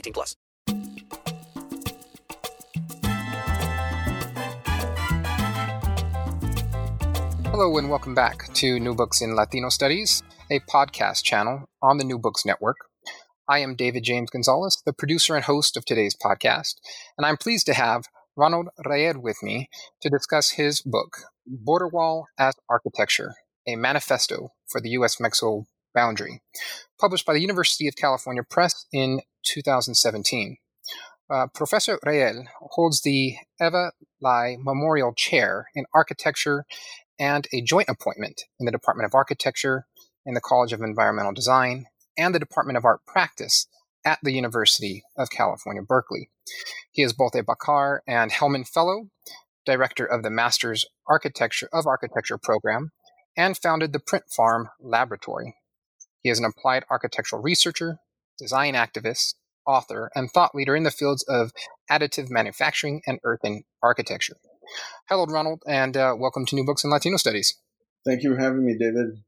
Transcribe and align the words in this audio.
18 0.00 0.12
plus. 0.12 0.36
Hello 7.52 7.76
and 7.76 7.90
welcome 7.90 8.14
back 8.14 8.50
to 8.54 8.80
New 8.80 8.94
Books 8.94 9.20
in 9.20 9.36
Latino 9.36 9.68
Studies, 9.68 10.22
a 10.50 10.60
podcast 10.60 11.22
channel 11.22 11.68
on 11.82 11.98
the 11.98 12.04
New 12.04 12.18
Books 12.18 12.46
Network. 12.46 12.76
I 13.46 13.58
am 13.58 13.74
David 13.74 14.04
James 14.04 14.30
Gonzalez, 14.30 14.80
the 14.86 14.94
producer 14.94 15.34
and 15.34 15.44
host 15.44 15.76
of 15.76 15.84
today's 15.84 16.16
podcast, 16.16 16.76
and 17.18 17.26
I'm 17.26 17.36
pleased 17.36 17.66
to 17.66 17.74
have 17.74 18.04
Ronald 18.34 18.68
Rael 18.86 19.20
with 19.20 19.42
me 19.42 19.68
to 20.00 20.08
discuss 20.08 20.52
his 20.52 20.80
book, 20.80 21.18
Border 21.46 21.88
Wall 21.88 22.28
as 22.38 22.54
Architecture, 22.70 23.34
a 23.68 23.76
manifesto 23.76 24.52
for 24.66 24.80
the 24.80 24.90
U.S. 24.90 25.20
Mexico 25.20 25.66
boundary, 25.94 26.42
published 27.00 27.26
by 27.26 27.32
the 27.32 27.40
University 27.40 27.88
of 27.88 27.96
California 27.96 28.42
Press 28.42 28.86
in 28.92 29.20
2017. 29.44 30.56
Uh, 31.30 31.46
Professor 31.54 31.98
Rael 32.04 32.44
holds 32.60 33.02
the 33.02 33.36
Eva 33.60 33.92
Li 34.20 34.56
Memorial 34.60 35.12
Chair 35.14 35.66
in 35.74 35.84
Architecture 35.94 36.64
and 37.18 37.46
a 37.52 37.60
joint 37.60 37.88
appointment 37.88 38.42
in 38.58 38.66
the 38.66 38.72
Department 38.72 39.06
of 39.06 39.14
Architecture 39.14 39.86
in 40.26 40.34
the 40.34 40.40
College 40.40 40.72
of 40.72 40.82
Environmental 40.82 41.32
Design 41.32 41.86
and 42.18 42.34
the 42.34 42.40
Department 42.40 42.76
of 42.76 42.84
Art 42.84 43.00
Practice 43.06 43.68
at 44.04 44.18
the 44.22 44.32
University 44.32 45.04
of 45.16 45.30
California, 45.30 45.82
Berkeley. 45.82 46.30
He 46.90 47.02
is 47.02 47.12
both 47.12 47.34
a 47.34 47.44
Bakar 47.44 48.02
and 48.08 48.32
Hellman 48.32 48.66
Fellow, 48.66 49.08
director 49.64 50.04
of 50.04 50.22
the 50.22 50.30
Master's 50.30 50.86
Architecture 51.06 51.68
of 51.72 51.86
Architecture 51.86 52.38
program, 52.38 52.90
and 53.36 53.56
founded 53.56 53.92
the 53.92 54.00
Print 54.00 54.24
Farm 54.34 54.70
Laboratory. 54.80 55.54
He 56.22 56.30
is 56.30 56.38
an 56.38 56.44
applied 56.44 56.84
architectural 56.90 57.40
researcher, 57.40 57.98
design 58.38 58.74
activist, 58.74 59.34
author, 59.66 60.10
and 60.14 60.30
thought 60.30 60.54
leader 60.54 60.76
in 60.76 60.82
the 60.82 60.90
fields 60.90 61.24
of 61.28 61.52
additive 61.90 62.30
manufacturing 62.30 63.00
and 63.06 63.18
earthen 63.24 63.64
architecture. 63.82 64.36
Hello, 65.08 65.24
Ronald, 65.24 65.62
and 65.66 65.96
uh, 65.96 66.14
welcome 66.18 66.44
to 66.46 66.54
New 66.54 66.64
Books 66.64 66.84
in 66.84 66.90
Latino 66.90 67.16
Studies. 67.16 67.58
Thank 68.04 68.22
you 68.22 68.34
for 68.34 68.40
having 68.40 68.66
me, 68.66 68.76
David. 68.78 69.22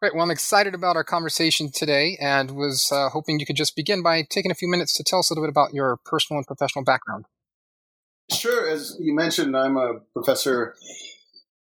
Great. 0.00 0.14
Well, 0.14 0.24
I'm 0.24 0.30
excited 0.30 0.74
about 0.74 0.96
our 0.96 1.04
conversation 1.04 1.70
today 1.72 2.18
and 2.20 2.50
was 2.50 2.90
uh, 2.92 3.08
hoping 3.08 3.40
you 3.40 3.46
could 3.46 3.56
just 3.56 3.74
begin 3.74 4.02
by 4.02 4.22
taking 4.28 4.50
a 4.50 4.54
few 4.54 4.68
minutes 4.68 4.92
to 4.94 5.04
tell 5.04 5.20
us 5.20 5.30
a 5.30 5.34
little 5.34 5.44
bit 5.44 5.50
about 5.50 5.72
your 5.72 5.98
personal 6.04 6.38
and 6.38 6.46
professional 6.46 6.84
background. 6.84 7.24
Sure. 8.30 8.68
As 8.68 8.96
you 9.00 9.14
mentioned, 9.14 9.56
I'm 9.56 9.76
a 9.76 10.00
professor 10.12 10.74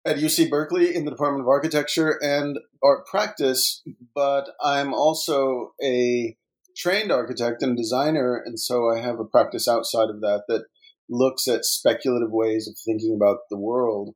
at 0.05 0.17
UC 0.17 0.51
Berkeley 0.51 0.95
in 0.95 1.05
the 1.05 1.11
Department 1.11 1.43
of 1.43 1.49
Architecture 1.49 2.19
and 2.23 2.59
Art 2.83 3.07
Practice, 3.07 3.83
but 4.15 4.51
I'm 4.63 4.93
also 4.93 5.73
a 5.83 6.37
trained 6.77 7.11
architect 7.11 7.63
and 7.63 7.77
designer, 7.77 8.43
and 8.45 8.59
so 8.59 8.91
I 8.91 9.01
have 9.01 9.19
a 9.19 9.25
practice 9.25 9.67
outside 9.67 10.11
of 10.11 10.21
that 10.21 10.43
that 10.49 10.65
looks 11.09 11.49
at 11.49 11.65
speculative 11.65 12.31
ways 12.31 12.69
of 12.69 12.77
thinking 12.85 13.15
about 13.15 13.39
the 13.51 13.59
world 13.59 14.15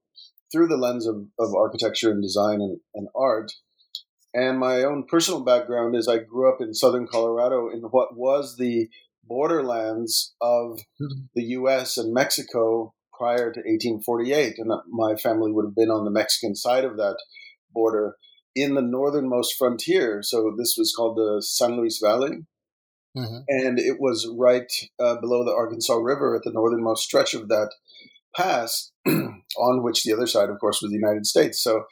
through 0.50 0.66
the 0.66 0.76
lens 0.76 1.06
of, 1.06 1.26
of 1.38 1.54
architecture 1.54 2.10
and 2.10 2.22
design 2.22 2.60
and, 2.60 2.80
and 2.94 3.08
art. 3.14 3.52
And 4.34 4.58
my 4.58 4.82
own 4.82 5.04
personal 5.08 5.42
background 5.42 5.96
is 5.96 6.08
I 6.08 6.18
grew 6.18 6.52
up 6.52 6.60
in 6.60 6.74
southern 6.74 7.06
Colorado 7.06 7.68
in 7.70 7.80
what 7.80 8.16
was 8.16 8.56
the 8.56 8.88
borderlands 9.24 10.34
of 10.40 10.80
hmm. 10.98 11.06
the 11.34 11.44
U.S. 11.44 11.96
and 11.96 12.12
Mexico 12.12 12.94
prior 13.18 13.52
to 13.52 13.60
1848. 13.60 14.54
And 14.58 14.72
my 14.88 15.16
family 15.16 15.52
would 15.52 15.64
have 15.64 15.74
been 15.74 15.90
on 15.90 16.04
the 16.04 16.10
Mexican 16.10 16.54
side 16.54 16.84
of 16.84 16.96
that 16.96 17.16
border 17.72 18.16
in 18.54 18.74
the 18.74 18.82
northernmost 18.82 19.54
frontier. 19.58 20.22
So 20.22 20.54
this 20.56 20.74
was 20.78 20.94
called 20.96 21.16
the 21.16 21.42
San 21.42 21.76
Luis 21.76 22.00
Valley. 22.02 22.44
Mm-hmm. 23.16 23.38
And 23.48 23.78
it 23.78 23.96
was 23.98 24.30
right 24.36 24.70
uh, 25.00 25.16
below 25.20 25.44
the 25.44 25.54
Arkansas 25.54 25.96
River 25.96 26.36
at 26.36 26.42
the 26.44 26.52
northernmost 26.52 27.02
stretch 27.02 27.34
of 27.34 27.48
that 27.48 27.72
pass, 28.36 28.92
on 29.06 29.82
which 29.82 30.04
the 30.04 30.12
other 30.12 30.26
side, 30.26 30.50
of 30.50 30.60
course, 30.60 30.80
was 30.80 30.90
the 30.90 30.98
United 30.98 31.26
States. 31.26 31.62
So 31.62 31.84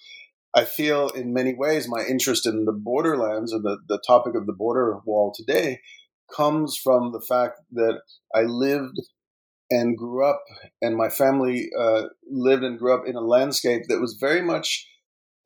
I 0.54 0.64
feel 0.64 1.08
in 1.08 1.32
many 1.32 1.54
ways 1.54 1.88
my 1.88 2.04
interest 2.04 2.46
in 2.46 2.64
the 2.64 2.72
borderlands 2.72 3.52
and 3.52 3.64
the, 3.64 3.78
the 3.88 4.00
topic 4.06 4.34
of 4.34 4.46
the 4.46 4.52
border 4.52 4.98
wall 5.04 5.32
today 5.34 5.80
comes 6.34 6.76
from 6.82 7.12
the 7.12 7.20
fact 7.20 7.60
that 7.72 8.00
I 8.34 8.42
lived 8.42 9.00
and 9.70 9.96
grew 9.96 10.24
up, 10.24 10.42
and 10.80 10.96
my 10.96 11.08
family 11.08 11.70
uh, 11.78 12.02
lived 12.30 12.62
and 12.62 12.78
grew 12.78 12.94
up 12.94 13.06
in 13.06 13.16
a 13.16 13.20
landscape 13.20 13.82
that 13.88 14.00
was 14.00 14.16
very 14.20 14.42
much 14.42 14.88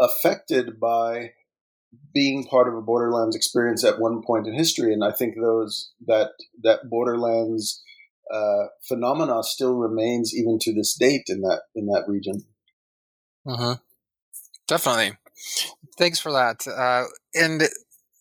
affected 0.00 0.78
by 0.80 1.30
being 2.14 2.46
part 2.46 2.68
of 2.68 2.74
a 2.74 2.80
borderlands 2.80 3.36
experience 3.36 3.84
at 3.84 3.98
one 3.98 4.22
point 4.22 4.46
in 4.46 4.54
history. 4.54 4.92
And 4.92 5.04
I 5.04 5.12
think 5.12 5.34
those 5.34 5.92
that 6.06 6.30
that 6.62 6.88
borderlands 6.88 7.82
uh, 8.32 8.66
phenomena 8.86 9.42
still 9.42 9.74
remains 9.74 10.34
even 10.34 10.58
to 10.60 10.72
this 10.72 10.96
date 10.98 11.24
in 11.28 11.40
that 11.42 11.62
in 11.74 11.86
that 11.86 12.04
region. 12.06 12.42
Uh-huh. 13.46 13.76
Definitely. 14.68 15.16
Thanks 15.98 16.18
for 16.18 16.32
that. 16.32 16.66
Uh, 16.66 17.04
and 17.34 17.62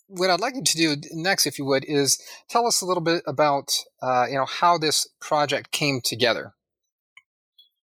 what 0.09 0.30
I'd 0.30 0.40
like 0.40 0.56
you 0.56 0.64
to 0.64 0.78
do 0.78 0.96
next, 1.14 1.46
if 1.46 1.58
you 1.58 1.66
would, 1.66 1.86
is 1.86 2.20
tell 2.50 2.66
us 2.66 2.81
a 2.81 2.86
little 2.86 3.03
bit 3.03 3.24
about 3.25 3.72
uh, 4.02 4.25
you 4.28 4.36
know 4.36 4.46
how 4.46 4.78
this 4.78 5.08
project 5.20 5.72
came 5.72 6.02
together. 6.03 6.53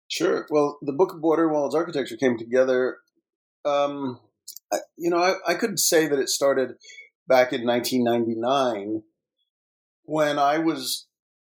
Sure. 0.08 0.46
Well, 0.50 0.78
the 0.82 0.92
Book 0.92 1.14
of 1.14 1.20
Border 1.20 1.48
Walls 1.48 1.74
Architecture 1.74 2.16
came 2.16 2.38
together. 2.38 2.98
Um, 3.64 4.20
I, 4.72 4.78
you 4.96 5.10
know, 5.10 5.18
I, 5.18 5.34
I 5.46 5.54
could 5.54 5.78
say 5.78 6.06
that 6.06 6.18
it 6.18 6.28
started 6.28 6.74
back 7.26 7.52
in 7.52 7.66
1999 7.66 9.02
when 10.04 10.38
I 10.38 10.58
was 10.58 11.06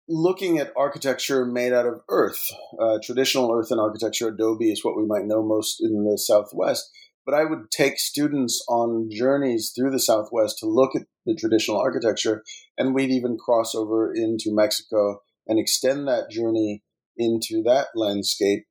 looking 0.07 0.59
at 0.59 0.71
architecture 0.77 1.45
made 1.45 1.73
out 1.73 1.87
of 1.87 2.01
earth. 2.09 2.51
Uh, 2.79 2.99
traditional 3.03 3.51
earthen 3.51 3.79
architecture, 3.79 4.27
adobe, 4.27 4.71
is 4.71 4.83
what 4.83 4.95
we 4.95 5.05
might 5.05 5.25
know 5.25 5.41
most 5.41 5.81
in 5.81 6.03
the 6.03 6.17
Southwest 6.17 6.91
but 7.25 7.33
I 7.33 7.45
would 7.45 7.71
take 7.71 7.99
students 7.99 8.63
on 8.67 9.09
journeys 9.11 9.71
through 9.75 9.91
the 9.91 9.99
Southwest 9.99 10.57
to 10.59 10.67
look 10.67 10.95
at 10.95 11.03
the 11.25 11.35
traditional 11.35 11.79
architecture, 11.79 12.43
and 12.77 12.93
we'd 12.93 13.11
even 13.11 13.37
cross 13.37 13.73
over 13.73 14.13
into 14.13 14.53
Mexico 14.53 15.19
and 15.47 15.59
extend 15.59 16.07
that 16.07 16.29
journey 16.29 16.83
into 17.17 17.63
that 17.63 17.87
landscape, 17.95 18.65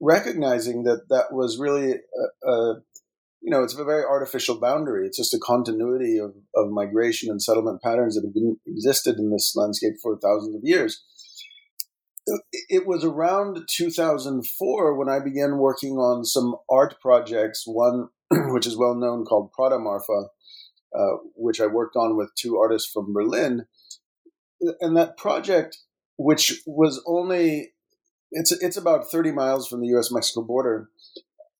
recognizing 0.00 0.84
that 0.84 1.08
that 1.08 1.32
was 1.32 1.58
really 1.58 1.92
a, 1.92 2.48
a, 2.48 2.74
you 3.40 3.50
know, 3.50 3.62
it's 3.62 3.76
a 3.76 3.84
very 3.84 4.04
artificial 4.04 4.60
boundary. 4.60 5.06
It's 5.06 5.18
just 5.18 5.34
a 5.34 5.40
continuity 5.40 6.18
of, 6.18 6.34
of 6.54 6.70
migration 6.70 7.30
and 7.30 7.42
settlement 7.42 7.82
patterns 7.82 8.14
that 8.14 8.24
have 8.24 8.34
been 8.34 8.56
existed 8.66 9.16
in 9.18 9.30
this 9.30 9.54
landscape 9.56 9.94
for 10.00 10.16
thousands 10.18 10.54
of 10.54 10.60
years. 10.62 11.02
It 12.68 12.86
was 12.86 13.04
around 13.04 13.66
2004 13.68 14.96
when 14.96 15.08
I 15.08 15.18
began 15.18 15.58
working 15.58 15.96
on 15.96 16.24
some 16.24 16.56
art 16.70 17.00
projects. 17.00 17.64
One, 17.66 18.08
which 18.30 18.66
is 18.66 18.76
well 18.76 18.94
known, 18.94 19.24
called 19.24 19.52
Prada 19.52 19.78
Marfa, 19.78 20.28
uh, 20.96 21.16
which 21.34 21.60
I 21.60 21.66
worked 21.66 21.96
on 21.96 22.16
with 22.16 22.30
two 22.36 22.58
artists 22.58 22.90
from 22.90 23.12
Berlin. 23.12 23.66
And 24.80 24.96
that 24.96 25.16
project, 25.16 25.78
which 26.16 26.62
was 26.66 27.02
only 27.06 27.72
it's 28.30 28.52
it's 28.52 28.76
about 28.76 29.10
30 29.10 29.32
miles 29.32 29.68
from 29.68 29.80
the 29.80 29.88
U.S. 29.88 30.12
Mexico 30.12 30.42
border, 30.42 30.88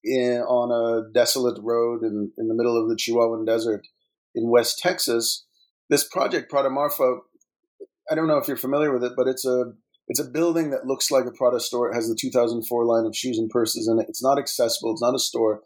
in, 0.04 0.40
on 0.40 0.70
a 0.70 1.12
desolate 1.12 1.58
road 1.62 2.02
in, 2.02 2.32
in 2.36 2.48
the 2.48 2.54
middle 2.54 2.80
of 2.80 2.88
the 2.88 2.96
Chihuahuan 2.96 3.46
Desert 3.46 3.86
in 4.34 4.50
West 4.50 4.78
Texas. 4.78 5.44
This 5.88 6.06
project, 6.06 6.50
Prada 6.50 6.70
Marfa, 6.70 7.18
I 8.10 8.14
don't 8.14 8.26
know 8.26 8.38
if 8.38 8.48
you're 8.48 8.56
familiar 8.56 8.92
with 8.92 9.04
it, 9.04 9.12
but 9.16 9.28
it's 9.28 9.44
a 9.44 9.72
it's 10.08 10.20
a 10.20 10.24
building 10.24 10.70
that 10.70 10.86
looks 10.86 11.10
like 11.10 11.26
a 11.26 11.30
Prada 11.30 11.60
store. 11.60 11.90
It 11.90 11.94
has 11.94 12.08
the 12.08 12.16
2004 12.18 12.84
line 12.84 13.06
of 13.06 13.16
shoes 13.16 13.38
and 13.38 13.48
purses 13.48 13.88
in 13.88 13.98
it. 13.98 14.06
It's 14.08 14.22
not 14.22 14.38
accessible. 14.38 14.92
It's 14.92 15.02
not 15.02 15.14
a 15.14 15.18
store, 15.18 15.62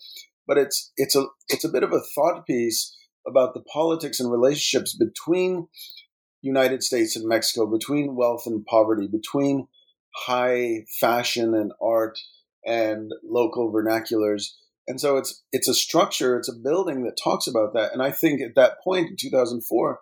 but 0.46 0.58
it's 0.58 0.92
it's 0.96 1.16
a 1.16 1.26
it's 1.48 1.64
a 1.64 1.70
bit 1.70 1.82
of 1.82 1.92
a 1.92 2.02
thought 2.14 2.46
piece 2.46 2.94
about 3.26 3.54
the 3.54 3.62
politics 3.62 4.20
and 4.20 4.30
relationships 4.30 4.96
between 4.96 5.68
United 6.42 6.82
States 6.82 7.16
and 7.16 7.26
Mexico, 7.26 7.66
between 7.66 8.14
wealth 8.14 8.44
and 8.46 8.64
poverty, 8.64 9.08
between 9.08 9.66
high 10.14 10.84
fashion 11.00 11.54
and 11.54 11.72
art 11.82 12.18
and 12.64 13.12
local 13.24 13.72
vernaculars. 13.72 14.52
And 14.86 15.00
so 15.00 15.16
it's 15.16 15.42
it's 15.52 15.68
a 15.68 15.74
structure, 15.74 16.36
it's 16.38 16.48
a 16.48 16.54
building 16.54 17.04
that 17.04 17.18
talks 17.22 17.46
about 17.46 17.74
that. 17.74 17.92
And 17.92 18.02
I 18.02 18.12
think 18.12 18.40
at 18.40 18.54
that 18.54 18.80
point 18.84 19.10
in 19.10 19.16
2004, 19.16 19.98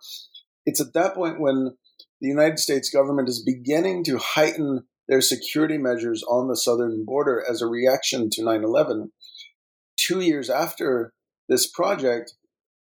it's 0.66 0.80
at 0.80 0.92
that 0.92 1.14
point 1.14 1.40
when 1.40 1.76
the 2.20 2.28
United 2.28 2.58
States 2.58 2.90
government 2.90 3.28
is 3.28 3.42
beginning 3.42 4.04
to 4.04 4.18
heighten 4.18 4.86
their 5.08 5.20
security 5.20 5.76
measures 5.76 6.22
on 6.24 6.48
the 6.48 6.56
southern 6.56 7.04
border 7.04 7.44
as 7.48 7.60
a 7.60 7.66
reaction 7.66 8.30
to 8.30 8.42
9/11. 8.42 9.12
2 9.96 10.20
years 10.20 10.48
after 10.48 11.12
this 11.48 11.66
project 11.70 12.34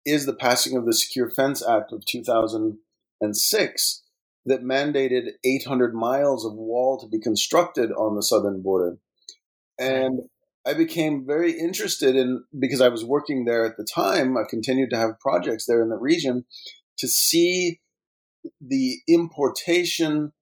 is 0.05 0.25
the 0.25 0.35
passing 0.35 0.77
of 0.77 0.85
the 0.85 0.93
Secure 0.93 1.29
Fence 1.29 1.61
Act 1.67 1.91
of 1.91 2.05
2006 2.05 4.03
that 4.45 4.63
mandated 4.63 5.31
800 5.43 5.93
miles 5.93 6.45
of 6.45 6.53
wall 6.53 6.97
to 6.99 7.07
be 7.07 7.19
constructed 7.19 7.91
on 7.91 8.15
the 8.15 8.23
southern 8.23 8.61
border. 8.61 8.99
And 9.77 10.29
I 10.65 10.73
became 10.73 11.25
very 11.25 11.51
interested 11.59 12.15
in, 12.15 12.45
because 12.57 12.79
I 12.81 12.89
was 12.89 13.03
working 13.03 13.45
there 13.45 13.65
at 13.65 13.77
the 13.77 13.83
time, 13.83 14.37
I 14.37 14.43
continued 14.49 14.89
to 14.91 14.97
have 14.97 15.19
projects 15.19 15.65
there 15.65 15.81
in 15.81 15.89
the 15.89 15.97
region, 15.97 16.45
to 16.99 17.07
see 17.07 17.81
the 18.61 18.99
importation 19.07 20.33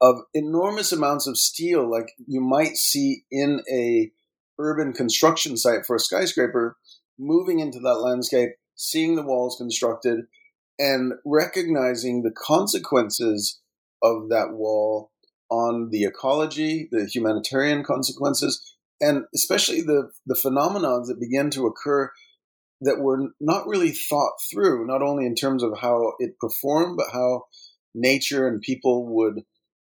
of 0.00 0.16
enormous 0.34 0.90
amounts 0.92 1.26
of 1.26 1.38
steel, 1.38 1.88
like 1.88 2.12
you 2.26 2.40
might 2.40 2.76
see 2.76 3.24
in 3.30 3.60
a 3.72 4.10
urban 4.58 4.92
construction 4.92 5.56
site 5.56 5.86
for 5.86 5.96
a 5.96 6.00
skyscraper, 6.00 6.76
moving 7.18 7.60
into 7.60 7.78
that 7.80 8.00
landscape, 8.00 8.50
seeing 8.74 9.14
the 9.14 9.22
walls 9.22 9.56
constructed, 9.56 10.20
and 10.78 11.12
recognizing 11.24 12.22
the 12.22 12.32
consequences 12.32 13.60
of 14.02 14.28
that 14.28 14.52
wall 14.52 15.12
on 15.50 15.90
the 15.90 16.04
ecology, 16.04 16.88
the 16.90 17.06
humanitarian 17.06 17.84
consequences, 17.84 18.76
and 19.00 19.24
especially 19.34 19.82
the 19.82 20.10
the 20.26 20.34
phenomenons 20.34 21.06
that 21.06 21.20
begin 21.20 21.50
to 21.50 21.66
occur 21.66 22.10
that 22.82 23.00
were 23.00 23.30
not 23.40 23.66
really 23.66 23.90
thought 23.90 24.34
through, 24.52 24.86
not 24.86 25.02
only 25.02 25.24
in 25.24 25.34
terms 25.34 25.62
of 25.62 25.78
how 25.80 26.14
it 26.18 26.38
performed, 26.38 26.96
but 26.96 27.12
how 27.12 27.44
nature 27.94 28.48
and 28.48 28.60
people 28.60 29.06
would 29.14 29.44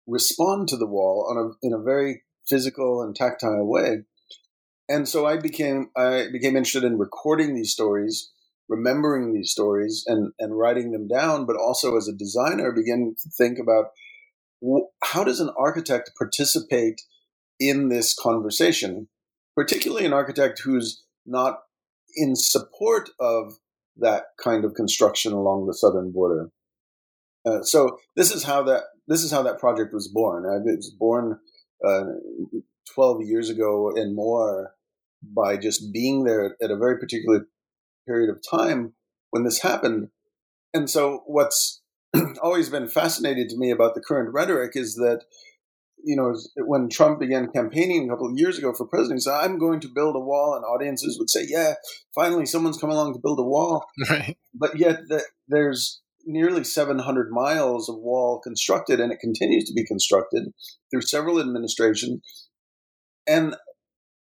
respond 0.08 0.68
to 0.68 0.78
the 0.78 0.88
wall 0.88 1.28
on 1.30 1.38
a, 1.38 1.68
in 1.68 1.74
a 1.74 1.84
very 1.84 2.24
physical 2.48 3.04
and 3.04 3.16
tactile 3.16 3.68
way. 3.68 4.00
And 4.90 5.08
so 5.08 5.28
I 5.28 5.38
became 5.38 5.92
I 5.96 6.28
became 6.32 6.56
interested 6.58 6.84
in 6.84 6.98
recording 6.98 7.54
these 7.54 7.72
stories, 7.72 8.32
remembering 8.68 9.34
these 9.34 9.52
stories, 9.52 10.04
and 10.08 10.34
and 10.40 10.58
writing 10.58 10.92
them 10.92 11.08
down. 11.08 11.46
But 11.46 11.58
also 11.58 11.96
as 11.96 12.08
a 12.08 12.18
designer, 12.18 12.72
began 12.72 13.14
to 13.22 13.30
think 13.38 13.60
about 13.60 13.92
how 15.04 15.24
does 15.24 15.40
an 15.40 15.52
architect 15.60 16.12
participate 16.18 17.02
in 17.60 17.90
this 17.90 18.16
conversation, 18.16 19.08
particularly 19.56 20.08
an 20.08 20.14
architect 20.14 20.62
who's 20.64 21.04
not 21.28 21.60
in 22.16 22.36
support 22.36 23.10
of 23.20 23.58
that 23.98 24.26
kind 24.42 24.66
of 24.66 24.74
construction 24.74 25.34
along 25.34 25.68
the 25.68 25.74
southern 25.74 26.12
border. 26.12 26.50
Uh, 27.46 27.62
so 27.62 27.98
this 28.16 28.32
is 28.32 28.44
how 28.44 28.64
that 28.64 28.84
this 29.08 29.24
is 29.24 29.32
how 29.32 29.42
that 29.44 29.60
project 29.60 29.94
was 29.94 30.08
born. 30.08 30.46
Uh, 30.46 30.58
it 30.58 30.78
was 30.78 30.94
born 30.98 31.40
uh, 31.86 32.04
12 32.94 33.22
years 33.24 33.50
ago 33.50 33.92
and 33.96 34.16
more 34.16 34.72
by 35.24 35.58
just 35.58 35.92
being 35.92 36.24
there 36.24 36.56
at 36.62 36.72
a 36.72 36.78
very 36.78 36.98
particular 36.98 37.48
period 38.08 38.30
of 38.30 38.42
time 38.50 38.94
when 39.32 39.44
this 39.44 39.62
happened. 39.62 40.10
And 40.74 40.90
so 40.90 41.24
what's 41.26 41.82
always 42.42 42.70
been 42.70 42.88
fascinating 42.88 43.48
to 43.50 43.58
me 43.58 43.72
about 43.72 43.96
the 43.96 44.02
current 44.02 44.34
rhetoric 44.34 44.72
is 44.76 44.96
that 44.96 45.24
you 46.04 46.16
know, 46.16 46.36
when 46.66 46.90
Trump 46.90 47.19
began 47.19 47.51
campaigning 47.51 48.06
a 48.06 48.12
couple 48.12 48.28
of 48.28 48.38
years 48.38 48.57
ago 48.57 48.74
for 48.74 48.88
president, 48.88 49.18
he 49.18 49.22
said, 49.22 49.34
I'm 49.34 49.57
going 49.57 49.80
to 49.81 49.88
build 49.88 50.16
a 50.16 50.19
wall, 50.19 50.56
and 50.56 50.63
audiences 50.63 51.18
would 51.19 51.30
say, 51.30 51.46
Yeah, 51.48 51.74
finally 52.16 52.46
someone's 52.46 52.80
come 52.80 52.90
along 52.90 53.13
to 53.13 53.19
build 53.19 53.40
a 53.40 53.44
wall. 53.44 53.86
Right. 54.10 54.38
But 54.54 54.78
yet, 54.78 55.01
the, 55.07 55.24
there's 55.48 56.01
nearly 56.25 56.63
700 56.63 57.31
miles 57.31 57.90
of 57.90 57.96
wall 57.98 58.40
constructed, 58.40 59.00
and 59.00 59.12
it 59.12 59.19
continues 59.19 59.66
to 59.66 59.74
be 59.74 59.86
constructed 59.86 60.54
through 60.92 61.01
several 61.01 61.40
administrations. 61.40 62.22
And, 63.28 63.56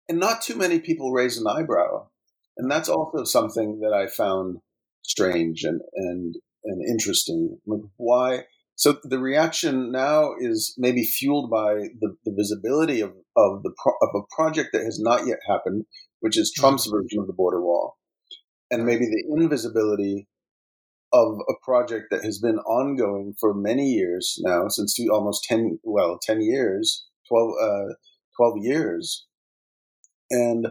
and 0.08 0.18
not 0.18 0.42
too 0.42 0.56
many 0.56 0.78
people 0.78 1.12
raise 1.12 1.38
an 1.38 1.46
eyebrow. 1.46 2.08
And 2.56 2.70
that's 2.70 2.88
also 2.88 3.24
something 3.24 3.80
that 3.80 3.92
I 3.92 4.06
found 4.06 4.58
strange 5.02 5.64
and, 5.64 5.80
and, 5.94 6.36
and 6.64 6.88
interesting. 6.88 7.58
Like 7.66 7.80
why? 7.96 8.44
So 8.76 8.96
the 9.04 9.18
reaction 9.18 9.92
now 9.92 10.32
is 10.38 10.74
maybe 10.78 11.04
fueled 11.04 11.50
by 11.50 11.74
the, 12.00 12.16
the 12.24 12.34
visibility 12.36 13.00
of, 13.00 13.10
of 13.36 13.62
the 13.62 13.72
pro- 13.82 13.94
of 14.02 14.08
a 14.14 14.34
project 14.34 14.70
that 14.72 14.84
has 14.84 14.98
not 15.00 15.26
yet 15.26 15.38
happened, 15.48 15.84
which 16.20 16.38
is 16.38 16.52
Trump's 16.52 16.86
mm-hmm. 16.86 16.96
version 16.96 17.20
of 17.20 17.26
the 17.26 17.34
border 17.34 17.60
wall, 17.60 17.96
and 18.70 18.84
maybe 18.84 19.06
the 19.06 19.24
invisibility 19.36 20.26
of 21.12 21.38
a 21.48 21.52
project 21.62 22.06
that 22.10 22.24
has 22.24 22.38
been 22.38 22.58
ongoing 22.60 23.34
for 23.38 23.52
many 23.52 23.90
years 23.90 24.38
now, 24.42 24.68
since 24.68 24.94
two, 24.94 25.10
almost 25.12 25.44
ten 25.44 25.78
well 25.82 26.18
ten 26.20 26.40
years, 26.40 27.06
12, 27.28 27.50
uh, 27.62 27.94
12 28.36 28.54
years, 28.62 29.26
and 30.30 30.68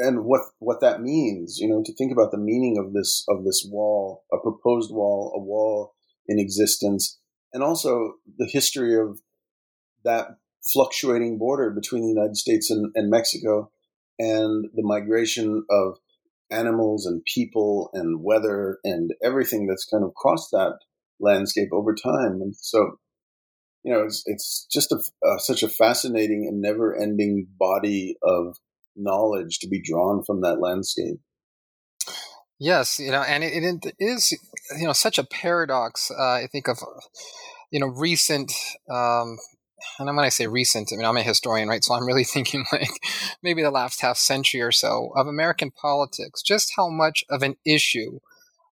and 0.00 0.24
what 0.24 0.42
what 0.58 0.80
that 0.80 1.00
means, 1.00 1.58
you 1.60 1.68
know, 1.68 1.82
to 1.84 1.94
think 1.94 2.10
about 2.12 2.32
the 2.32 2.38
meaning 2.38 2.76
of 2.76 2.92
this 2.92 3.24
of 3.28 3.44
this 3.44 3.66
wall, 3.70 4.24
a 4.32 4.36
proposed 4.38 4.92
wall, 4.92 5.32
a 5.36 5.40
wall 5.40 5.94
in 6.28 6.38
existence, 6.38 7.18
and 7.52 7.62
also 7.62 8.14
the 8.38 8.48
history 8.50 8.98
of 8.98 9.20
that 10.04 10.36
fluctuating 10.72 11.38
border 11.38 11.70
between 11.70 12.02
the 12.02 12.08
United 12.08 12.36
States 12.36 12.70
and, 12.70 12.90
and 12.94 13.10
Mexico, 13.10 13.70
and 14.18 14.66
the 14.74 14.82
migration 14.82 15.64
of 15.70 15.98
animals 16.50 17.06
and 17.06 17.24
people 17.24 17.90
and 17.94 18.22
weather 18.22 18.78
and 18.84 19.12
everything 19.22 19.66
that's 19.66 19.86
kind 19.86 20.04
of 20.04 20.14
crossed 20.14 20.50
that 20.52 20.78
landscape 21.20 21.68
over 21.72 21.94
time. 21.94 22.40
And 22.40 22.54
so, 22.56 22.98
you 23.82 23.92
know, 23.92 24.02
it's, 24.02 24.22
it's 24.26 24.66
just 24.70 24.92
a, 24.92 24.98
such 25.38 25.62
a 25.62 25.68
fascinating 25.68 26.46
and 26.48 26.60
never 26.60 26.94
ending 26.94 27.46
body 27.58 28.16
of 28.22 28.56
knowledge 28.96 29.58
to 29.60 29.68
be 29.68 29.82
drawn 29.82 30.22
from 30.24 30.42
that 30.42 30.60
landscape. 30.60 31.18
Yes, 32.58 32.98
you 32.98 33.10
know, 33.10 33.22
and 33.22 33.42
it, 33.42 33.52
it 33.84 33.94
is, 33.98 34.32
you 34.78 34.86
know, 34.86 34.92
such 34.92 35.18
a 35.18 35.24
paradox. 35.24 36.10
Uh, 36.10 36.22
I 36.34 36.46
think 36.50 36.68
of, 36.68 36.78
you 37.70 37.80
know, 37.80 37.86
recent, 37.86 38.52
um, 38.90 39.38
and 39.98 40.06
when 40.16 40.24
I 40.24 40.28
say 40.30 40.46
recent, 40.46 40.90
I 40.92 40.96
mean 40.96 41.04
I'm 41.06 41.16
a 41.16 41.22
historian, 41.22 41.68
right? 41.68 41.84
So 41.84 41.94
I'm 41.94 42.06
really 42.06 42.24
thinking 42.34 42.64
like 42.72 42.90
maybe 43.42 43.62
the 43.62 43.70
last 43.70 44.00
half 44.00 44.16
century 44.16 44.62
or 44.62 44.72
so 44.72 45.12
of 45.16 45.26
American 45.26 45.70
politics, 45.70 46.42
just 46.42 46.72
how 46.76 46.88
much 46.88 47.24
of 47.30 47.42
an 47.42 47.56
issue 47.66 48.20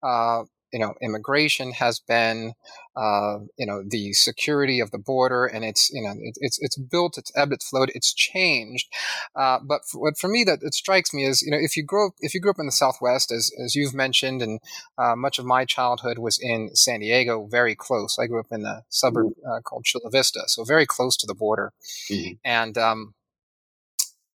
uh, 0.03 0.43
you 0.71 0.79
know, 0.79 0.93
immigration 1.01 1.71
has 1.73 1.99
been, 1.99 2.53
uh, 2.95 3.39
you 3.57 3.65
know, 3.65 3.83
the 3.87 4.13
security 4.13 4.79
of 4.79 4.91
the 4.91 4.97
border, 4.97 5.45
and 5.45 5.63
it's, 5.63 5.89
you 5.91 6.01
know, 6.01 6.13
it, 6.19 6.37
it's 6.41 6.57
it's 6.61 6.77
built, 6.77 7.17
it's 7.17 7.31
ebbed, 7.35 7.53
it's 7.53 7.69
flowed, 7.69 7.91
it's 7.93 8.13
changed. 8.13 8.87
Uh, 9.35 9.59
but 9.63 9.81
for, 9.89 10.01
what 10.01 10.17
for 10.17 10.27
me 10.27 10.43
that 10.43 10.59
it 10.61 10.73
strikes 10.73 11.13
me 11.13 11.25
is, 11.25 11.41
you 11.41 11.51
know, 11.51 11.57
if 11.59 11.77
you 11.77 11.83
grow 11.83 12.09
if 12.19 12.33
you 12.33 12.41
grew 12.41 12.51
up 12.51 12.59
in 12.59 12.65
the 12.65 12.71
Southwest, 12.71 13.31
as 13.31 13.51
as 13.63 13.75
you've 13.75 13.93
mentioned, 13.93 14.41
and 14.41 14.59
uh, 14.97 15.15
much 15.15 15.39
of 15.39 15.45
my 15.45 15.65
childhood 15.65 16.17
was 16.17 16.39
in 16.41 16.75
San 16.75 16.99
Diego, 16.99 17.47
very 17.49 17.75
close. 17.75 18.17
I 18.19 18.27
grew 18.27 18.39
up 18.39 18.51
in 18.51 18.65
a 18.65 18.83
suburb 18.89 19.33
uh, 19.49 19.61
called 19.61 19.85
Chula 19.85 20.09
Vista, 20.09 20.41
so 20.47 20.63
very 20.63 20.85
close 20.85 21.15
to 21.17 21.27
the 21.27 21.35
border, 21.35 21.73
mm-hmm. 22.11 22.33
and 22.43 22.77
um, 22.77 23.13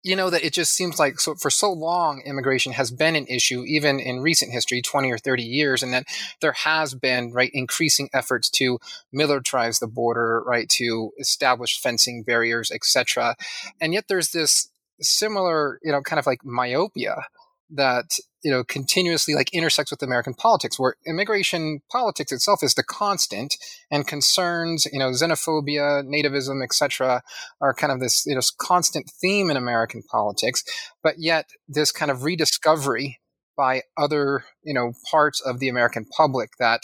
you 0.03 0.15
know 0.15 0.29
that 0.29 0.44
it 0.44 0.53
just 0.53 0.74
seems 0.74 0.98
like 0.98 1.20
so 1.20 1.36
for 1.36 1.50
so 1.50 1.72
long 1.72 2.22
immigration 2.25 2.72
has 2.74 2.91
been 2.91 3.15
an 3.15 3.27
issue 3.27 3.63
even 3.65 4.00
in 4.00 4.22
recent 4.22 4.51
history 4.51 4.82
20 4.82 5.12
or 5.12 5.18
30 5.18 5.44
years 5.44 5.84
and 5.84 5.94
that 5.94 6.06
there 6.41 6.53
has 6.53 6.94
been 6.94 7.32
right 7.32 7.51
increasing 7.53 8.10
efforts 8.13 8.50
to 8.50 8.79
militarize 9.13 9.79
the 9.79 9.88
border 9.88 10.41
right 10.46 10.70
to 10.70 11.12
establish 11.20 11.79
fencing 11.79 12.24
barriers 12.24 12.72
etc 12.72 13.36
and 13.82 13.94
yet 13.94 14.06
there's 14.08 14.32
this 14.32 14.70
similar 15.01 15.79
you 15.84 15.91
know 15.91 16.01
kind 16.01 16.20
of 16.20 16.25
like 16.25 16.44
myopia 16.46 17.25
that 17.69 18.17
you 18.43 18.51
know 18.51 18.63
continuously 18.63 19.33
like 19.33 19.53
intersects 19.53 19.91
with 19.91 20.01
American 20.01 20.33
politics, 20.33 20.79
where 20.79 20.95
immigration 21.05 21.81
politics 21.91 22.31
itself 22.31 22.63
is 22.63 22.73
the 22.73 22.83
constant, 22.83 23.55
and 23.91 24.07
concerns, 24.07 24.88
you 24.91 24.99
know, 24.99 25.09
xenophobia, 25.09 26.03
nativism, 26.03 26.63
etc., 26.63 27.21
are 27.61 27.73
kind 27.73 27.91
of 27.91 27.99
this 27.99 28.25
you 28.25 28.35
know 28.35 28.41
constant 28.57 29.09
theme 29.09 29.49
in 29.49 29.57
American 29.57 30.03
politics. 30.03 30.63
But 31.03 31.15
yet, 31.19 31.49
this 31.67 31.91
kind 31.91 32.11
of 32.11 32.23
rediscovery 32.23 33.19
by 33.57 33.83
other 33.97 34.45
you 34.63 34.73
know 34.73 34.93
parts 35.09 35.41
of 35.41 35.59
the 35.59 35.69
American 35.69 36.05
public 36.05 36.51
that 36.59 36.83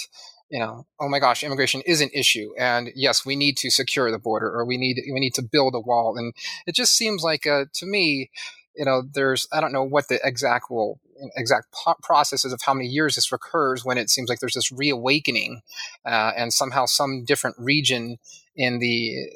you 0.50 0.60
know, 0.60 0.86
oh 1.00 1.10
my 1.10 1.20
gosh, 1.20 1.44
immigration 1.44 1.82
is 1.86 2.02
an 2.02 2.10
issue, 2.14 2.52
and 2.58 2.90
yes, 2.96 3.26
we 3.26 3.36
need 3.36 3.58
to 3.58 3.72
secure 3.72 4.12
the 4.12 4.20
border, 4.20 4.48
or 4.48 4.66
we 4.66 4.78
need 4.78 5.02
we 5.12 5.20
need 5.20 5.34
to 5.34 5.42
build 5.42 5.74
a 5.74 5.80
wall, 5.80 6.18
and 6.18 6.34
it 6.68 6.76
just 6.76 6.96
seems 6.96 7.24
like, 7.24 7.48
uh, 7.48 7.66
to 7.74 7.86
me, 7.86 8.30
you 8.76 8.86
know, 8.86 9.04
there's 9.14 9.48
I 9.52 9.62
don't 9.62 9.74
know 9.74 9.84
what 9.84 10.08
the 10.08 10.20
exact 10.24 10.70
will 10.70 11.00
exact 11.36 11.72
po- 11.72 11.96
processes 12.04 12.52
of 12.52 12.62
how 12.62 12.74
many 12.74 12.88
years 12.88 13.16
this 13.16 13.32
recurs 13.32 13.86
when 13.86 13.98
it 13.98 14.10
seems 14.10 14.30
like 14.30 14.40
there's 14.40 14.54
this 14.54 14.72
reawakening, 14.72 15.62
uh, 16.06 16.32
and 16.36 16.54
somehow 16.54 16.86
some 16.86 17.24
different 17.24 17.56
region 17.60 18.18
in 18.56 18.80
the 18.80 18.88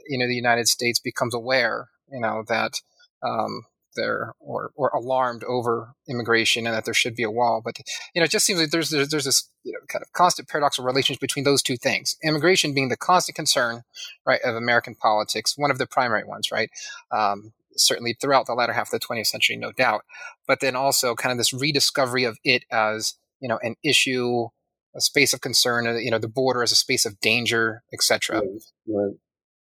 you 0.08 0.18
know 0.18 0.28
the 0.28 0.36
United 0.36 0.68
States 0.68 1.00
becomes 1.00 1.34
aware, 1.34 1.90
you 2.12 2.20
know, 2.20 2.44
that 2.48 2.82
um, 3.24 3.66
they're 3.96 4.34
or 4.40 4.72
or 4.76 4.90
alarmed 4.90 5.44
over 5.44 5.94
immigration 6.08 6.66
and 6.66 6.76
that 6.76 6.86
there 6.86 6.94
should 6.94 7.16
be 7.16 7.24
a 7.24 7.32
wall. 7.32 7.62
But 7.64 7.80
you 8.14 8.22
know, 8.22 8.26
it 8.26 8.32
just 8.32 8.46
seems 8.46 8.60
like 8.60 8.72
there's 8.72 8.90
there's, 8.90 9.10
there's 9.10 9.26
this 9.26 9.50
you 9.64 9.74
know, 9.74 9.80
kind 9.88 10.02
of 10.02 10.12
constant 10.14 10.48
paradoxical 10.48 10.86
relationship 10.86 11.22
between 11.22 11.46
those 11.46 11.62
two 11.62 11.78
things: 11.78 12.18
immigration 12.24 12.74
being 12.74 12.90
the 12.90 12.98
constant 12.98 13.36
concern, 13.36 13.84
right, 14.26 14.42
of 14.44 14.56
American 14.56 14.96
politics, 14.96 15.58
one 15.58 15.72
of 15.72 15.78
the 15.78 15.88
primary 15.88 16.24
ones, 16.24 16.52
right. 16.52 16.70
Um, 17.12 17.54
certainly 17.80 18.16
throughout 18.20 18.46
the 18.46 18.54
latter 18.54 18.74
half 18.74 18.94
of 18.94 19.00
the 19.00 19.06
20th 19.06 19.28
century, 19.28 19.56
no 19.56 19.72
doubt. 19.72 20.02
But 20.48 20.60
then 20.60 20.76
also 20.76 21.16
kind 21.16 21.32
of 21.32 21.38
this 21.38 21.54
rediscovery 21.54 22.24
of 22.24 22.38
it 22.44 22.64
as 22.72 23.16
you 23.40 23.48
know 23.48 23.60
an 23.62 23.76
issue, 23.84 24.48
a 24.96 25.02
space 25.02 25.34
of 25.34 25.42
concern, 25.42 25.88
uh, 25.88 25.94
you 25.94 26.12
know, 26.12 26.20
the 26.20 26.28
border 26.28 26.64
as 26.64 26.72
a 26.72 26.76
space 26.76 27.06
of 27.06 27.20
danger, 27.20 27.84
etc. 27.94 28.40
Right, 28.40 28.48
right. 28.88 29.14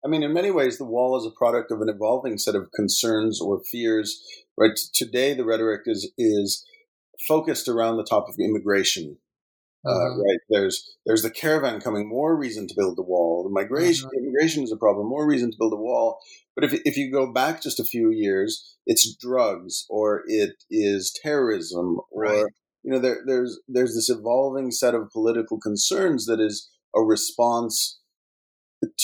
I 0.05 0.09
mean, 0.09 0.23
in 0.23 0.33
many 0.33 0.51
ways, 0.51 0.77
the 0.77 0.85
wall 0.85 1.17
is 1.17 1.25
a 1.25 1.37
product 1.37 1.71
of 1.71 1.81
an 1.81 1.89
evolving 1.89 2.37
set 2.37 2.55
of 2.55 2.71
concerns 2.71 3.41
or 3.41 3.61
fears. 3.63 4.21
Right 4.57 4.77
today, 4.93 5.33
the 5.33 5.45
rhetoric 5.45 5.81
is 5.85 6.11
is 6.17 6.65
focused 7.27 7.67
around 7.67 7.97
the 7.97 8.03
topic 8.03 8.35
of 8.35 8.39
immigration. 8.39 9.17
Uh, 9.87 9.93
mm-hmm. 9.93 10.21
right 10.21 10.39
there's 10.49 10.97
there's 11.05 11.21
the 11.21 11.31
caravan 11.31 11.79
coming, 11.79 12.09
more 12.09 12.35
reason 12.35 12.67
to 12.67 12.75
build 12.75 12.97
the 12.97 13.03
wall. 13.03 13.43
The 13.43 13.49
migration 13.49 14.09
mm-hmm. 14.09 14.25
immigration 14.25 14.63
is 14.63 14.71
a 14.71 14.77
problem, 14.77 15.07
more 15.07 15.27
reason 15.27 15.51
to 15.51 15.57
build 15.57 15.73
a 15.73 15.77
wall. 15.77 16.19
But 16.57 16.63
if, 16.63 16.81
if 16.85 16.97
you 16.97 17.11
go 17.11 17.31
back 17.31 17.61
just 17.61 17.79
a 17.79 17.83
few 17.83 18.09
years, 18.09 18.75
it's 18.87 19.15
drugs 19.15 19.85
or 19.91 20.23
it 20.25 20.55
is 20.71 21.15
terrorism 21.21 21.99
or, 22.09 22.23
right. 22.23 22.45
you 22.81 22.91
know, 22.91 22.97
there, 22.97 23.19
there's, 23.27 23.59
there's 23.67 23.93
this 23.93 24.09
evolving 24.09 24.71
set 24.71 24.95
of 24.95 25.11
political 25.11 25.59
concerns 25.59 26.25
that 26.25 26.39
is 26.39 26.67
a 26.95 27.01
response 27.01 27.99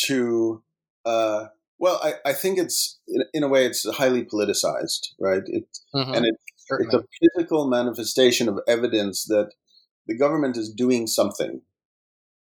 to, 0.08 0.64
uh, 1.06 1.46
well, 1.78 2.00
I, 2.04 2.16
I 2.26 2.34
think 2.34 2.58
it's 2.58 3.00
in, 3.08 3.22
in, 3.36 3.44
a 3.44 3.48
way 3.48 3.68
it's 3.68 3.88
highly 3.98 4.26
politicized, 4.26 5.10
right? 5.20 5.44
It, 5.46 5.66
mm-hmm. 5.94 6.12
And 6.12 6.26
it, 6.26 6.36
it's 6.80 6.94
a 6.96 7.04
physical 7.22 7.68
manifestation 7.68 8.50
of 8.50 8.62
evidence 8.68 9.26
that 9.26 9.52
the 10.08 10.18
government 10.18 10.58
is 10.58 10.74
doing 10.74 11.08
something. 11.08 11.62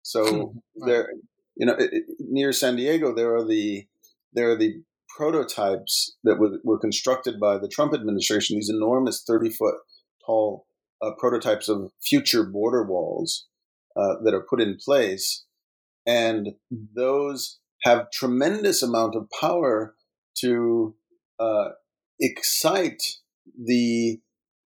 So 0.04 0.54
right. 0.82 0.88
there, 0.88 1.10
you 1.56 1.66
know, 1.66 1.74
it, 1.74 1.90
it, 1.94 2.04
near 2.20 2.52
San 2.52 2.76
Diego, 2.76 3.14
there 3.14 3.36
are 3.36 3.46
the 3.46 3.86
there 4.34 4.50
are 4.52 4.58
the 4.58 4.82
prototypes 5.16 6.16
that 6.24 6.40
were, 6.40 6.60
were 6.64 6.80
constructed 6.80 7.40
by 7.40 7.58
the 7.58 7.68
Trump 7.68 7.94
administration, 7.94 8.56
these 8.56 8.70
enormous 8.70 9.24
30 9.28 9.50
foot 9.50 9.76
tall 10.26 10.66
uh, 11.02 11.12
prototypes 11.18 11.68
of 11.68 11.92
future 12.02 12.44
border 12.44 12.84
walls 12.84 13.48
uh, 13.96 14.16
that 14.24 14.34
are 14.34 14.46
put 14.50 14.62
in 14.62 14.78
place. 14.84 15.46
And 16.08 16.50
those 16.96 17.60
have 17.84 18.12
tremendous 18.12 18.82
amount 18.82 19.16
of 19.16 19.28
power 19.40 19.96
to 20.40 20.96
uh, 21.40 21.70
excite 22.20 23.04
the 23.58 24.20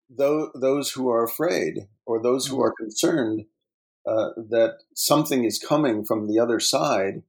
those, 0.08 0.50
those 0.60 0.90
who 0.92 1.08
are 1.10 1.24
afraid 1.24 1.88
or 2.06 2.22
those 2.22 2.46
who 2.46 2.60
are 2.62 2.72
concerned 2.78 3.46
uh, 4.06 4.30
that 4.50 4.78
something 4.94 5.44
is 5.44 5.58
coming 5.58 6.04
from 6.04 6.28
the 6.28 6.38
other 6.38 6.60
side, 6.60 7.22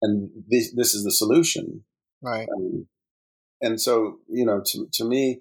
and 0.00 0.30
this, 0.48 0.72
this 0.74 0.94
is 0.94 1.04
the 1.04 1.10
solution. 1.10 1.84
Right. 2.22 2.48
Um, 2.56 2.86
and 3.60 3.80
so, 3.80 4.18
you 4.28 4.44
know, 4.46 4.62
to, 4.64 4.86
to 4.92 5.04
me, 5.04 5.40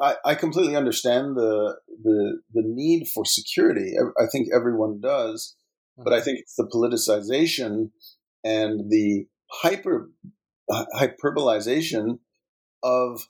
I, 0.00 0.14
I 0.24 0.34
completely 0.36 0.76
understand 0.76 1.36
the, 1.36 1.78
the, 2.02 2.40
the 2.52 2.62
need 2.64 3.08
for 3.08 3.24
security. 3.24 3.94
I 4.16 4.26
think 4.30 4.48
everyone 4.54 5.00
does, 5.00 5.56
but 5.96 6.12
I 6.12 6.16
mm-hmm. 6.16 6.24
think 6.24 6.38
it's 6.40 6.54
the 6.54 6.68
politicization 6.72 7.90
and 8.44 8.90
the 8.90 9.26
hyper, 9.50 10.10
hyperbolization 10.70 12.20
of 12.82 13.26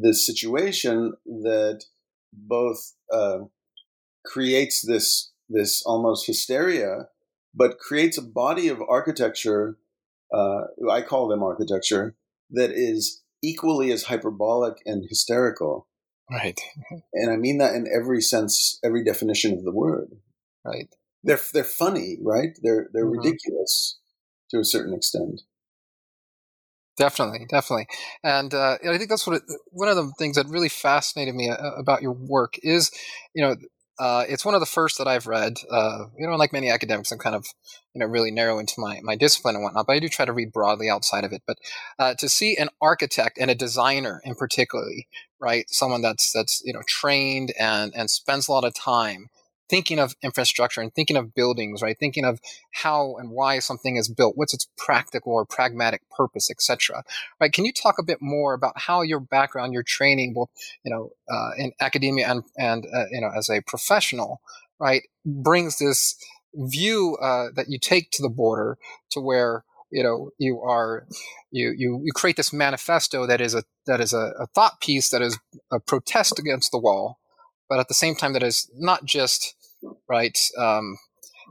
the 0.00 0.14
situation 0.14 1.14
that 1.24 1.84
both 2.32 2.94
uh, 3.12 3.38
creates 4.24 4.84
this 4.86 5.32
this 5.48 5.82
almost 5.84 6.26
hysteria, 6.26 7.08
but 7.54 7.78
creates 7.78 8.16
a 8.16 8.22
body 8.22 8.68
of 8.68 8.80
architecture 8.88 9.76
uh, 10.32 10.62
I 10.90 11.02
call 11.02 11.28
them 11.28 11.42
architecture, 11.42 12.16
that 12.50 12.70
is 12.72 13.22
equally 13.42 13.92
as 13.92 14.04
hyperbolic 14.04 14.78
and 14.86 15.04
hysterical. 15.08 15.86
Right. 16.30 16.60
And 17.12 17.30
I 17.30 17.36
mean 17.36 17.58
that 17.58 17.74
in 17.74 17.86
every 17.94 18.22
sense, 18.22 18.78
every 18.82 19.04
definition 19.04 19.52
of 19.52 19.64
the 19.64 19.72
word. 19.72 20.08
Right. 20.64 20.88
They're 21.22 21.40
they're 21.52 21.64
funny, 21.64 22.18
right? 22.22 22.56
They're 22.62 22.88
they're 22.92 23.04
mm-hmm. 23.04 23.18
ridiculous 23.18 23.98
to 24.50 24.58
a 24.58 24.64
certain 24.64 24.94
extent. 24.94 25.42
Definitely, 26.98 27.46
definitely, 27.48 27.86
and 28.22 28.52
uh, 28.52 28.76
I 28.86 28.98
think 28.98 29.08
that's 29.08 29.26
what 29.26 29.36
it, 29.36 29.42
one 29.70 29.88
of 29.88 29.96
the 29.96 30.12
things 30.18 30.36
that 30.36 30.46
really 30.46 30.68
fascinated 30.68 31.34
me 31.34 31.48
uh, 31.48 31.70
about 31.72 32.02
your 32.02 32.12
work 32.12 32.56
is, 32.62 32.90
you 33.34 33.42
know, 33.42 33.56
uh, 33.98 34.24
it's 34.28 34.44
one 34.44 34.54
of 34.54 34.60
the 34.60 34.66
first 34.66 34.98
that 34.98 35.08
I've 35.08 35.26
read. 35.26 35.56
Uh, 35.70 36.06
you 36.18 36.26
know, 36.26 36.34
like 36.36 36.52
many 36.52 36.68
academics, 36.70 37.10
I'm 37.10 37.18
kind 37.18 37.34
of, 37.34 37.46
you 37.94 38.00
know, 38.00 38.06
really 38.06 38.30
narrow 38.30 38.58
into 38.58 38.74
my, 38.76 39.00
my 39.02 39.16
discipline 39.16 39.54
and 39.54 39.64
whatnot, 39.64 39.86
but 39.86 39.94
I 39.96 40.00
do 40.00 40.08
try 40.10 40.26
to 40.26 40.34
read 40.34 40.52
broadly 40.52 40.90
outside 40.90 41.24
of 41.24 41.32
it. 41.32 41.42
But 41.46 41.56
uh, 41.98 42.14
to 42.18 42.28
see 42.28 42.56
an 42.58 42.68
architect 42.82 43.38
and 43.40 43.50
a 43.50 43.54
designer 43.54 44.20
in 44.24 44.34
particularly, 44.34 45.08
right, 45.40 45.64
someone 45.70 46.02
that's 46.02 46.30
that's 46.30 46.60
you 46.62 46.74
know 46.74 46.82
trained 46.86 47.54
and 47.58 47.92
and 47.96 48.10
spends 48.10 48.48
a 48.48 48.52
lot 48.52 48.64
of 48.64 48.74
time 48.74 49.28
thinking 49.72 49.98
of 49.98 50.14
infrastructure 50.22 50.82
and 50.82 50.92
thinking 50.92 51.16
of 51.16 51.34
buildings, 51.34 51.80
right? 51.80 51.96
Thinking 51.98 52.26
of 52.26 52.40
how 52.72 53.16
and 53.16 53.30
why 53.30 53.58
something 53.58 53.96
is 53.96 54.06
built, 54.06 54.36
what's 54.36 54.52
its 54.52 54.68
practical 54.76 55.32
or 55.32 55.46
pragmatic 55.46 56.02
purpose, 56.14 56.50
etc. 56.50 57.02
Right? 57.40 57.50
Can 57.50 57.64
you 57.64 57.72
talk 57.72 57.94
a 57.98 58.02
bit 58.02 58.18
more 58.20 58.52
about 58.52 58.74
how 58.76 59.00
your 59.00 59.18
background, 59.18 59.72
your 59.72 59.82
training, 59.82 60.34
both 60.34 60.50
you 60.84 60.90
know 60.90 61.12
uh, 61.32 61.52
in 61.56 61.72
academia 61.80 62.30
and 62.30 62.42
and 62.58 62.86
uh, 62.94 63.06
you 63.10 63.22
know 63.22 63.30
as 63.34 63.48
a 63.48 63.62
professional, 63.62 64.42
right, 64.78 65.04
brings 65.24 65.78
this 65.78 66.16
view 66.54 67.16
uh, 67.22 67.46
that 67.56 67.70
you 67.70 67.78
take 67.78 68.10
to 68.10 68.22
the 68.22 68.28
border 68.28 68.76
to 69.12 69.20
where 69.22 69.64
you 69.90 70.02
know 70.02 70.28
you 70.36 70.60
are 70.60 71.06
you 71.50 71.72
you 71.74 71.98
you 72.04 72.12
create 72.12 72.36
this 72.36 72.52
manifesto 72.52 73.26
that 73.26 73.40
is 73.40 73.54
a 73.54 73.64
that 73.86 74.02
is 74.02 74.12
a, 74.12 74.34
a 74.38 74.46
thought 74.48 74.82
piece 74.82 75.08
that 75.08 75.22
is 75.22 75.38
a 75.70 75.80
protest 75.80 76.38
against 76.38 76.72
the 76.72 76.78
wall 76.78 77.18
but 77.70 77.78
at 77.78 77.88
the 77.88 77.94
same 77.94 78.14
time 78.14 78.34
that 78.34 78.42
is 78.42 78.70
not 78.74 79.06
just 79.06 79.54
right? 80.08 80.38
Um, 80.58 80.98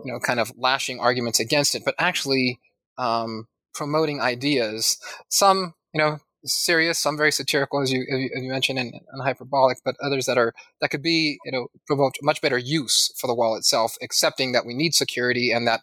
you 0.04 0.12
know, 0.12 0.20
kind 0.20 0.40
of 0.40 0.52
lashing 0.58 1.00
arguments 1.00 1.40
against 1.40 1.76
it, 1.76 1.84
but 1.86 1.96
actually 2.00 2.60
um, 2.98 3.48
promoting 3.74 4.22
ideas. 4.22 4.98
Some, 5.30 5.74
you 5.94 6.00
know, 6.00 6.20
serious, 6.46 6.98
some 6.98 7.18
very 7.18 7.32
satirical, 7.32 7.82
as 7.82 7.92
you 7.92 8.02
as 8.02 8.44
you 8.44 8.50
mentioned, 8.50 8.80
and, 8.80 8.94
and, 8.94 9.22
hyperbolic, 9.22 9.80
but 9.84 9.96
others 10.02 10.26
that 10.26 10.38
are 10.38 10.54
that 10.80 10.90
could 10.90 11.04
be, 11.04 11.38
you 11.46 11.52
know, 11.52 11.68
promote 11.88 12.16
much 12.22 12.42
better 12.42 12.58
use 12.58 13.14
for 13.20 13.28
the 13.28 13.36
wall 13.36 13.56
itself, 13.56 13.96
accepting 14.02 14.52
that 14.52 14.66
we 14.66 14.74
need 14.74 14.94
security 14.94 15.52
and 15.52 15.68
that 15.68 15.82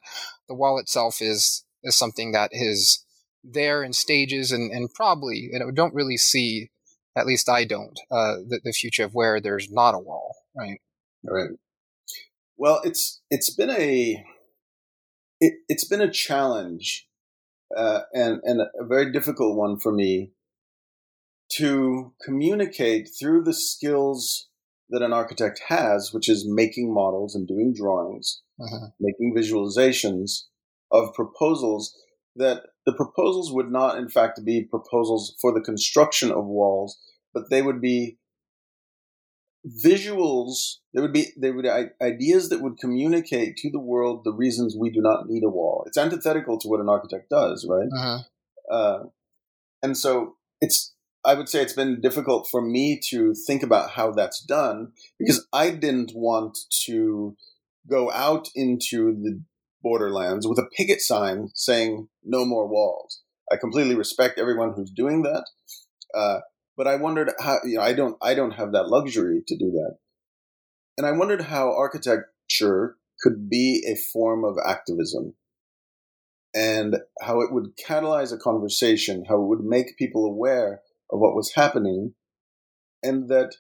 the 0.48 0.54
wall 0.54 0.78
itself 0.78 1.20
is 1.20 1.64
is 1.82 1.96
something 1.96 2.32
that 2.32 2.50
is 2.52 3.04
there 3.44 3.82
in 3.82 3.92
stages 3.92 4.50
and, 4.50 4.72
and 4.72 4.92
probably 4.94 5.48
you 5.52 5.58
know 5.58 5.70
don't 5.70 5.94
really 5.94 6.16
see 6.16 6.70
at 7.16 7.26
least 7.26 7.48
I 7.48 7.64
don't 7.64 7.98
uh, 8.10 8.36
the, 8.48 8.60
the 8.64 8.72
future 8.72 9.04
of 9.04 9.14
where 9.14 9.40
there's 9.40 9.70
not 9.70 9.94
a 9.94 9.98
wall, 9.98 10.36
right? 10.54 10.80
Right. 11.24 11.50
Well, 12.58 12.80
it's 12.84 13.20
it's 13.30 13.50
been 13.50 13.70
a 13.70 14.24
it, 15.40 15.54
has 15.70 15.84
been 15.84 16.00
a 16.00 16.10
challenge 16.10 17.08
uh, 17.76 18.00
and 18.12 18.40
and 18.42 18.60
a 18.60 18.84
very 18.84 19.12
difficult 19.12 19.56
one 19.56 19.78
for 19.78 19.92
me 19.92 20.32
to 21.52 22.12
communicate 22.22 23.08
through 23.18 23.44
the 23.44 23.54
skills 23.54 24.48
that 24.90 25.02
an 25.02 25.12
architect 25.12 25.62
has, 25.68 26.12
which 26.12 26.28
is 26.28 26.46
making 26.48 26.92
models 26.92 27.34
and 27.34 27.46
doing 27.46 27.72
drawings, 27.74 28.42
uh-huh. 28.60 28.88
making 29.00 29.34
visualizations 29.36 30.44
of 30.90 31.14
proposals, 31.14 31.94
that 32.36 32.62
the 32.86 32.92
proposals 32.92 33.52
would 33.52 33.70
not, 33.70 33.98
in 33.98 34.08
fact, 34.08 34.44
be 34.44 34.64
proposals 34.64 35.36
for 35.40 35.52
the 35.52 35.60
construction 35.60 36.30
of 36.30 36.44
walls, 36.44 36.98
but 37.32 37.50
they 37.50 37.62
would 37.62 37.80
be 37.80 38.18
visuals. 39.68 40.76
There 40.92 41.02
would 41.02 41.12
be 41.12 41.26
there 41.36 41.52
would 41.52 41.66
ideas 42.02 42.48
that 42.48 42.60
would 42.60 42.78
communicate 42.78 43.56
to 43.58 43.70
the 43.70 43.80
world 43.80 44.22
the 44.24 44.32
reasons 44.32 44.76
we 44.78 44.90
do 44.90 45.00
not 45.00 45.28
need 45.28 45.44
a 45.44 45.48
wall. 45.48 45.84
It's 45.86 45.98
antithetical 45.98 46.58
to 46.58 46.68
what 46.68 46.80
an 46.80 46.88
architect 46.88 47.30
does, 47.30 47.66
right? 47.68 47.88
Uh-huh. 47.92 48.74
Uh, 48.74 49.04
and 49.82 49.96
so 49.96 50.36
it's 50.60 50.94
I 51.24 51.34
would 51.34 51.48
say 51.48 51.62
it's 51.62 51.72
been 51.72 52.00
difficult 52.00 52.48
for 52.50 52.62
me 52.62 53.00
to 53.10 53.34
think 53.46 53.62
about 53.62 53.90
how 53.90 54.12
that's 54.12 54.42
done 54.42 54.92
because 55.18 55.46
I 55.52 55.70
didn't 55.70 56.12
want 56.14 56.56
to 56.86 57.36
go 57.88 58.10
out 58.12 58.48
into 58.54 59.14
the 59.14 59.42
borderlands 59.82 60.46
with 60.46 60.58
a 60.58 60.68
picket 60.76 61.00
sign 61.00 61.48
saying 61.54 62.08
no 62.24 62.44
more 62.44 62.66
walls. 62.66 63.22
I 63.50 63.56
completely 63.56 63.94
respect 63.94 64.38
everyone 64.38 64.72
who's 64.74 64.90
doing 64.90 65.22
that. 65.22 65.44
Uh, 66.14 66.40
but 66.78 66.86
I 66.86 66.94
wondered 66.94 67.32
how, 67.40 67.58
you 67.64 67.76
know, 67.76 67.82
I 67.82 67.92
don't, 67.92 68.16
I 68.22 68.34
don't 68.34 68.52
have 68.52 68.70
that 68.72 68.88
luxury 68.88 69.42
to 69.48 69.58
do 69.58 69.72
that. 69.72 69.96
And 70.96 71.06
I 71.06 71.10
wondered 71.10 71.42
how 71.42 71.76
architecture 71.76 72.96
could 73.20 73.50
be 73.50 73.84
a 73.86 73.96
form 74.12 74.44
of 74.44 74.56
activism 74.64 75.34
and 76.54 76.98
how 77.20 77.40
it 77.40 77.52
would 77.52 77.76
catalyze 77.76 78.32
a 78.32 78.38
conversation, 78.38 79.24
how 79.28 79.42
it 79.42 79.48
would 79.48 79.64
make 79.64 79.98
people 79.98 80.24
aware 80.24 80.80
of 81.10 81.18
what 81.18 81.34
was 81.34 81.52
happening, 81.54 82.14
and 83.02 83.28
that 83.28 83.56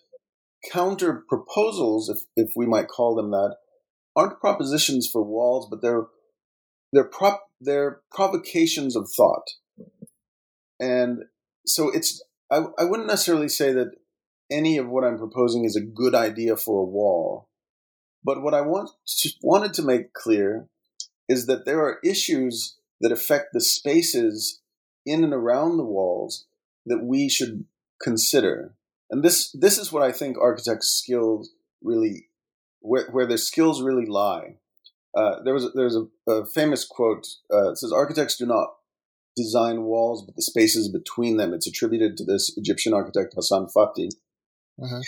counter 0.70 1.24
proposals, 1.28 2.08
if, 2.08 2.18
if 2.36 2.52
we 2.54 2.66
might 2.66 2.88
call 2.88 3.16
them 3.16 3.30
that, 3.32 3.56
aren't 4.14 4.40
propositions 4.40 5.08
for 5.10 5.22
walls, 5.22 5.66
but 5.68 5.82
they're 5.82 6.04
they're 6.92 7.04
prop 7.04 7.42
they're 7.60 8.00
provocations 8.10 8.96
of 8.96 9.08
thought. 9.14 9.48
And 10.80 11.24
so 11.66 11.90
it's 11.90 12.22
I, 12.50 12.64
I 12.78 12.84
wouldn't 12.84 13.08
necessarily 13.08 13.48
say 13.48 13.72
that 13.72 13.92
any 14.50 14.78
of 14.78 14.88
what 14.88 15.04
I'm 15.04 15.18
proposing 15.18 15.64
is 15.64 15.76
a 15.76 15.80
good 15.80 16.14
idea 16.14 16.56
for 16.56 16.80
a 16.80 16.88
wall. 16.88 17.48
But 18.24 18.42
what 18.42 18.54
I 18.54 18.62
want 18.62 18.90
to, 19.06 19.30
wanted 19.42 19.74
to 19.74 19.82
make 19.82 20.12
clear 20.12 20.68
is 21.28 21.46
that 21.46 21.64
there 21.64 21.80
are 21.80 22.00
issues 22.02 22.76
that 23.00 23.12
affect 23.12 23.48
the 23.52 23.60
spaces 23.60 24.60
in 25.06 25.24
and 25.24 25.32
around 25.32 25.76
the 25.76 25.84
walls 25.84 26.46
that 26.86 27.04
we 27.04 27.28
should 27.28 27.64
consider. 28.02 28.74
And 29.10 29.22
this 29.22 29.50
this 29.52 29.78
is 29.78 29.92
what 29.92 30.02
I 30.02 30.12
think 30.12 30.36
architects' 30.38 30.88
skills 30.88 31.50
really 31.82 32.28
where 32.80 33.10
where 33.10 33.26
their 33.26 33.38
skills 33.38 33.82
really 33.82 34.06
lie. 34.06 34.56
Uh, 35.16 35.42
there 35.44 35.54
was 35.54 35.72
there's 35.74 35.96
a, 35.96 36.06
a, 36.30 36.46
famous 36.46 36.84
quote. 36.84 37.26
Uh, 37.50 37.74
says, 37.74 37.92
"Architects 37.92 38.36
do 38.36 38.46
not 38.46 38.74
design 39.38 39.84
walls, 39.84 40.24
but 40.26 40.36
the 40.36 40.42
spaces 40.42 40.90
between 40.90 41.38
them." 41.38 41.54
It's 41.54 41.66
attributed 41.66 42.18
to 42.18 42.24
this 42.24 42.52
Egyptian 42.58 42.92
architect 42.92 43.32
Hassan 43.34 43.68
Fathy, 43.68 44.10
uh-huh. 44.82 45.00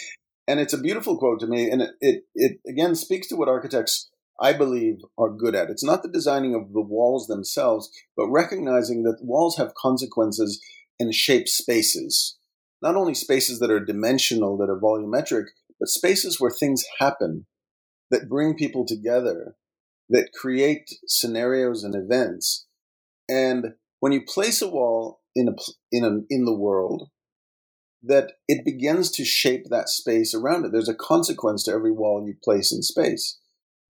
and 0.48 0.60
it's 0.60 0.72
a 0.72 0.80
beautiful 0.80 1.18
quote 1.18 1.40
to 1.40 1.46
me. 1.46 1.68
And 1.70 1.82
it, 1.82 1.90
it 2.00 2.24
it 2.34 2.60
again 2.66 2.94
speaks 2.94 3.28
to 3.28 3.36
what 3.36 3.48
architects 3.48 4.08
I 4.40 4.54
believe 4.54 5.02
are 5.18 5.30
good 5.30 5.54
at. 5.54 5.68
It's 5.68 5.84
not 5.84 6.02
the 6.02 6.08
designing 6.08 6.54
of 6.54 6.72
the 6.72 6.80
walls 6.80 7.26
themselves, 7.26 7.90
but 8.16 8.28
recognizing 8.30 9.02
that 9.02 9.18
walls 9.20 9.58
have 9.58 9.74
consequences 9.74 10.64
and 10.98 11.14
shape 11.14 11.48
spaces. 11.48 12.38
Not 12.82 12.96
only 12.96 13.14
spaces 13.14 13.58
that 13.58 13.70
are 13.70 13.84
dimensional, 13.84 14.56
that 14.56 14.70
are 14.70 14.80
volumetric, 14.80 15.46
but 15.78 15.88
spaces 15.88 16.40
where 16.40 16.50
things 16.50 16.84
happen 16.98 17.46
that 18.10 18.28
bring 18.28 18.54
people 18.56 18.86
together, 18.86 19.56
that 20.08 20.32
create 20.32 20.88
scenarios 21.06 21.84
and 21.84 21.94
events. 21.94 22.66
And 23.28 23.74
when 24.00 24.12
you 24.12 24.22
place 24.26 24.60
a 24.60 24.68
wall 24.68 25.20
in 25.34 25.48
a, 25.48 25.52
in 25.92 26.04
a, 26.04 26.10
in 26.28 26.44
the 26.44 26.56
world, 26.56 27.08
that 28.02 28.32
it 28.48 28.64
begins 28.64 29.10
to 29.12 29.24
shape 29.24 29.66
that 29.68 29.88
space 29.88 30.34
around 30.34 30.64
it. 30.64 30.72
There's 30.72 30.88
a 30.88 30.94
consequence 30.94 31.64
to 31.64 31.72
every 31.72 31.92
wall 31.92 32.24
you 32.26 32.34
place 32.42 32.72
in 32.72 32.82
space. 32.82 33.38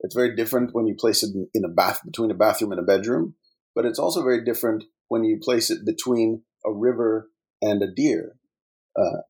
It's 0.01 0.15
very 0.15 0.35
different 0.35 0.71
when 0.73 0.87
you 0.87 0.95
place 0.99 1.23
it 1.23 1.31
in 1.55 1.65
a 1.65 1.69
bath 1.69 2.01
between 2.05 2.31
a 2.31 2.35
bathroom 2.35 2.73
and 2.73 2.81
a 2.81 2.85
bedroom, 2.85 3.35
but 3.75 3.85
it's 3.85 3.99
also 3.99 4.23
very 4.23 4.45
different 4.45 4.85
when 5.09 5.25
you 5.25 5.39
place 5.41 5.71
it 5.71 5.85
between 5.85 6.43
a 6.65 6.73
river 6.73 7.29
and 7.63 7.83
a 7.83 7.93
deer, 7.95 8.37
uh, 8.99 9.23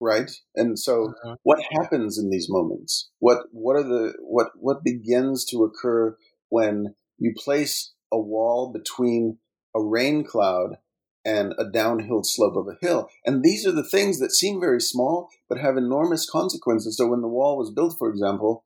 right? 0.00 0.30
And 0.54 0.78
so, 0.78 1.14
uh-huh. 1.24 1.36
what 1.44 1.60
happens 1.70 2.18
in 2.18 2.30
these 2.30 2.46
moments? 2.48 3.10
What 3.20 3.44
what 3.52 3.76
are 3.76 3.84
the 3.84 4.14
what 4.20 4.48
what 4.56 4.84
begins 4.84 5.44
to 5.46 5.64
occur 5.64 6.16
when 6.48 6.94
you 7.18 7.32
place 7.36 7.92
a 8.12 8.18
wall 8.18 8.72
between 8.72 9.38
a 9.74 9.82
rain 9.82 10.24
cloud 10.24 10.76
and 11.24 11.54
a 11.58 11.64
downhill 11.64 12.24
slope 12.24 12.56
of 12.56 12.68
a 12.68 12.78
hill? 12.80 13.08
And 13.24 13.42
these 13.42 13.66
are 13.66 13.72
the 13.72 13.88
things 13.88 14.18
that 14.20 14.34
seem 14.34 14.60
very 14.60 14.80
small 14.80 15.28
but 15.48 15.58
have 15.58 15.76
enormous 15.76 16.28
consequences. 16.28 16.96
So, 16.96 17.08
when 17.08 17.22
the 17.22 17.28
wall 17.28 17.56
was 17.56 17.70
built, 17.70 17.96
for 17.98 18.08
example, 18.08 18.64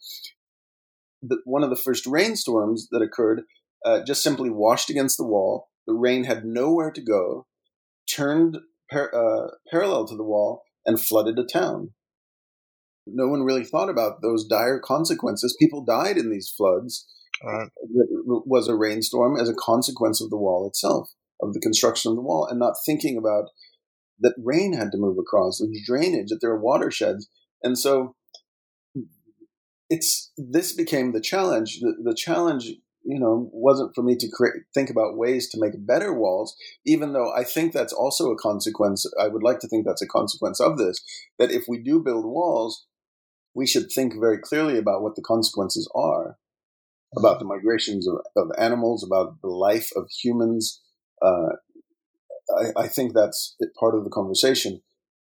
the, 1.23 1.38
one 1.45 1.62
of 1.62 1.71
the 1.71 1.77
first 1.77 2.07
rainstorms 2.07 2.88
that 2.91 3.03
occurred 3.03 3.43
uh, 3.85 4.03
just 4.05 4.23
simply 4.23 4.51
washed 4.51 4.91
against 4.91 5.17
the 5.17 5.27
wall. 5.27 5.69
The 5.87 5.95
rain 5.95 6.25
had 6.25 6.45
nowhere 6.45 6.91
to 6.91 7.01
go 7.01 7.47
turned 8.09 8.59
par- 8.91 9.15
uh, 9.15 9.55
parallel 9.71 10.07
to 10.07 10.17
the 10.17 10.23
wall 10.25 10.62
and 10.87 11.01
flooded 11.01 11.38
a 11.38 11.45
town. 11.45 11.91
No 13.07 13.27
one 13.27 13.43
really 13.43 13.65
thought 13.65 13.88
about 13.88 14.23
those 14.23 14.47
dire 14.47 14.79
consequences. 14.79 15.57
People 15.59 15.85
died 15.85 16.17
in 16.17 16.31
these 16.31 16.53
floods. 16.57 17.09
Uh, 17.44 17.66
was 18.46 18.68
a 18.68 18.76
rainstorm 18.76 19.37
as 19.37 19.48
a 19.48 19.55
consequence 19.55 20.20
of 20.20 20.31
the 20.31 20.37
wall 20.37 20.66
itself, 20.66 21.11
of 21.40 21.52
the 21.55 21.61
construction 21.61 22.11
of 22.11 22.16
the 22.16 22.22
wall, 22.22 22.46
and 22.48 22.59
not 22.59 22.74
thinking 22.87 23.16
about 23.16 23.46
that 24.20 24.35
rain 24.42 24.74
had 24.74 24.92
to 24.92 24.98
move 24.98 25.16
across, 25.18 25.59
the 25.59 25.83
drainage, 25.85 26.28
that 26.28 26.38
there 26.40 26.50
are 26.50 26.61
watersheds. 26.61 27.28
And 27.62 27.76
so 27.76 28.14
it's 29.90 30.31
this 30.37 30.72
became 30.72 31.12
the 31.12 31.20
challenge. 31.20 31.81
The, 31.81 31.94
the 32.02 32.14
challenge 32.14 32.72
you 33.05 33.18
know, 33.18 33.50
wasn't 33.52 33.94
for 33.94 34.02
me 34.02 34.16
to 34.16 34.28
create, 34.33 34.55
think 34.74 34.90
about 34.90 35.16
ways 35.16 35.48
to 35.50 35.61
make 35.61 35.87
better 35.87 36.12
walls, 36.14 36.55
even 36.87 37.12
though 37.12 37.33
I 37.33 37.44
think 37.44 37.72
that's 37.72 37.92
also 37.92 38.31
a 38.31 38.38
consequence. 38.38 39.05
I 39.20 39.28
would 39.28 39.42
like 39.42 39.59
to 39.61 39.68
think 39.68 39.85
that's 39.85 40.02
a 40.02 40.07
consequence 40.07 40.61
of 40.61 40.78
this, 40.78 41.00
that 41.38 41.50
if 41.50 41.64
we 41.68 41.83
do 41.83 42.00
build 42.00 42.24
walls, 42.24 42.87
we 43.55 43.66
should 43.66 43.90
think 43.90 44.14
very 44.18 44.38
clearly 44.38 44.78
about 44.78 45.02
what 45.02 45.16
the 45.16 45.22
consequences 45.22 45.90
are, 45.94 46.38
about 47.16 47.38
the 47.38 47.44
migrations 47.44 48.09
of, 48.09 48.16
of 48.37 48.51
animals, 48.59 49.05
about 49.05 49.40
the 49.42 49.48
life 49.48 49.90
of 49.96 50.09
humans. 50.11 50.81
Uh, 51.20 51.57
I, 52.59 52.83
I, 52.85 52.88
think 52.88 53.14
that's 53.14 53.57
part 53.79 53.94
of 53.94 54.05
the 54.05 54.11
conversation. 54.11 54.83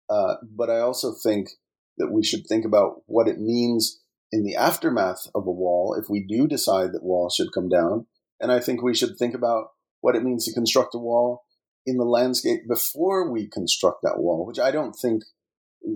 Uh, 0.10 0.36
but 0.56 0.70
I 0.70 0.80
also 0.80 1.13
think 1.24 1.50
that 1.98 2.12
we 2.12 2.24
should 2.24 2.46
think 2.48 2.66
about 2.66 3.02
what 3.06 3.28
it 3.28 3.40
means 3.40 4.02
in 4.32 4.44
the 4.44 4.56
aftermath 4.56 5.28
of 5.34 5.48
a 5.48 5.52
wall, 5.52 5.96
if 6.00 6.10
we 6.10 6.26
do 6.28 6.48
decide 6.48 6.92
that 6.92 7.04
walls 7.04 7.36
should 7.36 7.54
come 7.54 7.70
down, 7.70 8.08
and 8.40 8.52
I 8.52 8.60
think 8.60 8.82
we 8.82 8.94
should 8.94 9.18
think 9.18 9.34
about 9.34 9.68
what 10.02 10.16
it 10.16 10.24
means 10.24 10.46
to 10.46 10.54
construct 10.54 10.94
a 10.96 11.00
wall 11.00 11.44
in 11.86 11.98
the 11.98 12.04
landscape 12.04 12.68
before 12.68 13.32
we 13.32 13.48
construct 13.48 14.00
that 14.04 14.20
wall, 14.20 14.46
which 14.46 14.60
I 14.60 14.72
don't 14.72 14.94
think 14.94 15.24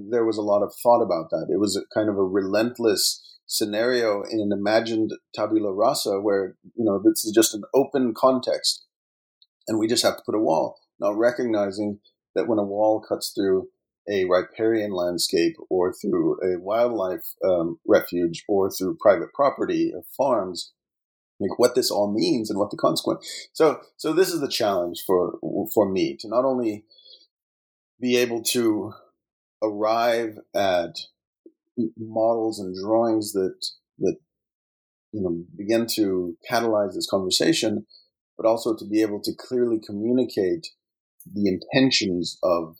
there 0.10 0.26
was 0.26 0.38
a 0.38 0.42
lot 0.42 0.64
of 0.64 0.74
thought 0.82 1.02
about 1.02 1.30
that. 1.32 1.48
It 1.52 1.60
was 1.60 1.84
kind 1.94 2.10
of 2.10 2.18
a 2.18 2.24
relentless 2.24 3.22
scenario 3.46 4.24
in 4.24 4.40
an 4.40 4.52
imagined 4.52 5.12
tabula 5.34 5.74
rasa 5.74 6.20
where, 6.20 6.56
you 6.76 6.86
know, 6.86 7.02
this 7.04 7.26
is 7.26 7.34
just 7.34 7.54
an 7.54 7.64
open 7.74 8.14
context 8.16 8.86
and 9.68 9.80
we 9.80 9.88
just 9.88 10.04
have 10.04 10.18
to 10.18 10.24
put 10.26 10.36
a 10.36 10.40
wall. 10.40 10.78
Now 11.00 11.14
recognizing 11.14 12.00
that 12.36 12.48
when 12.48 12.60
a 12.60 12.64
wall 12.64 13.02
cuts 13.02 13.32
through 13.36 13.70
a 14.10 14.26
riparian 14.26 14.92
landscape 14.92 15.56
or 15.70 15.94
through 15.94 16.38
a 16.42 16.60
wildlife 16.60 17.36
um, 17.46 17.80
refuge 17.88 18.44
or 18.48 18.70
through 18.72 18.98
private 19.00 19.34
property 19.34 19.92
of 19.96 20.06
farms 20.18 20.72
like 21.40 21.58
what 21.58 21.76
this 21.76 21.92
all 21.92 22.12
means 22.12 22.50
and 22.50 22.60
what 22.60 22.72
the 22.72 22.78
consequence 22.78 23.50
so 23.54 23.80
so 23.98 24.14
this 24.14 24.32
is 24.32 24.42
the 24.42 24.48
challenge 24.48 25.04
for 25.06 25.38
for 25.74 25.90
me 25.90 26.16
to 26.20 26.28
not 26.28 26.46
only 26.46 26.84
be 28.00 28.18
able 28.18 28.42
to 28.42 28.94
arrive 29.62 30.40
at 30.56 30.98
models 31.98 32.60
and 32.60 32.76
drawings 32.76 33.34
that 33.34 33.56
that 34.00 34.18
you 35.12 35.22
know 35.22 35.44
begin 35.58 35.86
to 35.86 36.38
catalyze 36.50 36.94
this 36.94 37.10
conversation 37.10 37.86
but 38.38 38.48
also 38.48 38.76
to 38.76 38.86
be 38.86 39.02
able 39.02 39.22
to 39.22 39.34
clearly 39.38 39.80
communicate 39.86 40.68
the 41.32 41.48
intentions 41.48 42.40
of 42.44 42.78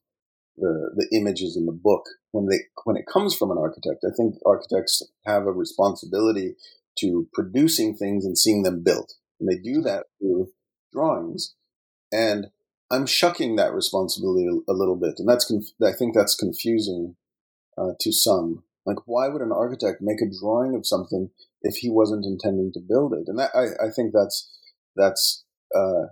the, 0.58 0.92
the 0.96 1.18
images 1.18 1.56
in 1.56 1.66
the 1.66 1.72
book 1.72 2.04
when 2.32 2.48
they 2.48 2.60
when 2.84 2.98
it 2.98 3.06
comes 3.12 3.36
from 3.36 3.52
an 3.52 3.58
architect. 3.58 4.04
I 4.06 4.14
think 4.16 4.36
architects 4.46 5.02
have 5.26 5.44
a 5.44 5.52
responsibility 5.52 6.56
to 7.00 7.28
producing 7.34 7.96
things 7.96 8.26
and 8.26 8.38
seeing 8.38 8.64
them 8.64 8.84
built, 8.84 9.14
and 9.40 9.48
they 9.50 9.58
do 9.62 9.82
that 9.82 10.06
through 10.20 10.50
drawings. 10.92 11.56
And 12.12 12.48
I'm 12.92 13.06
shucking 13.06 13.56
that 13.56 13.74
responsibility 13.74 14.48
a, 14.68 14.74
little 14.74 14.98
bit, 14.98 15.16
and 15.18 15.28
that's 15.28 15.52
I 15.84 15.92
think 15.94 16.14
that's 16.14 16.36
confusing 16.36 17.16
uh, 17.78 17.92
to 18.00 18.12
some. 18.12 18.64
Like, 18.86 18.98
why 19.06 19.28
would 19.28 19.42
an 19.42 19.52
architect 19.52 20.02
make 20.02 20.22
a 20.22 20.32
drawing 20.42 20.76
of 20.76 20.88
something 20.88 21.30
if 21.62 21.78
he 21.78 21.90
wasn't 21.90 22.26
intending 22.26 22.72
to 22.74 22.80
build 22.80 23.14
it? 23.14 23.28
And 23.28 23.38
that, 23.38 23.52
I, 23.54 23.86
I 23.86 23.90
think 23.96 24.12
that's 24.14 24.52
that's 24.96 25.46
uh, 25.76 26.08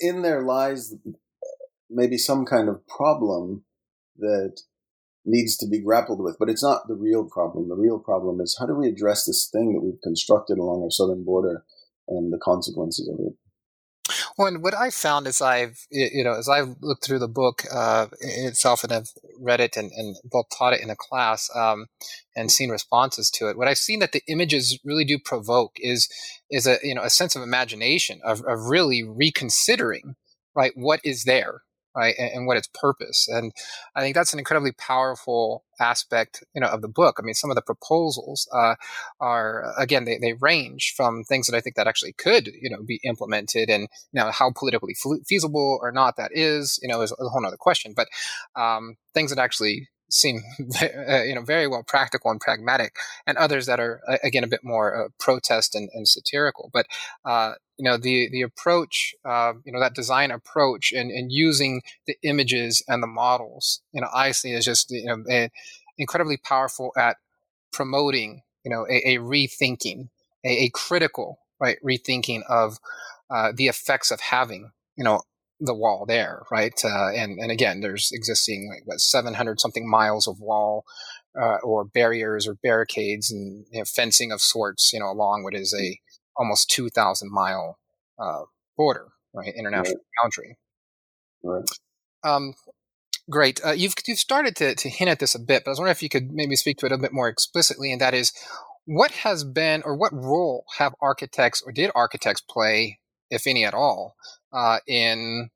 in 0.00 0.22
there 0.22 0.42
lies 0.42 0.94
maybe 1.90 2.18
some 2.18 2.44
kind 2.44 2.68
of 2.68 2.86
problem 2.86 3.64
that 4.18 4.60
needs 5.24 5.56
to 5.56 5.66
be 5.68 5.80
grappled 5.80 6.22
with, 6.22 6.36
but 6.38 6.48
it's 6.48 6.62
not 6.62 6.88
the 6.88 6.94
real 6.94 7.24
problem. 7.24 7.68
The 7.68 7.76
real 7.76 7.98
problem 7.98 8.40
is 8.40 8.56
how 8.58 8.66
do 8.66 8.74
we 8.74 8.88
address 8.88 9.24
this 9.24 9.48
thing 9.52 9.74
that 9.74 9.82
we've 9.82 10.00
constructed 10.02 10.58
along 10.58 10.82
our 10.82 10.90
southern 10.90 11.24
border 11.24 11.64
and 12.08 12.32
the 12.32 12.38
consequences 12.38 13.08
of 13.08 13.18
it? 13.26 13.34
Well, 14.36 14.48
and 14.48 14.62
what 14.62 14.74
I 14.74 14.90
found 14.90 15.26
as 15.26 15.40
I've, 15.40 15.86
you 15.90 16.24
know, 16.24 16.34
as 16.34 16.48
I've 16.48 16.76
looked 16.80 17.04
through 17.04 17.18
the 17.18 17.28
book 17.28 17.64
uh, 17.72 18.06
itself 18.20 18.82
and 18.82 18.92
have 18.92 19.08
read 19.38 19.60
it 19.60 19.76
and, 19.76 19.92
and 19.92 20.16
both 20.24 20.46
taught 20.50 20.72
it 20.72 20.80
in 20.80 20.90
a 20.90 20.96
class 20.96 21.50
um, 21.54 21.86
and 22.36 22.50
seen 22.50 22.70
responses 22.70 23.30
to 23.30 23.48
it, 23.48 23.56
what 23.56 23.68
I've 23.68 23.78
seen 23.78 23.98
that 24.00 24.12
the 24.12 24.22
images 24.28 24.78
really 24.84 25.04
do 25.04 25.18
provoke 25.18 25.76
is 25.78 26.08
is 26.50 26.66
a 26.66 26.78
you 26.82 26.94
know 26.94 27.02
a 27.02 27.10
sense 27.10 27.36
of 27.36 27.42
imagination 27.42 28.20
of, 28.24 28.40
of 28.46 28.66
really 28.66 29.02
reconsidering 29.02 30.16
right 30.54 30.72
what 30.74 31.00
is 31.04 31.24
there 31.24 31.62
right 31.98 32.14
and, 32.18 32.46
what 32.46 32.56
its 32.56 32.68
purpose 32.74 33.28
and 33.28 33.52
i 33.94 34.00
think 34.00 34.14
that's 34.14 34.32
an 34.32 34.38
incredibly 34.38 34.72
powerful 34.72 35.64
aspect 35.80 36.44
you 36.54 36.60
know 36.60 36.68
of 36.68 36.82
the 36.82 36.88
book. 36.88 37.16
I 37.18 37.22
mean 37.22 37.34
some 37.34 37.50
of 37.50 37.56
the 37.56 37.62
proposals 37.62 38.48
uh, 38.52 38.74
are 39.20 39.72
again 39.78 40.04
they, 40.04 40.18
they 40.18 40.32
range 40.34 40.94
from 40.96 41.24
things 41.24 41.46
that 41.46 41.56
i 41.56 41.60
think 41.60 41.76
that 41.76 41.86
actually 41.86 42.12
could 42.12 42.48
you 42.48 42.70
know 42.70 42.82
be 42.82 43.00
implemented 43.04 43.68
and 43.70 43.82
you 44.12 44.20
know 44.20 44.30
how 44.30 44.50
politically 44.50 44.94
feasible 45.26 45.78
or 45.82 45.92
not 45.92 46.16
that 46.16 46.30
is 46.32 46.78
you 46.82 46.88
know 46.88 47.00
is 47.02 47.12
a 47.12 47.28
whole 47.28 47.44
other 47.44 47.56
question 47.56 47.94
but 47.94 48.08
um, 48.56 48.96
things 49.14 49.30
that 49.30 49.42
actually 49.42 49.88
seem 50.10 50.42
uh, 50.82 51.22
you 51.22 51.34
know 51.34 51.42
very 51.42 51.66
well 51.66 51.82
practical 51.82 52.30
and 52.30 52.40
pragmatic, 52.40 52.96
and 53.26 53.36
others 53.38 53.66
that 53.66 53.80
are 53.80 54.00
again 54.22 54.44
a 54.44 54.48
bit 54.48 54.64
more 54.64 55.04
uh, 55.04 55.08
protest 55.18 55.74
and, 55.74 55.88
and, 55.92 56.08
satirical. 56.08 56.70
But 56.72 56.86
uh, 57.24 57.54
you 57.76 57.84
know 57.84 57.96
the 57.96 58.28
the 58.30 58.42
approach, 58.42 59.14
uh, 59.24 59.54
you 59.64 59.72
know 59.72 59.80
that 59.80 59.94
design 59.94 60.30
approach, 60.30 60.92
and, 60.92 61.10
and 61.10 61.30
using 61.32 61.82
the 62.06 62.16
images 62.22 62.82
and 62.88 63.02
the 63.02 63.06
models, 63.06 63.82
you 63.92 64.00
know, 64.00 64.08
I 64.14 64.32
see 64.32 64.52
is 64.52 64.64
just 64.64 64.90
you 64.90 65.06
know 65.06 65.24
a, 65.30 65.50
incredibly 65.96 66.36
powerful 66.36 66.92
at 66.96 67.16
promoting 67.72 68.42
you 68.64 68.70
know 68.70 68.86
a, 68.88 69.14
a 69.14 69.18
rethinking, 69.18 70.08
a, 70.44 70.64
a, 70.64 70.70
critical 70.70 71.40
right 71.60 71.78
rethinking 71.84 72.42
of 72.48 72.78
uh, 73.30 73.52
the 73.54 73.68
effects 73.68 74.10
of 74.10 74.20
having 74.20 74.70
you 74.96 75.04
know 75.04 75.22
the 75.60 75.74
wall 75.74 76.04
there, 76.06 76.42
right? 76.50 76.74
Uh, 76.84 77.10
and 77.14 77.38
and 77.38 77.50
again, 77.50 77.80
there's 77.80 78.10
existing 78.12 78.70
like 78.72 78.86
what 78.86 79.00
700 79.00 79.60
something 79.60 79.88
miles 79.88 80.26
of 80.26 80.40
wall 80.40 80.84
uh, 81.40 81.58
or 81.62 81.84
barriers 81.84 82.46
or 82.46 82.54
barricades 82.62 83.30
and 83.30 83.66
you 83.70 83.80
know, 83.80 83.84
fencing 83.84 84.32
of 84.32 84.40
sorts, 84.40 84.92
you 84.92 85.00
know, 85.00 85.10
along 85.10 85.42
what 85.42 85.54
is 85.54 85.74
a 85.78 85.98
almost 86.36 86.70
2,000 86.70 87.30
mile 87.32 87.78
uh, 88.18 88.42
border, 88.76 89.08
right? 89.34 89.52
International 89.56 89.96
right. 89.96 90.22
boundary. 90.22 90.56
Right. 91.42 91.68
Um, 92.24 92.54
great. 93.28 93.60
Uh, 93.64 93.72
you've 93.72 93.94
you've 94.06 94.18
started 94.18 94.56
to 94.56 94.74
to 94.74 94.88
hint 94.88 95.10
at 95.10 95.18
this 95.18 95.34
a 95.34 95.40
bit, 95.40 95.64
but 95.64 95.70
I 95.70 95.72
was 95.72 95.78
wondering 95.78 95.92
if 95.92 96.02
you 96.02 96.08
could 96.08 96.30
maybe 96.30 96.56
speak 96.56 96.78
to 96.78 96.86
it 96.86 96.92
a 96.92 96.98
bit 96.98 97.12
more 97.12 97.28
explicitly, 97.28 97.92
and 97.92 98.00
that 98.00 98.14
is. 98.14 98.32
What 98.90 99.10
has 99.10 99.44
been, 99.44 99.82
or 99.84 99.94
what 99.94 100.14
role 100.14 100.64
have 100.78 100.94
architects, 101.02 101.60
or 101.60 101.72
did 101.72 101.90
architects 101.94 102.40
play 102.40 103.00
if 103.30 103.46
any 103.46 103.62
at 103.62 103.74
all, 103.74 104.16
uh, 104.52 104.78
in 104.86 105.50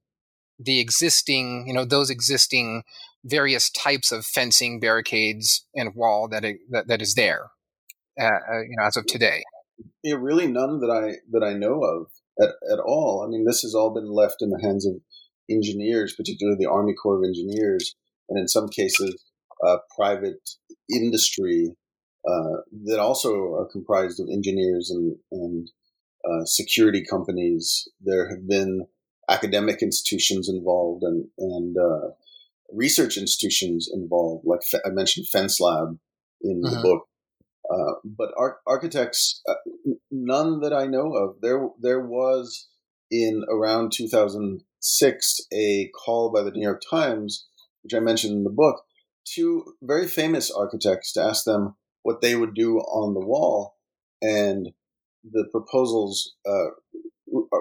the 0.59 0.81
existing, 0.81 1.65
you 1.67 1.75
know, 1.75 1.85
those 1.85 2.11
existing 2.11 2.83
various 3.25 3.71
types 3.71 4.13
of 4.13 4.25
fencing, 4.25 4.81
barricades, 4.81 5.65
and 5.75 5.95
wall 5.95 6.29
that 6.29 6.45
it, 6.45 6.59
that, 6.71 6.89
that 6.89 7.03
is 7.03 7.15
there, 7.15 7.51
uh, 8.21 8.25
uh, 8.25 8.61
you 8.61 8.77
know, 8.77 8.85
as 8.87 8.97
of 8.97 9.07
today. 9.07 9.43
Yeah, 10.03 10.17
really 10.19 10.47
none 10.47 10.81
that 10.81 10.91
I 10.91 11.17
that 11.31 11.45
I 11.45 11.55
know 11.55 11.83
of 11.83 12.07
at, 12.41 12.55
at 12.73 12.79
all. 12.79 13.25
I 13.25 13.31
mean, 13.31 13.45
this 13.45 13.63
has 13.63 13.75
all 13.75 13.93
been 13.93 14.11
left 14.11 14.37
in 14.41 14.51
the 14.51 14.61
hands 14.63 14.87
of 14.87 14.95
engineers, 15.51 16.15
particularly 16.15 16.57
the 16.59 16.71
Army 16.71 16.95
Corps 16.95 17.19
of 17.19 17.25
Engineers, 17.25 17.95
and 18.29 18.39
in 18.39 18.49
some 18.49 18.69
cases, 18.69 19.23
uh, 19.67 19.79
private 19.97 20.51
industry 20.91 21.75
uh, 22.29 22.63
that 22.85 22.99
also 22.99 23.55
are 23.55 23.69
comprised 23.71 24.21
of 24.21 24.29
engineers 24.33 24.91
and, 24.91 25.17
and 25.31 25.71
uh, 26.25 26.45
security 26.45 27.05
companies. 27.09 27.89
There 28.01 28.29
have 28.29 28.49
been 28.49 28.87
academic 29.29 29.83
institutions 29.83 30.49
involved 30.49 31.03
and, 31.03 31.27
and 31.39 31.77
uh, 31.77 32.09
research 32.73 33.17
institutions 33.17 33.89
involved. 33.93 34.45
Like 34.47 34.61
I 34.85 34.91
mentioned, 34.91 35.29
Fence 35.29 35.61
Lab 35.61 35.99
in 36.43 36.63
uh-huh. 36.65 36.77
the 36.77 36.83
book. 36.83 37.09
Uh, 37.71 37.95
but 38.05 38.31
ar- 38.37 38.59
architects, 38.67 39.41
uh, 39.49 39.55
none 40.11 40.61
that 40.61 40.73
I 40.73 40.87
know 40.87 41.15
of. 41.15 41.37
There, 41.41 41.69
there 41.81 42.01
was 42.01 42.69
in 43.11 43.45
around 43.49 43.93
2006 43.93 45.41
a 45.53 45.91
call 46.05 46.33
by 46.33 46.43
the 46.43 46.51
New 46.51 46.63
York 46.63 46.83
Times, 46.91 47.47
which 47.83 47.95
I 47.95 48.01
mentioned 48.01 48.35
in 48.35 48.45
the 48.45 48.51
book, 48.51 48.83
to 49.35 49.75
very 49.83 50.09
famous 50.09 50.51
architects 50.51 51.13
to 51.13 51.23
ask 51.23 51.45
them 51.45 51.77
what 52.03 52.21
they 52.21 52.35
would 52.35 52.55
do 52.55 52.79
on 52.79 53.15
the 53.15 53.25
wall. 53.25 53.77
And 54.21 54.71
the 55.25 55.47
proposals 55.51 56.35
uh, 56.47 56.71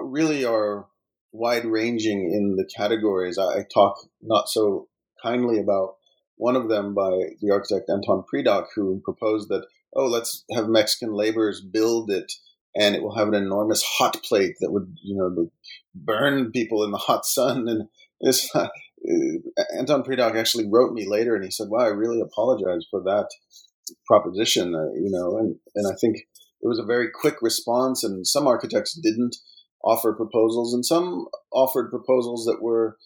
really 0.02 0.44
are 0.44 0.86
wide 1.32 1.64
ranging 1.64 2.30
in 2.32 2.56
the 2.56 2.68
categories. 2.76 3.38
I, 3.38 3.64
talk 3.72 3.96
not 4.20 4.48
so 4.48 4.88
kindly 5.22 5.58
about 5.58 5.96
one 6.36 6.56
of 6.56 6.68
them 6.68 6.94
by 6.94 7.10
the 7.40 7.50
architect 7.50 7.88
Anton 7.88 8.24
Predock, 8.32 8.66
who 8.74 9.00
proposed 9.04 9.48
that, 9.48 9.66
oh, 9.94 10.06
let's 10.06 10.44
have 10.54 10.68
Mexican 10.68 11.12
laborers 11.14 11.60
build 11.60 12.10
it 12.10 12.32
and 12.74 12.94
it 12.94 13.02
will 13.02 13.16
have 13.16 13.28
an 13.28 13.34
enormous 13.34 13.82
hot 13.82 14.22
plate 14.22 14.56
that 14.60 14.72
would, 14.72 14.96
you 15.02 15.16
know, 15.16 15.50
burn 15.94 16.50
people 16.50 16.84
in 16.84 16.90
the 16.90 16.98
hot 16.98 17.24
sun. 17.24 17.68
And 18.22 18.30
this, 18.30 18.54
uh, 18.54 18.68
Anton 19.76 20.04
Predock 20.04 20.36
actually 20.36 20.68
wrote 20.70 20.92
me 20.92 21.08
later 21.08 21.34
and 21.34 21.44
he 21.44 21.50
said, 21.50 21.68
wow, 21.68 21.80
I 21.80 21.88
really 21.88 22.20
apologize 22.20 22.86
for 22.88 23.02
that 23.02 23.28
proposition, 24.06 24.74
uh, 24.76 24.92
you 24.94 25.10
know, 25.10 25.38
and, 25.38 25.56
and 25.74 25.92
I 25.92 25.96
think 26.00 26.18
it 26.62 26.68
was 26.68 26.78
a 26.78 26.84
very 26.84 27.08
quick 27.10 27.42
response, 27.42 28.04
and 28.04 28.26
some 28.26 28.46
architects 28.46 28.94
didn't 28.94 29.36
offer 29.84 30.12
proposals, 30.12 30.72
and 30.72 30.84
some 30.84 31.26
offered 31.52 31.90
proposals 31.90 32.44
that 32.46 32.62
were, 32.62 32.96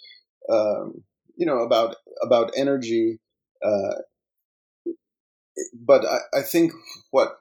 um, 0.50 1.02
you 1.36 1.46
know, 1.46 1.58
about 1.58 1.96
about 2.22 2.52
energy. 2.56 3.18
Uh, 3.64 3.96
but 5.72 6.04
I, 6.04 6.38
I 6.38 6.42
think 6.42 6.72
what 7.10 7.38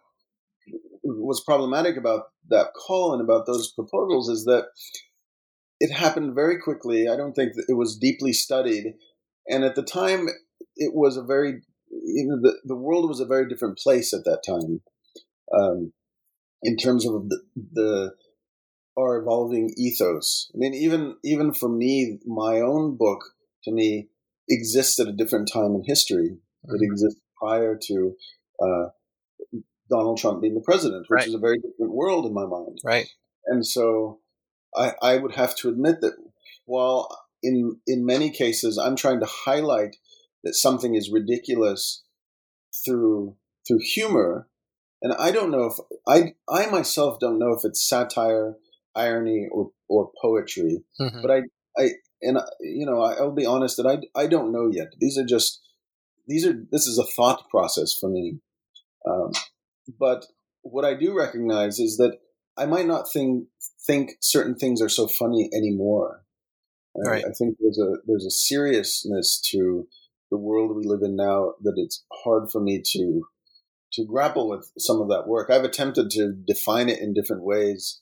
was 1.04 1.44
problematic 1.44 1.98
about 1.98 2.24
that 2.50 2.68
call 2.74 3.14
and 3.14 3.22
about 3.22 3.46
those 3.46 3.72
proposals 3.72 4.30
is 4.30 4.46
that 4.46 4.68
it 5.80 5.94
happened 5.94 6.34
very 6.34 6.60
quickly. 6.60 7.10
I 7.10 7.18
don't 7.18 7.34
think 7.34 7.52
it 7.68 7.76
was 7.76 7.98
deeply 7.98 8.32
studied, 8.32 8.94
and 9.48 9.66
at 9.66 9.76
the 9.76 9.84
time, 9.84 10.30
it 10.78 10.94
was 10.94 11.18
a 11.18 11.24
very 11.24 11.62
you 11.90 12.26
know 12.26 12.38
the, 12.42 12.58
the 12.64 12.76
world 12.76 13.10
was 13.10 13.20
a 13.20 13.26
very 13.26 13.50
different 13.50 13.78
place 13.78 14.14
at 14.14 14.24
that 14.24 14.44
time. 14.48 14.82
Um, 15.54 15.92
in 16.64 16.78
terms 16.78 17.06
of 17.06 17.30
the, 17.30 17.42
the 17.74 18.16
our 18.98 19.18
evolving 19.18 19.74
ethos. 19.78 20.50
I 20.54 20.58
mean, 20.58 20.74
even 20.74 21.16
even 21.24 21.54
for 21.54 21.70
me, 21.70 22.20
my 22.26 22.62
own 22.62 22.98
book 22.98 23.22
to 23.64 23.72
me 23.72 24.10
exists 24.50 25.00
at 25.00 25.08
a 25.08 25.14
different 25.14 25.50
time 25.52 25.76
in 25.76 25.84
history. 25.86 26.38
Mm-hmm. 26.68 26.76
It 26.76 26.86
exists 26.86 27.22
prior 27.38 27.78
to 27.88 28.14
uh, 28.62 28.86
Donald 29.90 30.18
Trump 30.18 30.42
being 30.42 30.56
the 30.56 30.62
president, 30.62 31.06
which 31.10 31.18
right. 31.18 31.28
is 31.28 31.34
a 31.34 31.40
very 31.40 31.58
different 31.58 31.94
world 31.94 32.26
in 32.26 32.34
my 32.34 32.46
mind. 32.46 32.80
Right. 32.84 33.08
And 33.48 33.66
so, 33.66 34.20
I, 34.76 34.94
I 35.02 35.18
would 35.18 35.36
have 35.36 35.56
to 35.58 35.70
admit 35.70 36.02
that 36.02 36.14
while 36.66 37.10
in 37.44 37.80
in 37.86 38.06
many 38.06 38.30
cases 38.32 38.78
I'm 38.78 38.96
trying 38.96 39.20
to 39.20 39.28
highlight 39.28 39.96
that 40.44 40.56
something 40.56 40.96
is 40.96 41.12
ridiculous 41.12 42.04
through 42.86 43.36
through 43.68 43.80
humor, 43.82 44.48
and 45.06 45.14
I 45.20 45.30
don't 45.30 45.52
know 45.52 45.66
if 45.66 45.78
I 46.08 46.34
I 46.50 46.66
myself 46.66 47.20
don't 47.20 47.38
know 47.38 47.54
if 47.54 47.64
it's 47.64 47.88
satire, 47.88 48.56
irony, 48.96 49.48
or 49.52 49.70
or 49.88 50.10
poetry. 50.20 50.84
Mm-hmm. 51.00 51.22
But 51.22 51.30
I 51.30 51.42
I 51.78 51.90
and 52.24 52.40
you 52.60 52.88
know 52.88 53.04
I, 53.04 53.22
will 53.22 53.32
be 53.32 53.46
honest 53.46 53.78
that 53.78 53.86
I 53.86 54.00
I 54.20 54.26
don't 54.26 54.52
know 54.52 54.68
yet. 54.72 54.88
These 55.00 55.20
are 55.20 55.24
just 55.24 55.62
these 56.28 56.44
are 56.44 56.54
this 56.72 56.88
is 56.88 56.98
a 56.98 57.06
thought 57.06 57.48
process 57.52 57.94
for 57.94 58.10
me. 58.10 58.40
Um, 59.08 59.32
but 60.00 60.26
what 60.64 60.86
I 60.86 60.96
do 60.96 61.16
recognize 61.16 61.78
is 61.78 61.98
that 61.98 62.18
I 62.58 62.66
might 62.66 62.88
not 62.88 63.06
think 63.14 63.46
think 63.86 64.14
certain 64.22 64.56
things 64.56 64.82
are 64.82 64.90
so 64.90 65.08
funny 65.08 65.52
anymore. 65.54 66.24
Right. 66.96 67.24
I 67.24 67.32
think 67.38 67.58
there's 67.60 67.78
a 67.78 67.98
there's 68.08 68.26
a 68.26 68.32
seriousness 68.32 69.40
to 69.52 69.88
the 70.32 70.38
world 70.38 70.76
we 70.76 70.84
live 70.84 71.04
in 71.04 71.16
now 71.16 71.54
that 71.62 71.76
it's 71.78 72.04
hard 72.12 72.50
for 72.50 72.60
me 72.60 72.82
to 72.94 73.28
to 73.96 74.06
grapple 74.06 74.50
with 74.50 74.72
some 74.78 75.02
of 75.02 75.10
that 75.10 75.28
work. 75.28 75.50
I've 75.50 75.64
attempted 75.64 76.10
to 76.12 76.34
define 76.34 76.90
it 76.90 77.00
in 77.00 77.14
different 77.14 77.44
ways. 77.44 78.02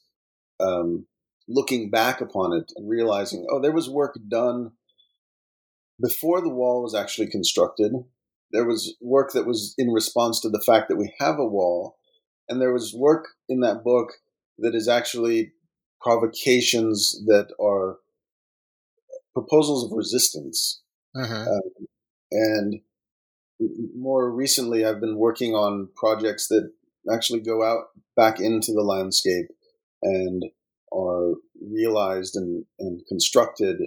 Um, 0.59 1.07
looking 1.47 1.89
back 1.89 2.21
upon 2.21 2.53
it 2.53 2.71
and 2.75 2.89
realizing, 2.89 3.45
oh, 3.49 3.61
there 3.61 3.71
was 3.71 3.89
work 3.89 4.17
done 4.27 4.71
before 6.01 6.41
the 6.41 6.49
wall 6.49 6.83
was 6.83 6.95
actually 6.95 7.27
constructed. 7.27 7.91
There 8.51 8.65
was 8.65 8.95
work 9.01 9.31
that 9.33 9.45
was 9.45 9.73
in 9.77 9.89
response 9.89 10.39
to 10.41 10.49
the 10.49 10.63
fact 10.65 10.89
that 10.89 10.95
we 10.95 11.13
have 11.19 11.39
a 11.39 11.45
wall. 11.45 11.97
And 12.49 12.61
there 12.61 12.73
was 12.73 12.93
work 12.93 13.29
in 13.49 13.61
that 13.61 13.83
book 13.83 14.13
that 14.59 14.75
is 14.75 14.87
actually 14.87 15.53
provocations 16.01 17.21
that 17.25 17.47
are 17.59 17.97
proposals 19.33 19.85
of 19.85 19.97
resistance. 19.97 20.81
Um, 21.47 21.87
and 22.31 22.81
more 23.95 24.31
recently, 24.31 24.85
I've 24.85 25.01
been 25.01 25.17
working 25.17 25.53
on 25.53 25.89
projects 25.95 26.47
that 26.47 26.71
actually 27.11 27.41
go 27.41 27.63
out 27.63 27.85
back 28.15 28.39
into 28.39 28.71
the 28.73 28.83
landscape 28.83 29.47
and 30.01 30.43
are 30.93 31.33
realized 31.61 32.35
and, 32.35 32.65
and 32.79 33.01
constructed. 33.07 33.77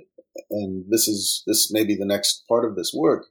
And 0.51 0.85
this 0.89 1.09
is 1.09 1.43
this 1.47 1.73
may 1.73 1.85
be 1.85 1.95
the 1.95 2.07
next 2.07 2.45
part 2.49 2.65
of 2.65 2.77
this 2.77 2.93
work. 2.95 3.27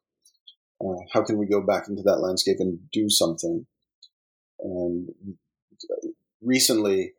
Uh, 0.81 0.97
how 1.13 1.23
can 1.23 1.37
we 1.37 1.45
go 1.45 1.61
back 1.61 1.87
into 1.87 2.01
that 2.03 2.19
landscape 2.19 2.57
and 2.59 2.79
do 2.91 3.09
something? 3.09 3.65
And 4.59 5.09
recently, 6.41 7.13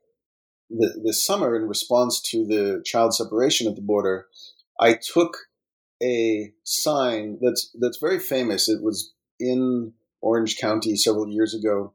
this 0.69 1.25
summer, 1.25 1.55
in 1.57 1.69
response 1.69 2.21
to 2.31 2.45
the 2.47 2.83
child 2.85 3.15
separation 3.15 3.69
at 3.69 3.77
the 3.77 3.83
border, 3.83 4.27
I 4.81 4.95
took 4.95 5.37
a 6.03 6.53
sign 6.65 7.39
that's 7.41 7.75
that's 7.81 7.99
very 7.99 8.19
famous. 8.19 8.69
It 8.69 8.83
was 8.83 9.13
in 9.39 9.93
Orange 10.21 10.59
County 10.59 10.97
several 10.97 11.29
years 11.29 11.55
ago. 11.55 11.95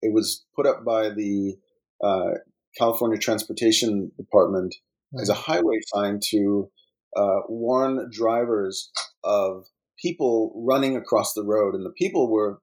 It 0.00 0.12
was 0.12 0.44
put 0.56 0.66
up 0.66 0.84
by 0.84 1.10
the 1.10 1.56
uh, 2.02 2.32
California 2.76 3.18
Transportation 3.18 4.10
Department 4.16 4.74
as 5.20 5.28
a 5.28 5.34
highway 5.34 5.78
sign 5.94 6.18
to 6.30 6.70
uh, 7.16 7.40
warn 7.48 8.08
drivers 8.10 8.90
of 9.22 9.66
people 10.00 10.52
running 10.66 10.96
across 10.96 11.34
the 11.34 11.44
road, 11.44 11.74
and 11.74 11.84
the 11.84 11.92
people 11.96 12.30
were 12.30 12.60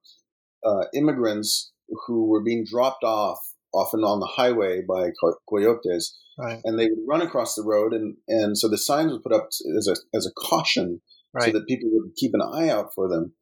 uh, 0.65 0.85
immigrants 0.93 1.71
who 2.07 2.27
were 2.27 2.43
being 2.43 2.65
dropped 2.69 3.03
off 3.03 3.39
often 3.73 4.01
on 4.01 4.19
the 4.19 4.25
highway 4.25 4.81
by 4.87 5.11
coyotes. 5.49 6.17
Right. 6.37 6.61
and 6.63 6.79
they 6.79 6.85
would 6.85 7.05
run 7.05 7.21
across 7.21 7.55
the 7.55 7.65
road 7.65 7.91
and, 7.91 8.15
and 8.29 8.57
so 8.57 8.69
the 8.69 8.77
signs 8.77 9.11
were 9.11 9.19
put 9.19 9.33
up 9.33 9.49
as 9.77 9.89
a, 9.89 9.97
as 10.15 10.25
a 10.25 10.31
caution 10.31 11.01
so 11.37 11.51
that 11.51 11.67
people 11.67 11.89
would 11.91 12.15
keep 12.15 12.31
an 12.33 12.41
eye 12.41 12.69
out 12.69 12.93
for 12.95 13.09
them 13.09 13.33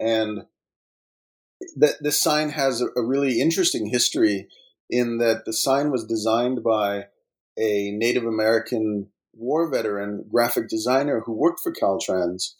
and 0.00 0.40
that 1.76 1.96
this 2.00 2.20
sign 2.20 2.50
has 2.50 2.80
a, 2.80 2.86
a 2.96 3.04
really 3.04 3.40
interesting 3.40 3.86
history 3.86 4.48
in 4.88 5.18
that 5.18 5.44
the 5.44 5.52
sign 5.52 5.90
was 5.90 6.04
designed 6.06 6.62
by 6.64 7.04
a 7.58 7.92
Native 7.92 8.24
American 8.24 9.08
war 9.34 9.70
veteran 9.70 10.24
graphic 10.30 10.68
designer 10.68 11.22
who 11.24 11.32
worked 11.32 11.60
for 11.60 11.72
Caltrans 11.72 12.54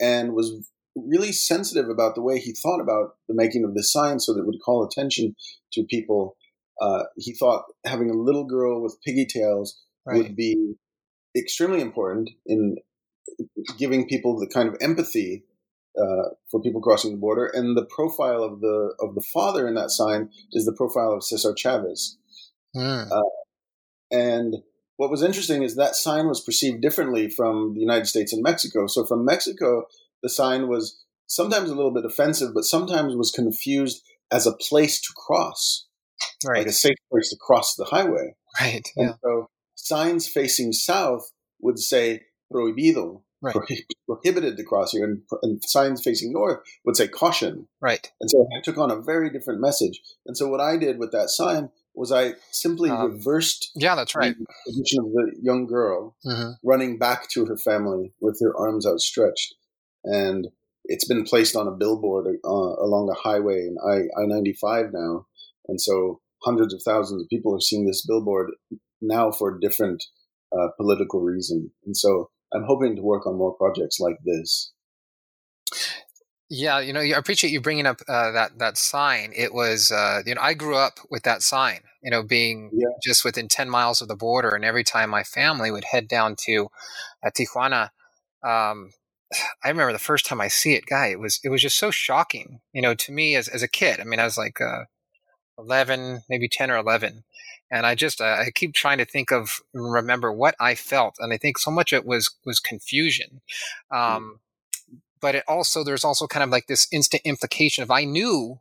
and 0.00 0.32
was 0.32 0.68
really 0.96 1.30
sensitive 1.32 1.88
about 1.88 2.14
the 2.14 2.22
way 2.22 2.38
he 2.40 2.52
thought 2.52 2.80
about 2.80 3.16
the 3.28 3.34
making 3.34 3.64
of 3.64 3.74
this 3.74 3.92
sign 3.92 4.18
so 4.18 4.32
that 4.32 4.40
it 4.40 4.46
would 4.46 4.60
call 4.64 4.84
attention 4.84 5.36
to 5.72 5.84
people. 5.84 6.36
Uh, 6.80 7.04
he 7.16 7.34
thought 7.34 7.64
having 7.84 8.10
a 8.10 8.14
little 8.14 8.44
girl 8.44 8.82
with 8.82 8.98
pigtails 9.04 9.78
Right. 10.06 10.22
would 10.22 10.36
be 10.36 10.74
extremely 11.36 11.82
important 11.82 12.30
in 12.46 12.76
giving 13.76 14.08
people 14.08 14.38
the 14.38 14.46
kind 14.46 14.68
of 14.68 14.76
empathy 14.80 15.44
uh, 15.98 16.30
for 16.50 16.60
people 16.62 16.80
crossing 16.80 17.12
the 17.12 17.18
border. 17.18 17.46
And 17.46 17.76
the 17.76 17.84
profile 17.84 18.42
of 18.42 18.60
the 18.60 18.94
of 19.00 19.14
the 19.14 19.24
father 19.32 19.66
in 19.66 19.74
that 19.74 19.90
sign 19.90 20.30
is 20.52 20.64
the 20.64 20.72
profile 20.74 21.12
of 21.12 21.24
Cesar 21.24 21.54
Chavez. 21.56 22.16
Mm. 22.76 23.08
And 24.10 24.56
what 24.96 25.10
was 25.10 25.22
interesting 25.22 25.62
is 25.62 25.76
that 25.76 25.96
sign 25.96 26.26
was 26.26 26.40
perceived 26.40 26.80
differently 26.82 27.28
from 27.28 27.74
the 27.74 27.80
United 27.80 28.06
States 28.06 28.32
and 28.32 28.42
Mexico. 28.42 28.86
So 28.86 29.04
from 29.04 29.24
Mexico, 29.24 29.84
the 30.22 30.28
sign 30.28 30.68
was 30.68 31.04
sometimes 31.26 31.70
a 31.70 31.74
little 31.74 31.92
bit 31.92 32.04
offensive, 32.04 32.54
but 32.54 32.64
sometimes 32.64 33.14
was 33.14 33.30
confused 33.30 34.02
as 34.30 34.46
a 34.46 34.52
place 34.52 35.00
to 35.00 35.12
cross, 35.14 35.86
Right. 36.44 36.58
like 36.58 36.66
a 36.66 36.72
safe 36.72 36.96
place 37.10 37.30
to 37.30 37.36
cross 37.40 37.74
the 37.76 37.84
highway. 37.84 38.34
Right. 38.60 38.86
And 38.96 39.08
Yeah. 39.10 39.14
so 39.22 39.46
signs 39.74 40.26
facing 40.26 40.72
south 40.72 41.30
would 41.60 41.78
say 41.78 42.22
prohibido, 42.52 43.22
Right. 43.40 43.54
prohi- 43.54 43.86
prohibited 44.06 44.56
to 44.56 44.64
cross 44.64 44.90
here, 44.92 45.04
and, 45.04 45.22
and 45.42 45.62
signs 45.64 46.02
facing 46.02 46.32
north 46.32 46.58
would 46.84 46.96
say 46.96 47.06
caution. 47.06 47.68
Right. 47.80 48.10
And 48.20 48.28
so 48.28 48.46
it 48.50 48.64
took 48.64 48.78
on 48.78 48.90
a 48.90 49.00
very 49.00 49.30
different 49.30 49.60
message. 49.60 50.00
And 50.26 50.36
so 50.36 50.48
what 50.48 50.60
I 50.60 50.76
did 50.76 50.98
with 50.98 51.12
that 51.12 51.30
sign 51.30 51.70
was 51.94 52.10
I 52.12 52.34
simply 52.50 52.90
Um, 52.90 53.12
reversed 53.12 53.70
Yeah, 53.76 53.94
that's 53.94 54.14
right. 54.16 54.36
the 54.36 54.46
position 54.66 54.98
of 55.00 55.12
the 55.12 55.32
young 55.40 55.66
girl 55.66 56.16
hmm 56.24 56.50
running 56.64 56.98
back 56.98 57.28
to 57.30 57.46
her 57.46 57.56
family 57.56 58.12
with 58.20 58.38
her 58.40 58.56
arms 58.56 58.84
outstretched. 58.86 59.54
And 60.04 60.48
it's 60.84 61.06
been 61.06 61.24
placed 61.24 61.54
on 61.54 61.68
a 61.68 61.76
billboard 61.76 62.26
uh, 62.44 62.48
along 62.48 63.06
the 63.06 63.20
highway 63.22 63.66
in 63.68 63.76
I 63.84 63.96
I 64.20 64.26
ninety 64.26 64.54
five 64.54 64.86
now, 64.92 65.26
and 65.68 65.80
so 65.80 66.20
hundreds 66.42 66.72
of 66.72 66.80
thousands 66.84 67.22
of 67.22 67.28
people 67.28 67.54
are 67.54 67.60
seeing 67.60 67.86
this 67.86 68.06
billboard 68.06 68.50
now 69.00 69.30
for 69.30 69.54
a 69.54 69.60
different 69.60 70.02
uh, 70.52 70.68
political 70.76 71.20
reason. 71.20 71.72
And 71.84 71.96
so 71.96 72.30
I'm 72.52 72.64
hoping 72.64 72.96
to 72.96 73.02
work 73.02 73.26
on 73.26 73.36
more 73.36 73.54
projects 73.54 74.00
like 74.00 74.16
this. 74.24 74.72
Yeah, 76.50 76.80
you 76.80 76.92
know, 76.94 77.00
I 77.00 77.18
appreciate 77.18 77.50
you 77.50 77.60
bringing 77.60 77.86
up 77.86 78.00
uh, 78.08 78.30
that 78.32 78.58
that 78.58 78.78
sign. 78.78 79.32
It 79.36 79.52
was, 79.52 79.92
uh, 79.92 80.22
you 80.24 80.34
know, 80.34 80.40
I 80.40 80.54
grew 80.54 80.76
up 80.76 80.94
with 81.10 81.22
that 81.24 81.42
sign. 81.42 81.80
You 82.02 82.10
know, 82.10 82.22
being 82.22 82.70
Yeah. 82.72 82.86
just 83.02 83.24
within 83.24 83.48
ten 83.48 83.68
miles 83.68 84.00
of 84.00 84.08
the 84.08 84.16
border, 84.16 84.50
and 84.50 84.64
every 84.64 84.84
time 84.84 85.10
my 85.10 85.24
family 85.24 85.70
would 85.70 85.84
head 85.84 86.08
down 86.08 86.36
to 86.46 86.68
uh, 87.24 87.30
Tijuana, 87.30 87.90
um, 88.42 88.92
I 89.64 89.68
remember 89.68 89.92
the 89.92 89.98
first 89.98 90.24
time 90.24 90.40
I 90.40 90.48
see 90.48 90.74
it, 90.74 90.86
guy. 90.86 91.08
It 91.08 91.20
was 91.20 91.38
it 91.44 91.50
was 91.50 91.60
just 91.60 91.78
so 91.78 91.90
shocking. 91.90 92.60
You 92.72 92.80
know, 92.82 92.94
to 92.94 93.12
me 93.12 93.36
as 93.36 93.48
as 93.48 93.62
a 93.62 93.68
kid. 93.68 94.00
I 94.00 94.04
mean, 94.04 94.20
I 94.20 94.24
was 94.24 94.38
like 94.38 94.58
uh, 94.60 94.84
eleven, 95.58 96.22
maybe 96.30 96.48
ten 96.48 96.70
or 96.70 96.76
eleven, 96.78 97.24
and 97.70 97.86
I 97.86 97.94
just 97.94 98.20
uh, 98.20 98.24
I 98.24 98.50
keep 98.54 98.74
trying 98.74 98.98
to 98.98 99.04
think 99.04 99.30
of 99.30 99.60
remember 99.72 100.32
what 100.32 100.54
I 100.60 100.74
felt, 100.74 101.16
and 101.18 101.32
I 101.32 101.36
think 101.36 101.58
so 101.58 101.70
much 101.70 101.92
of 101.92 101.98
it 101.98 102.06
was 102.06 102.30
was 102.44 102.60
confusion. 102.60 103.40
Um, 103.90 104.40
but 105.20 105.34
it 105.34 105.44
also 105.48 105.84
there's 105.84 106.04
also 106.04 106.26
kind 106.26 106.44
of 106.44 106.50
like 106.50 106.66
this 106.66 106.86
instant 106.92 107.22
implication 107.24 107.82
of 107.82 107.90
I 107.90 108.04
knew, 108.04 108.60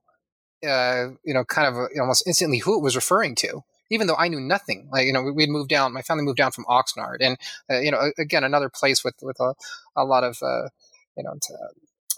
uh, 0.67 1.10
you 1.24 1.34
know, 1.34 1.46
kind 1.46 1.67
of 1.67 1.76
uh, 1.76 2.02
almost 2.02 2.26
instantly 2.26 2.60
who 2.60 2.78
it 2.78 2.84
was 2.84 2.96
referring 2.96 3.36
to, 3.36 3.63
even 3.89 4.08
though 4.08 4.15
I 4.15 4.28
knew 4.28 4.41
nothing. 4.41 4.89
Like 4.91 5.06
you 5.06 5.13
know, 5.13 5.24
we 5.24 5.43
had 5.43 5.50
moved 5.50 5.70
down. 5.70 5.93
My 5.93 6.02
family 6.02 6.24
moved 6.24 6.38
down 6.38 6.52
from 6.52 6.65
Oxnard, 6.65 7.17
and 7.22 7.38
uh, 7.70 7.80
you 7.80 7.91
know, 7.91 8.12
again 8.17 8.43
another 8.43 8.70
place 8.70 9.04
with 9.04 9.15
with 9.22 9.39
a, 9.39 9.54
a 9.96 10.04
lot 10.04 10.24
of 10.24 10.38
uh, 10.41 10.70
you 11.15 11.24
know. 11.24 11.38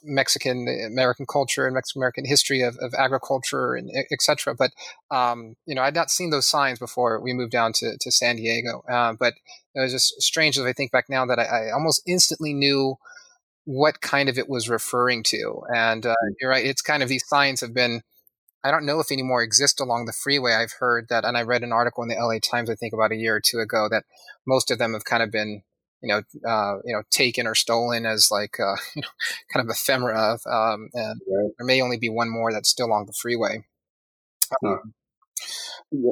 Mexican 0.04 0.68
American 0.88 1.26
culture 1.26 1.66
and 1.66 1.74
Mexican 1.74 2.02
American 2.02 2.26
history 2.26 2.62
of, 2.62 2.78
of 2.82 2.94
agriculture 2.94 3.76
and 3.76 3.90
etc. 4.12 4.56
But 4.56 4.72
um, 5.12 5.56
you 5.66 5.76
know, 5.76 5.82
I'd 5.82 5.96
not 5.96 6.12
seen 6.12 6.30
those 6.30 6.48
signs 6.48 6.80
before 6.80 7.20
we 7.22 7.34
moved 7.34 7.52
down 7.52 7.74
to, 7.74 7.98
to 8.00 8.12
San 8.12 8.38
Diego. 8.38 8.84
Uh, 8.90 9.14
but 9.20 9.34
it 9.76 9.82
was 9.82 9.92
just 9.92 10.22
strange 10.22 10.58
as 10.58 10.66
I 10.66 10.74
think 10.74 10.92
back 10.92 11.06
now 11.10 11.26
that 11.26 11.40
I, 11.40 11.44
I 11.44 11.72
almost 11.72 12.02
instantly 12.08 12.54
knew 12.54 12.96
what 13.66 14.02
kind 14.02 14.30
of 14.30 14.38
it 14.38 14.50
was 14.50 14.70
referring 14.70 15.24
to. 15.24 15.62
And 15.74 16.06
uh, 16.06 16.16
you're 16.40 16.50
right; 16.50 16.66
it's 16.66 16.82
kind 16.82 17.04
of 17.04 17.10
these 17.10 17.28
signs 17.28 17.62
have 17.62 17.74
been. 17.74 18.02
I 18.62 18.72
don't 18.72 18.86
know 18.86 19.00
if 19.00 19.10
any 19.10 19.24
more 19.24 19.42
exist 19.42 19.80
along 19.80 20.06
the 20.06 20.12
freeway. 20.12 20.54
I've 20.54 20.74
heard 20.80 21.08
that, 21.10 21.24
and 21.24 21.38
I 21.38 21.44
read 21.44 21.64
an 21.64 21.72
article 21.72 22.04
in 22.04 22.10
the 22.10 22.16
LA 22.16 22.40
Times, 22.40 22.70
I 22.70 22.76
think 22.76 22.94
about 22.94 23.14
a 23.14 23.16
year 23.16 23.38
or 23.38 23.40
two 23.40 23.60
ago, 23.60 23.88
that 23.90 24.04
most 24.46 24.70
of 24.70 24.80
them 24.80 24.92
have 24.92 25.06
kind 25.06 25.24
of 25.24 25.32
been, 25.32 25.64
you 26.02 26.10
know, 26.10 26.22
uh, 26.50 26.80
you 26.86 26.94
know, 26.96 27.04
taken 27.12 27.46
or 27.48 27.56
stolen 27.56 28.06
as 28.06 28.30
like, 28.32 28.60
uh, 28.60 28.76
you 28.96 29.02
know, 29.02 29.08
kind 29.54 29.68
of 29.68 29.74
ephemera. 29.74 30.34
Of, 30.34 30.42
um, 30.46 30.90
and 30.94 31.22
Right. 31.28 31.52
there 31.58 31.66
may 31.66 31.82
only 31.82 31.98
be 31.98 32.10
one 32.10 32.30
more 32.30 32.52
that's 32.54 32.70
still 32.70 32.92
on 32.94 33.06
the 33.06 33.14
freeway. 33.14 33.66
Um, 34.66 34.94
Yeah, 35.92 36.12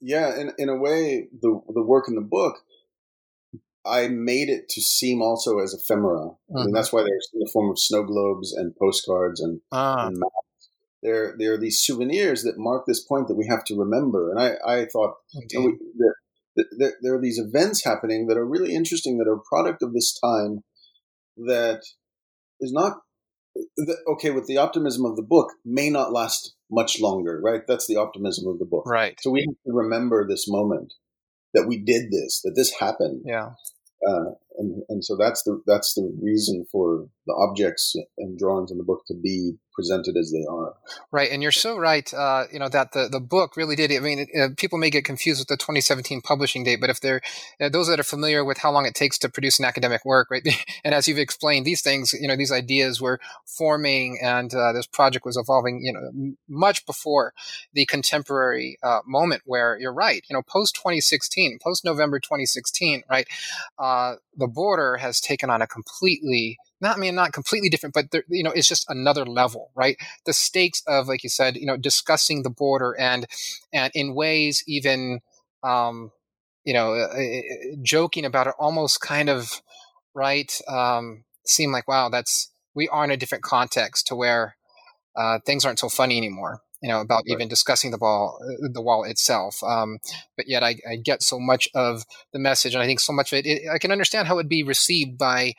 yeah. 0.00 0.40
In 0.40 0.52
in 0.58 0.68
a 0.68 0.76
way, 0.76 1.28
the 1.40 1.60
the 1.72 1.82
work 1.82 2.08
in 2.08 2.14
the 2.14 2.20
book, 2.20 2.64
I 3.84 4.08
made 4.08 4.48
it 4.48 4.68
to 4.70 4.80
seem 4.80 5.22
also 5.22 5.58
as 5.58 5.74
ephemera. 5.74 6.28
I 6.28 6.64
mean, 6.64 6.68
Mhm. 6.70 6.74
that's 6.74 6.92
why 6.92 7.02
they're 7.02 7.20
in 7.34 7.40
the 7.40 7.50
form 7.52 7.70
of 7.70 7.78
snow 7.78 8.02
globes 8.02 8.52
and 8.52 8.74
postcards 8.76 9.40
and, 9.40 9.60
ah, 9.72 10.06
and 10.08 10.18
maps. 10.18 10.32
They're 11.02 11.34
they're 11.38 11.58
these 11.58 11.78
souvenirs 11.84 12.42
that 12.44 12.58
mark 12.58 12.86
this 12.86 13.00
point 13.04 13.28
that 13.28 13.34
we 13.36 13.46
have 13.46 13.64
to 13.66 13.78
remember. 13.78 14.30
And 14.30 14.40
I 14.40 14.56
I 14.66 14.86
thought 14.86 15.16
indeed. 15.34 15.56
and 15.56 15.64
we, 15.66 16.12
there, 16.56 16.66
there, 16.78 16.92
there 17.02 17.14
are 17.14 17.20
these 17.20 17.38
events 17.38 17.84
happening 17.84 18.26
that 18.26 18.36
are 18.36 18.46
really 18.46 18.74
interesting 18.74 19.18
that 19.18 19.28
are 19.28 19.36
a 19.36 19.48
product 19.48 19.82
of 19.82 19.92
this 19.92 20.16
time 20.18 20.62
that 21.36 21.80
is 22.60 22.72
not 22.72 22.98
that, 23.76 23.96
okay 24.08 24.30
with 24.30 24.46
the 24.46 24.56
optimism 24.56 25.04
of 25.04 25.16
the 25.16 25.22
book 25.22 25.48
may 25.64 25.90
not 25.90 26.12
last 26.12 26.54
much 26.70 27.00
longer 27.00 27.40
right 27.42 27.62
that's 27.66 27.86
the 27.86 27.96
optimism 27.96 28.48
of 28.48 28.58
the 28.58 28.64
book 28.64 28.84
right. 28.86 29.18
so 29.20 29.30
we 29.30 29.40
have 29.40 29.54
to 29.66 29.72
remember 29.72 30.26
this 30.26 30.46
moment 30.48 30.94
that 31.52 31.66
we 31.66 31.78
did 31.78 32.10
this 32.10 32.40
that 32.42 32.54
this 32.56 32.72
happened 32.80 33.22
Yeah. 33.24 33.50
uh, 34.08 34.32
and, 34.56 34.82
and 34.88 35.04
so 35.04 35.16
that's 35.16 35.42
the 35.42 35.60
that's 35.66 35.94
the 35.94 36.12
reason 36.22 36.66
for 36.70 37.06
the 37.26 37.34
objects 37.34 37.94
and 38.18 38.38
drawings 38.38 38.70
in 38.70 38.78
the 38.78 38.84
book 38.84 39.02
to 39.08 39.14
be 39.14 39.54
presented 39.74 40.16
as 40.16 40.30
they 40.30 40.44
are. 40.48 40.74
Right, 41.10 41.30
and 41.30 41.42
you're 41.42 41.52
so 41.52 41.76
right. 41.76 42.12
Uh, 42.14 42.44
you 42.52 42.58
know 42.58 42.68
that 42.68 42.92
the 42.92 43.08
the 43.10 43.20
book 43.20 43.56
really 43.56 43.76
did. 43.76 43.92
I 43.92 43.98
mean, 43.98 44.26
uh, 44.38 44.48
people 44.56 44.78
may 44.78 44.90
get 44.90 45.04
confused 45.04 45.40
with 45.40 45.48
the 45.48 45.56
2017 45.56 46.20
publishing 46.20 46.64
date, 46.64 46.80
but 46.80 46.90
if 46.90 47.00
they're 47.00 47.20
uh, 47.60 47.68
those 47.68 47.88
that 47.88 48.00
are 48.00 48.04
familiar 48.04 48.44
with 48.44 48.58
how 48.58 48.70
long 48.70 48.86
it 48.86 48.94
takes 48.94 49.18
to 49.18 49.28
produce 49.28 49.58
an 49.58 49.64
academic 49.64 50.04
work, 50.04 50.30
right? 50.30 50.46
and 50.84 50.94
as 50.94 51.08
you've 51.08 51.18
explained, 51.18 51.66
these 51.66 51.82
things, 51.82 52.12
you 52.12 52.28
know, 52.28 52.36
these 52.36 52.52
ideas 52.52 53.00
were 53.00 53.18
forming, 53.46 54.18
and 54.22 54.54
uh, 54.54 54.72
this 54.72 54.86
project 54.86 55.24
was 55.24 55.36
evolving, 55.36 55.80
you 55.82 55.92
know, 55.92 56.34
much 56.48 56.86
before 56.86 57.32
the 57.72 57.86
contemporary 57.86 58.78
uh, 58.82 59.00
moment 59.06 59.42
where 59.44 59.76
you're 59.78 59.92
right. 59.92 60.24
You 60.28 60.34
know, 60.34 60.42
post 60.42 60.76
2016, 60.76 61.58
post 61.62 61.84
November 61.84 62.20
2016, 62.20 63.02
right? 63.10 63.26
Uh, 63.78 64.14
the 64.44 64.52
border 64.52 64.98
has 64.98 65.20
taken 65.20 65.48
on 65.48 65.62
a 65.62 65.66
completely 65.66 66.58
not 66.82 66.98
I 66.98 67.00
mean 67.00 67.14
not 67.14 67.32
completely 67.32 67.70
different, 67.70 67.94
but 67.94 68.12
you 68.28 68.42
know 68.42 68.50
it's 68.50 68.68
just 68.68 68.84
another 68.90 69.24
level, 69.24 69.70
right? 69.74 69.96
The 70.26 70.34
stakes 70.34 70.82
of 70.86 71.08
like 71.08 71.24
you 71.24 71.30
said, 71.30 71.56
you 71.56 71.64
know, 71.64 71.78
discussing 71.78 72.42
the 72.42 72.50
border 72.50 72.94
and 72.98 73.26
and 73.72 73.90
in 73.94 74.14
ways 74.14 74.62
even 74.66 75.20
um, 75.62 76.10
you 76.64 76.74
know 76.74 76.92
uh, 76.92 77.06
uh 77.06 77.76
joking 77.82 78.26
about 78.26 78.46
it, 78.48 78.54
almost 78.58 79.00
kind 79.00 79.30
of 79.30 79.62
right 80.14 80.60
um, 80.68 81.24
seem 81.46 81.72
like 81.72 81.88
wow, 81.88 82.10
that's 82.10 82.50
we 82.74 82.86
are 82.88 83.04
in 83.04 83.10
a 83.10 83.16
different 83.16 83.44
context 83.44 84.08
to 84.08 84.14
where 84.14 84.56
uh, 85.16 85.38
things 85.46 85.64
aren't 85.64 85.78
so 85.78 85.88
funny 85.88 86.18
anymore. 86.18 86.60
You 86.84 86.90
know 86.90 87.00
about 87.00 87.22
right. 87.26 87.32
even 87.32 87.48
discussing 87.48 87.92
the 87.92 87.98
ball, 87.98 88.38
uh, 88.42 88.68
the 88.70 88.82
wall 88.82 89.04
itself. 89.04 89.62
Um, 89.64 90.00
but 90.36 90.46
yet 90.46 90.62
I, 90.62 90.76
I, 90.86 90.96
get 90.96 91.22
so 91.22 91.40
much 91.40 91.66
of 91.74 92.04
the 92.34 92.38
message, 92.38 92.74
and 92.74 92.82
I 92.82 92.86
think 92.86 93.00
so 93.00 93.14
much 93.14 93.32
of 93.32 93.38
it, 93.38 93.46
it 93.46 93.62
I 93.72 93.78
can 93.78 93.90
understand 93.90 94.28
how 94.28 94.34
it 94.34 94.36
would 94.36 94.50
be 94.50 94.62
received 94.62 95.16
by 95.16 95.54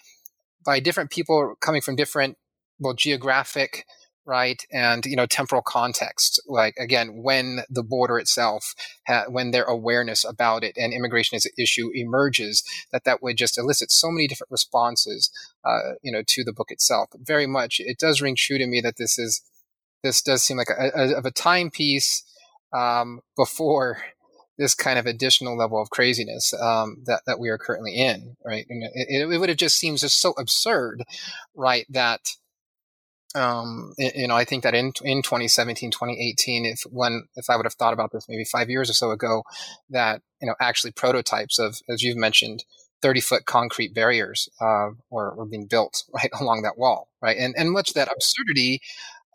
by 0.64 0.80
different 0.80 1.10
people 1.10 1.56
coming 1.60 1.82
from 1.82 1.96
different 1.96 2.38
well 2.80 2.94
geographic 2.94 3.86
right 4.26 4.66
and 4.72 5.06
you 5.06 5.16
know 5.16 5.26
temporal 5.26 5.62
context 5.62 6.42
like 6.48 6.76
again 6.78 7.22
when 7.24 7.60
the 7.70 7.84
border 7.84 8.18
itself 8.18 8.74
ha- 9.08 9.26
when 9.30 9.52
their 9.52 9.64
awareness 9.64 10.24
about 10.24 10.64
it 10.64 10.76
and 10.78 10.94
immigration 10.94 11.36
as 11.36 11.46
an 11.46 11.52
issue 11.58 11.90
emerges 11.94 12.64
that 12.92 13.04
that 13.04 13.22
would 13.22 13.38
just 13.38 13.58
elicit 13.58 13.92
so 13.92 14.10
many 14.10 14.28
different 14.28 14.52
responses 14.52 15.32
uh, 15.64 15.94
you 16.02 16.12
know 16.12 16.24
to 16.26 16.44
the 16.44 16.54
book 16.54 16.72
itself 16.72 17.10
very 17.20 17.48
much 17.48 17.80
it 17.80 17.98
does 17.98 18.22
ring 18.22 18.36
true 18.36 18.58
to 18.58 18.68
me 18.68 18.82
that 18.82 18.98
this 18.98 19.18
is 19.20 19.42
this 20.04 20.22
does 20.22 20.44
seem 20.44 20.58
like 20.58 20.70
a, 20.70 20.92
a 20.96 21.18
of 21.18 21.26
a 21.26 21.32
timepiece 21.32 22.24
um, 22.74 23.22
before 23.36 24.02
this 24.58 24.74
kind 24.74 24.98
of 24.98 25.06
additional 25.06 25.58
level 25.58 25.82
of 25.82 25.90
craziness 25.90 26.54
um, 26.54 26.98
that 27.06 27.22
that 27.26 27.40
we 27.40 27.50
are 27.50 27.58
currently 27.58 27.96
in, 27.96 28.36
right? 28.46 28.66
And 28.70 28.84
it, 28.94 29.30
it 29.30 29.38
would 29.38 29.50
have 29.50 29.58
just 29.58 29.78
seems 29.78 30.02
just 30.02 30.22
so 30.22 30.34
absurd, 30.38 31.04
right? 31.56 31.86
That 31.90 32.22
um, 33.36 33.94
you 33.98 34.28
know, 34.28 34.36
I 34.36 34.46
think 34.46 34.64
that 34.64 34.76
in 34.76 34.94
in 35.04 35.22
2017, 35.22 35.92
2018, 35.92 36.66
if 36.66 36.82
when 36.90 37.28
if 37.36 37.50
I 37.50 37.58
would 37.58 37.66
have 37.66 37.74
thought 37.74 37.94
about 37.94 38.12
this 38.12 38.26
maybe 38.30 38.46
five 38.46 38.70
years 38.70 38.90
or 38.90 38.94
so 38.94 39.12
ago, 39.12 39.44
that 39.90 40.22
you 40.42 40.48
know 40.48 40.56
actually 40.60 40.92
prototypes 40.92 41.60
of 41.60 41.78
as 41.90 42.02
you've 42.02 42.18
mentioned. 42.18 42.64
30 43.02 43.22
foot 43.22 43.46
concrete 43.46 43.94
barriers 43.94 44.50
uh, 44.60 44.88
were, 45.12 45.36
were 45.36 45.46
being 45.46 45.68
built 45.68 46.06
right 46.14 46.32
along 46.40 46.64
that 46.64 46.78
wall, 46.78 47.08
right? 47.22 47.38
And 47.38 47.54
and 47.56 47.70
much 47.70 47.94
that 47.94 48.08
absurdity 48.12 48.82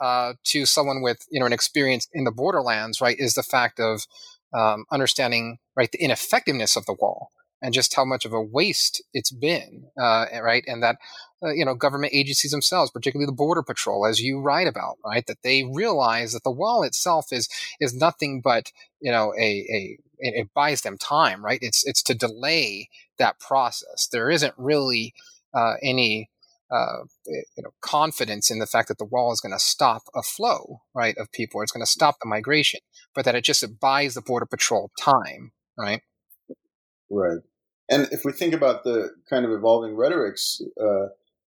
uh, 0.00 0.34
to 0.44 0.66
someone 0.66 1.02
with 1.02 1.26
you 1.30 1.40
know 1.40 1.46
an 1.46 1.52
experience 1.52 2.08
in 2.12 2.24
the 2.24 2.32
borderlands, 2.32 3.00
right, 3.00 3.16
is 3.18 3.34
the 3.34 3.42
fact 3.42 3.80
of 3.80 4.06
um, 4.52 4.84
understanding 4.90 5.58
right 5.76 5.90
the 5.92 6.02
ineffectiveness 6.02 6.76
of 6.76 6.86
the 6.86 6.94
wall 6.94 7.30
and 7.62 7.74
just 7.74 7.94
how 7.94 8.04
much 8.04 8.24
of 8.24 8.32
a 8.32 8.40
waste 8.40 9.02
it's 9.12 9.30
been, 9.30 9.84
uh, 10.00 10.26
right? 10.42 10.64
And 10.66 10.82
that 10.82 10.96
uh, 11.42 11.52
you 11.52 11.64
know 11.64 11.74
government 11.74 12.12
agencies 12.14 12.50
themselves, 12.50 12.90
particularly 12.90 13.26
the 13.26 13.32
border 13.32 13.62
patrol, 13.62 14.06
as 14.06 14.20
you 14.20 14.40
write 14.40 14.66
about, 14.66 14.96
right, 15.04 15.26
that 15.26 15.42
they 15.42 15.64
realize 15.64 16.32
that 16.32 16.44
the 16.44 16.50
wall 16.50 16.82
itself 16.82 17.26
is 17.32 17.48
is 17.80 17.94
nothing 17.94 18.40
but 18.42 18.72
you 19.00 19.12
know 19.12 19.32
a 19.38 19.42
a 19.42 19.98
it 20.20 20.48
buys 20.54 20.82
them 20.82 20.98
time, 20.98 21.44
right? 21.44 21.58
It's 21.62 21.86
it's 21.86 22.02
to 22.04 22.14
delay 22.14 22.88
that 23.18 23.38
process. 23.40 24.08
There 24.10 24.30
isn't 24.30 24.54
really 24.56 25.14
uh, 25.54 25.74
any 25.82 26.30
uh, 26.70 27.04
you 27.26 27.62
know, 27.62 27.70
confidence 27.80 28.50
in 28.50 28.58
the 28.58 28.66
fact 28.66 28.88
that 28.88 28.98
the 28.98 29.04
wall 29.04 29.32
is 29.32 29.40
going 29.40 29.52
to 29.52 29.58
stop 29.58 30.02
a 30.14 30.22
flow, 30.22 30.82
right, 30.94 31.16
of 31.18 31.32
people, 31.32 31.60
or 31.60 31.64
it's 31.64 31.72
going 31.72 31.84
to 31.84 31.90
stop 31.90 32.16
the 32.20 32.28
migration, 32.28 32.80
but 33.14 33.24
that 33.24 33.34
it 33.34 33.44
just 33.44 33.64
buys 33.80 34.14
the 34.14 34.22
border 34.22 34.46
patrol 34.46 34.90
time, 34.98 35.52
right? 35.76 36.02
Right. 37.10 37.38
And 37.88 38.08
if 38.12 38.24
we 38.24 38.32
think 38.32 38.54
about 38.54 38.84
the 38.84 39.10
kind 39.28 39.44
of 39.44 39.50
evolving 39.50 39.96
rhetorics 39.96 40.60
uh, 40.80 41.08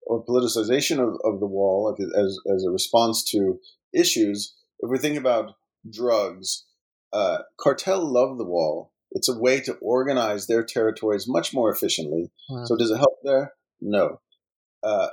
or 0.06 0.24
politicization 0.24 1.00
of, 1.00 1.20
of 1.24 1.40
the 1.40 1.48
wall 1.48 1.96
as, 2.16 2.38
as 2.54 2.64
a 2.64 2.70
response 2.70 3.24
to 3.32 3.60
issues, 3.94 4.56
if 4.80 4.90
we 4.92 5.00
think 5.00 5.18
about 5.18 5.56
drugs, 5.92 6.66
uh, 7.12 7.40
cartel 7.60 8.06
love 8.06 8.38
the 8.38 8.46
wall. 8.46 8.92
It's 9.12 9.30
a 9.30 9.40
way 9.40 9.62
to 9.62 9.74
organize 9.76 10.46
their 10.46 10.64
territories 10.64 11.26
much 11.28 11.54
more 11.54 11.72
efficiently. 11.72 12.30
Mm. 12.52 12.68
So 12.68 12.76
does 12.76 12.92
it 12.92 12.98
help 12.98 13.18
there? 13.24 13.54
No 13.82 14.20
uh, 14.84 15.08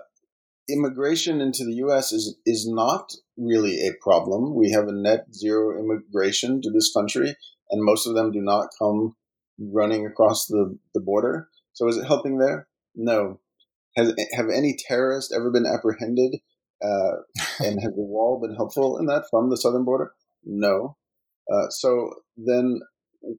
immigration 0.69 1.41
into 1.41 1.65
the 1.65 1.75
U.S. 1.75 2.13
is 2.13 2.37
is 2.47 2.67
not 2.69 3.13
really 3.37 3.87
a 3.87 3.93
problem. 4.01 4.55
We 4.55 4.71
have 4.71 4.89
a 4.89 4.93
net 4.93 5.27
zero 5.35 5.79
immigration 5.79 6.61
to 6.63 6.71
this 6.71 6.93
country, 6.93 7.37
and 7.71 7.85
most 7.85 8.07
of 8.07 8.15
them 8.15 8.31
do 8.31 8.41
not 8.41 8.69
come 8.79 9.17
running 9.59 10.07
across 10.07 10.47
the, 10.47 10.79
the 10.95 11.01
border. 11.01 11.49
So 11.73 11.89
is 11.89 11.97
it 11.97 12.07
helping 12.07 12.39
there? 12.39 12.69
No. 12.95 13.41
Has 13.97 14.15
have 14.33 14.47
any 14.49 14.77
terrorist 14.77 15.33
ever 15.35 15.51
been 15.51 15.67
apprehended? 15.67 16.37
Uh, 16.85 17.23
and 17.61 17.81
has 17.81 17.95
the 17.95 18.03
wall 18.03 18.41
been 18.41 18.57
helpful 18.57 18.99
in 18.99 19.07
that 19.07 19.25
from 19.31 19.51
the 19.51 19.57
southern 19.57 19.85
border? 19.85 20.13
No. 20.45 20.97
Uh, 21.53 21.69
so 21.71 22.11
then, 22.37 22.81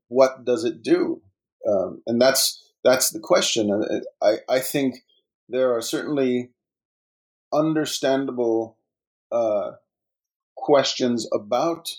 what 0.08 0.46
does 0.46 0.64
it 0.64 0.84
do? 0.84 1.22
Um, 1.68 2.02
and 2.06 2.22
that's 2.22 2.62
that's 2.84 3.12
the 3.12 3.20
question. 3.20 4.04
I 4.22 4.38
I 4.48 4.60
think 4.60 4.96
there 5.50 5.76
are 5.76 5.82
certainly 5.82 6.52
understandable 7.54 8.78
uh, 9.32 9.72
questions 10.56 11.28
about 11.34 11.90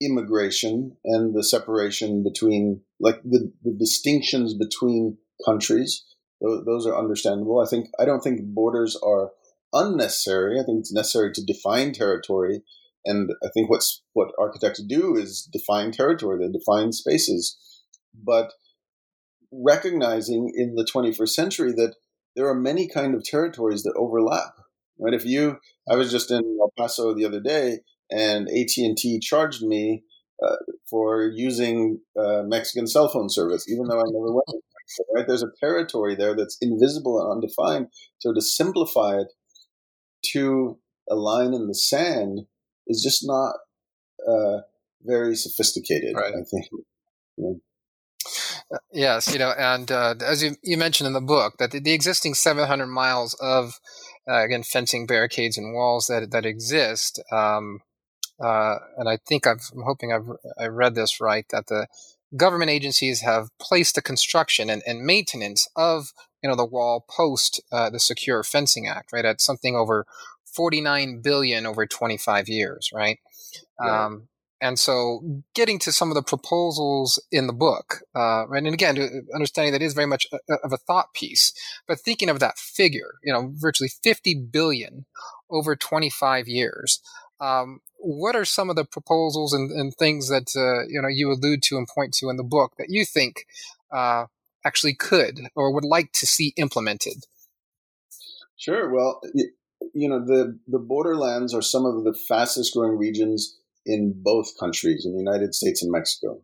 immigration 0.00 0.96
and 1.04 1.34
the 1.34 1.44
separation 1.44 2.22
between, 2.22 2.82
like 3.00 3.22
the, 3.22 3.52
the 3.62 3.74
distinctions 3.78 4.54
between 4.54 5.16
countries. 5.44 6.04
Those, 6.40 6.64
those 6.66 6.86
are 6.86 6.98
understandable. 6.98 7.60
I 7.60 7.68
think 7.68 7.88
I 7.98 8.04
don't 8.04 8.20
think 8.20 8.42
borders 8.42 8.96
are 9.02 9.30
unnecessary. 9.72 10.60
I 10.60 10.64
think 10.64 10.80
it's 10.80 10.92
necessary 10.92 11.32
to 11.32 11.44
define 11.44 11.92
territory, 11.92 12.62
and 13.06 13.30
I 13.42 13.48
think 13.54 13.70
what's 13.70 14.02
what 14.12 14.32
architects 14.38 14.82
do 14.82 15.16
is 15.16 15.48
define 15.50 15.92
territory. 15.92 16.38
They 16.38 16.52
define 16.52 16.92
spaces, 16.92 17.56
but 18.14 18.52
recognizing 19.50 20.52
in 20.54 20.74
the 20.74 20.84
21st 20.84 21.28
century 21.28 21.72
that 21.72 21.94
there 22.36 22.48
are 22.48 22.54
many 22.54 22.86
kind 22.86 23.14
of 23.14 23.24
territories 23.24 23.82
that 23.82 23.94
overlap. 23.96 24.52
Right? 24.98 25.14
If 25.14 25.24
you, 25.24 25.58
I 25.90 25.96
was 25.96 26.10
just 26.10 26.30
in 26.30 26.58
El 26.60 26.72
Paso 26.78 27.14
the 27.14 27.24
other 27.24 27.40
day, 27.40 27.80
and 28.10 28.48
AT 28.48 28.76
and 28.76 28.96
T 28.96 29.18
charged 29.18 29.62
me 29.62 30.04
uh, 30.42 30.56
for 30.88 31.30
using 31.34 32.00
uh, 32.18 32.42
Mexican 32.44 32.86
cell 32.86 33.08
phone 33.08 33.28
service, 33.28 33.68
even 33.68 33.88
though 33.88 33.98
I 33.98 34.04
never 34.06 34.32
went. 34.32 34.46
There. 34.48 34.60
Right? 35.14 35.26
There's 35.26 35.42
a 35.42 35.50
territory 35.58 36.14
there 36.14 36.36
that's 36.36 36.58
invisible 36.60 37.20
and 37.20 37.32
undefined. 37.32 37.88
So 38.18 38.32
to 38.32 38.40
simplify 38.40 39.18
it 39.18 39.32
to 40.32 40.78
a 41.10 41.14
line 41.14 41.54
in 41.54 41.66
the 41.66 41.74
sand 41.74 42.42
is 42.86 43.02
just 43.02 43.26
not 43.26 43.56
uh, 44.28 44.60
very 45.02 45.34
sophisticated. 45.34 46.14
Right. 46.14 46.34
I 46.34 46.44
think. 46.44 47.65
Yes, 48.92 49.32
you 49.32 49.38
know, 49.38 49.52
and 49.56 49.90
uh, 49.92 50.14
as 50.24 50.42
you, 50.42 50.56
you 50.62 50.76
mentioned 50.76 51.06
in 51.06 51.12
the 51.12 51.20
book, 51.20 51.54
that 51.58 51.70
the, 51.70 51.78
the 51.78 51.92
existing 51.92 52.34
700 52.34 52.86
miles 52.86 53.34
of 53.40 53.78
uh, 54.28 54.42
again 54.42 54.64
fencing, 54.64 55.06
barricades, 55.06 55.56
and 55.56 55.72
walls 55.72 56.06
that 56.06 56.30
that 56.32 56.44
exist, 56.44 57.22
um, 57.30 57.80
uh, 58.42 58.76
and 58.96 59.08
I 59.08 59.18
think 59.18 59.46
I've, 59.46 59.70
I'm 59.72 59.84
hoping 59.84 60.12
I've 60.12 60.28
I 60.58 60.66
read 60.66 60.96
this 60.96 61.20
right 61.20 61.46
that 61.50 61.68
the 61.68 61.86
government 62.36 62.70
agencies 62.70 63.20
have 63.20 63.50
placed 63.60 63.94
the 63.94 64.02
construction 64.02 64.68
and, 64.68 64.82
and 64.84 65.06
maintenance 65.06 65.68
of 65.76 66.12
you 66.42 66.50
know 66.50 66.56
the 66.56 66.64
wall 66.64 67.04
post 67.08 67.60
uh, 67.70 67.88
the 67.88 68.00
Secure 68.00 68.42
Fencing 68.42 68.88
Act, 68.88 69.12
right, 69.12 69.24
at 69.24 69.40
something 69.40 69.76
over 69.76 70.06
49 70.44 71.20
billion 71.22 71.66
over 71.66 71.86
25 71.86 72.48
years, 72.48 72.90
right? 72.92 73.18
Um, 73.78 74.28
and 74.60 74.78
so 74.78 75.42
getting 75.54 75.78
to 75.80 75.92
some 75.92 76.10
of 76.10 76.14
the 76.14 76.22
proposals 76.22 77.22
in 77.30 77.46
the 77.46 77.52
book, 77.52 78.00
uh, 78.14 78.46
and 78.50 78.66
again, 78.68 79.26
understanding 79.34 79.72
that 79.72 79.82
is 79.82 79.94
very 79.94 80.06
much 80.06 80.26
a, 80.32 80.54
of 80.64 80.72
a 80.72 80.78
thought 80.78 81.12
piece, 81.14 81.52
but 81.86 82.00
thinking 82.00 82.28
of 82.28 82.40
that 82.40 82.58
figure, 82.58 83.14
you 83.22 83.32
know, 83.32 83.52
virtually 83.54 83.90
50 84.02 84.46
billion 84.50 85.04
over 85.50 85.76
25 85.76 86.48
years. 86.48 87.00
Um, 87.38 87.80
what 87.98 88.34
are 88.34 88.46
some 88.46 88.70
of 88.70 88.76
the 88.76 88.84
proposals 88.84 89.52
and, 89.52 89.70
and 89.70 89.94
things 89.94 90.28
that, 90.28 90.52
uh, 90.56 90.88
you 90.88 91.02
know, 91.02 91.08
you 91.08 91.30
allude 91.30 91.62
to 91.64 91.76
and 91.76 91.86
point 91.86 92.14
to 92.14 92.30
in 92.30 92.36
the 92.36 92.44
book 92.44 92.72
that 92.78 92.88
you 92.88 93.04
think 93.04 93.44
uh, 93.92 94.24
actually 94.64 94.94
could 94.94 95.40
or 95.54 95.72
would 95.72 95.84
like 95.84 96.12
to 96.12 96.26
see 96.26 96.54
implemented? 96.56 97.24
Sure. 98.56 98.90
Well, 98.90 99.20
you 99.92 100.08
know 100.08 100.24
the 100.24 100.58
the 100.66 100.78
borderlands 100.78 101.54
are 101.54 101.62
some 101.62 101.84
of 101.84 102.04
the 102.04 102.14
fastest 102.14 102.74
growing 102.74 102.96
regions 102.96 103.58
in 103.86 104.14
both 104.16 104.58
countries, 104.58 105.06
in 105.06 105.12
the 105.12 105.18
United 105.18 105.54
States 105.54 105.82
and 105.82 105.92
Mexico, 105.92 106.42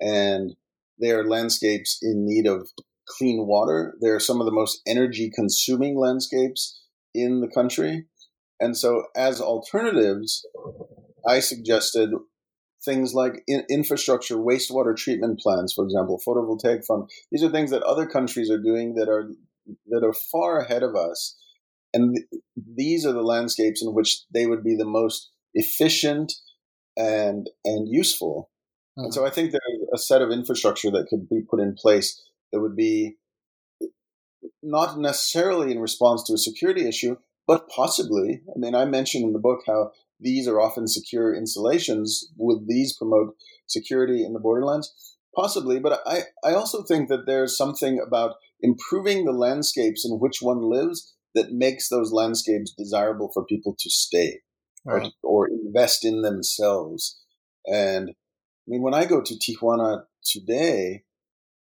and 0.00 0.56
they 1.00 1.10
are 1.10 1.28
landscapes 1.28 1.98
in 2.02 2.26
need 2.26 2.46
of 2.46 2.68
clean 3.08 3.46
water. 3.46 3.94
They're 4.00 4.20
some 4.20 4.40
of 4.40 4.46
the 4.46 4.52
most 4.52 4.80
energy 4.86 5.30
consuming 5.34 5.98
landscapes 5.98 6.82
in 7.14 7.40
the 7.40 7.48
country. 7.48 8.06
And 8.60 8.76
so, 8.76 9.04
as 9.14 9.40
alternatives, 9.40 10.44
I 11.26 11.40
suggested 11.40 12.10
things 12.84 13.14
like 13.14 13.42
in- 13.46 13.64
infrastructure, 13.70 14.36
wastewater 14.36 14.96
treatment 14.96 15.40
plants, 15.40 15.74
for 15.74 15.84
example, 15.84 16.20
photovoltaic 16.26 16.86
farm. 16.86 17.06
These 17.30 17.42
are 17.42 17.50
things 17.50 17.70
that 17.70 17.82
other 17.82 18.06
countries 18.06 18.50
are 18.50 18.62
doing 18.62 18.94
that 18.94 19.08
are 19.08 19.30
that 19.88 20.04
are 20.04 20.14
far 20.14 20.60
ahead 20.60 20.82
of 20.82 20.94
us. 20.94 21.36
And 21.92 22.16
th- 22.16 22.42
these 22.76 23.04
are 23.04 23.12
the 23.12 23.22
landscapes 23.22 23.82
in 23.82 23.92
which 23.92 24.22
they 24.32 24.46
would 24.46 24.62
be 24.62 24.76
the 24.76 24.84
most 24.84 25.30
efficient 25.54 26.32
and 26.96 27.48
and 27.64 27.88
useful. 27.88 28.50
Mm-hmm. 28.98 29.04
And 29.06 29.14
so 29.14 29.26
I 29.26 29.30
think 29.30 29.50
there's 29.50 29.88
a 29.94 29.98
set 29.98 30.22
of 30.22 30.30
infrastructure 30.30 30.90
that 30.90 31.06
could 31.08 31.28
be 31.28 31.42
put 31.48 31.60
in 31.60 31.74
place 31.74 32.20
that 32.52 32.60
would 32.60 32.76
be 32.76 33.16
not 34.62 34.98
necessarily 34.98 35.70
in 35.70 35.80
response 35.80 36.22
to 36.24 36.34
a 36.34 36.38
security 36.38 36.88
issue, 36.88 37.16
but 37.46 37.68
possibly. 37.68 38.42
I 38.48 38.58
mean, 38.58 38.74
I 38.74 38.84
mentioned 38.84 39.24
in 39.24 39.32
the 39.32 39.38
book 39.38 39.60
how 39.66 39.92
these 40.18 40.48
are 40.48 40.60
often 40.60 40.88
secure 40.88 41.34
installations. 41.34 42.28
Would 42.36 42.66
these 42.66 42.96
promote 42.96 43.36
security 43.66 44.24
in 44.24 44.32
the 44.32 44.40
borderlands? 44.40 44.92
Possibly, 45.34 45.78
but 45.78 46.00
I, 46.06 46.22
I 46.42 46.54
also 46.54 46.82
think 46.82 47.10
that 47.10 47.26
there's 47.26 47.56
something 47.56 48.00
about 48.04 48.36
improving 48.62 49.24
the 49.24 49.32
landscapes 49.32 50.06
in 50.08 50.18
which 50.18 50.38
one 50.40 50.62
lives 50.62 51.14
that 51.34 51.52
makes 51.52 51.90
those 51.90 52.10
landscapes 52.10 52.72
desirable 52.76 53.30
for 53.34 53.44
people 53.44 53.76
to 53.78 53.90
stay 53.90 54.40
right. 54.86 55.12
or, 55.22 55.46
or 55.46 55.48
invest 55.48 56.04
in 56.04 56.22
themselves. 56.22 57.20
And 57.66 58.10
I 58.10 58.66
mean, 58.66 58.82
when 58.82 58.94
I 58.94 59.04
go 59.04 59.20
to 59.20 59.34
Tijuana 59.34 60.02
today, 60.24 61.02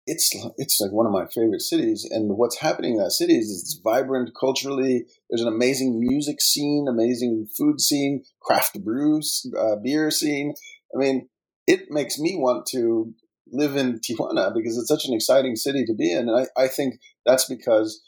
it's 0.07 0.35
it's 0.57 0.81
like 0.81 0.91
one 0.91 1.07
of 1.07 1.13
my 1.13 1.27
favorite 1.27 1.61
cities. 1.61 2.09
And 2.11 2.37
what's 2.39 2.59
happening 2.59 2.93
in 2.95 2.99
that 2.99 3.13
city 3.13 3.37
is 3.39 3.51
it's 3.51 3.81
vibrant 3.85 4.31
culturally. 4.39 5.05
There's 5.29 5.43
an 5.43 5.53
amazing 5.53 6.01
music 6.01 6.41
scene, 6.41 6.87
amazing 6.89 7.47
food 7.57 7.81
scene, 7.81 8.25
craft 8.41 8.83
brews, 8.83 9.47
uh, 9.59 9.77
beer 9.77 10.11
scene. 10.11 10.55
I 10.95 10.99
mean, 10.99 11.29
it 11.67 11.91
makes 11.91 12.19
me 12.19 12.37
want 12.37 12.67
to 12.69 13.13
live 13.53 13.77
in 13.77 14.01
Tijuana 14.01 14.55
because 14.55 14.79
it's 14.79 14.89
such 14.89 15.05
an 15.07 15.15
exciting 15.15 15.57
city 15.57 15.85
to 15.85 15.95
be 15.95 16.13
in. 16.13 16.29
And 16.29 16.49
I, 16.57 16.65
I 16.65 16.69
think 16.69 16.95
that's 17.27 17.45
because 17.45 18.03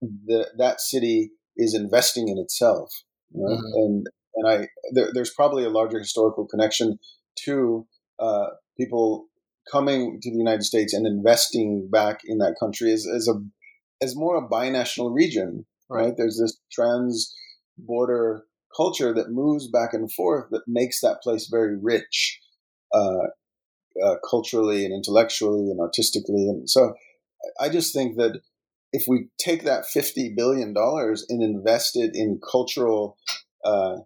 the, 0.00 0.48
that 0.58 0.80
city 0.80 1.30
is 1.56 1.74
investing 1.74 2.28
in 2.28 2.38
itself. 2.38 2.90
You 3.32 3.44
know? 3.44 3.54
mm-hmm. 3.54 3.72
And 3.74 4.06
and 4.36 4.46
I 4.48 4.68
there, 4.92 5.10
there's 5.12 5.32
probably 5.32 5.64
a 5.64 5.70
larger 5.70 5.98
historical 5.98 6.46
connection 6.46 6.98
to 7.44 7.86
uh, 8.18 8.46
people 8.78 9.26
coming 9.70 10.20
to 10.22 10.30
the 10.30 10.38
United 10.38 10.62
States 10.62 10.94
and 10.94 11.06
investing 11.06 11.88
back 11.90 12.20
in 12.24 12.38
that 12.38 12.56
country 12.60 12.92
as, 12.92 13.06
as 13.06 13.28
a 13.28 13.34
as 14.02 14.14
more 14.14 14.36
a 14.36 14.48
binational 14.48 15.14
region, 15.14 15.64
right? 15.88 16.12
There's 16.16 16.38
this 16.38 16.58
trans 16.70 17.34
border 17.78 18.44
culture 18.76 19.14
that 19.14 19.30
moves 19.30 19.68
back 19.68 19.94
and 19.94 20.12
forth 20.12 20.46
that 20.50 20.62
makes 20.66 21.00
that 21.00 21.22
place 21.22 21.48
very 21.50 21.78
rich, 21.80 22.38
uh, 22.94 23.28
uh, 24.04 24.16
culturally 24.28 24.84
and 24.84 24.92
intellectually 24.94 25.70
and 25.70 25.80
artistically. 25.80 26.46
And 26.48 26.68
so, 26.68 26.94
I 27.58 27.70
just 27.70 27.94
think 27.94 28.16
that 28.16 28.40
if 28.92 29.04
we 29.08 29.28
take 29.38 29.64
that 29.64 29.86
fifty 29.86 30.32
billion 30.36 30.74
dollars 30.74 31.24
and 31.28 31.42
invest 31.42 31.96
it 31.96 32.10
in 32.14 32.40
cultural 32.50 33.16
uh, 33.64 33.96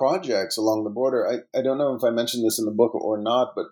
projects 0.00 0.56
along 0.56 0.84
the 0.84 0.90
border, 0.90 1.28
I, 1.28 1.58
I 1.58 1.60
don't 1.60 1.76
know 1.76 1.94
if 1.94 2.02
I 2.02 2.08
mentioned 2.08 2.46
this 2.46 2.58
in 2.58 2.64
the 2.64 2.70
book 2.70 2.94
or 2.94 3.20
not, 3.20 3.52
but 3.54 3.66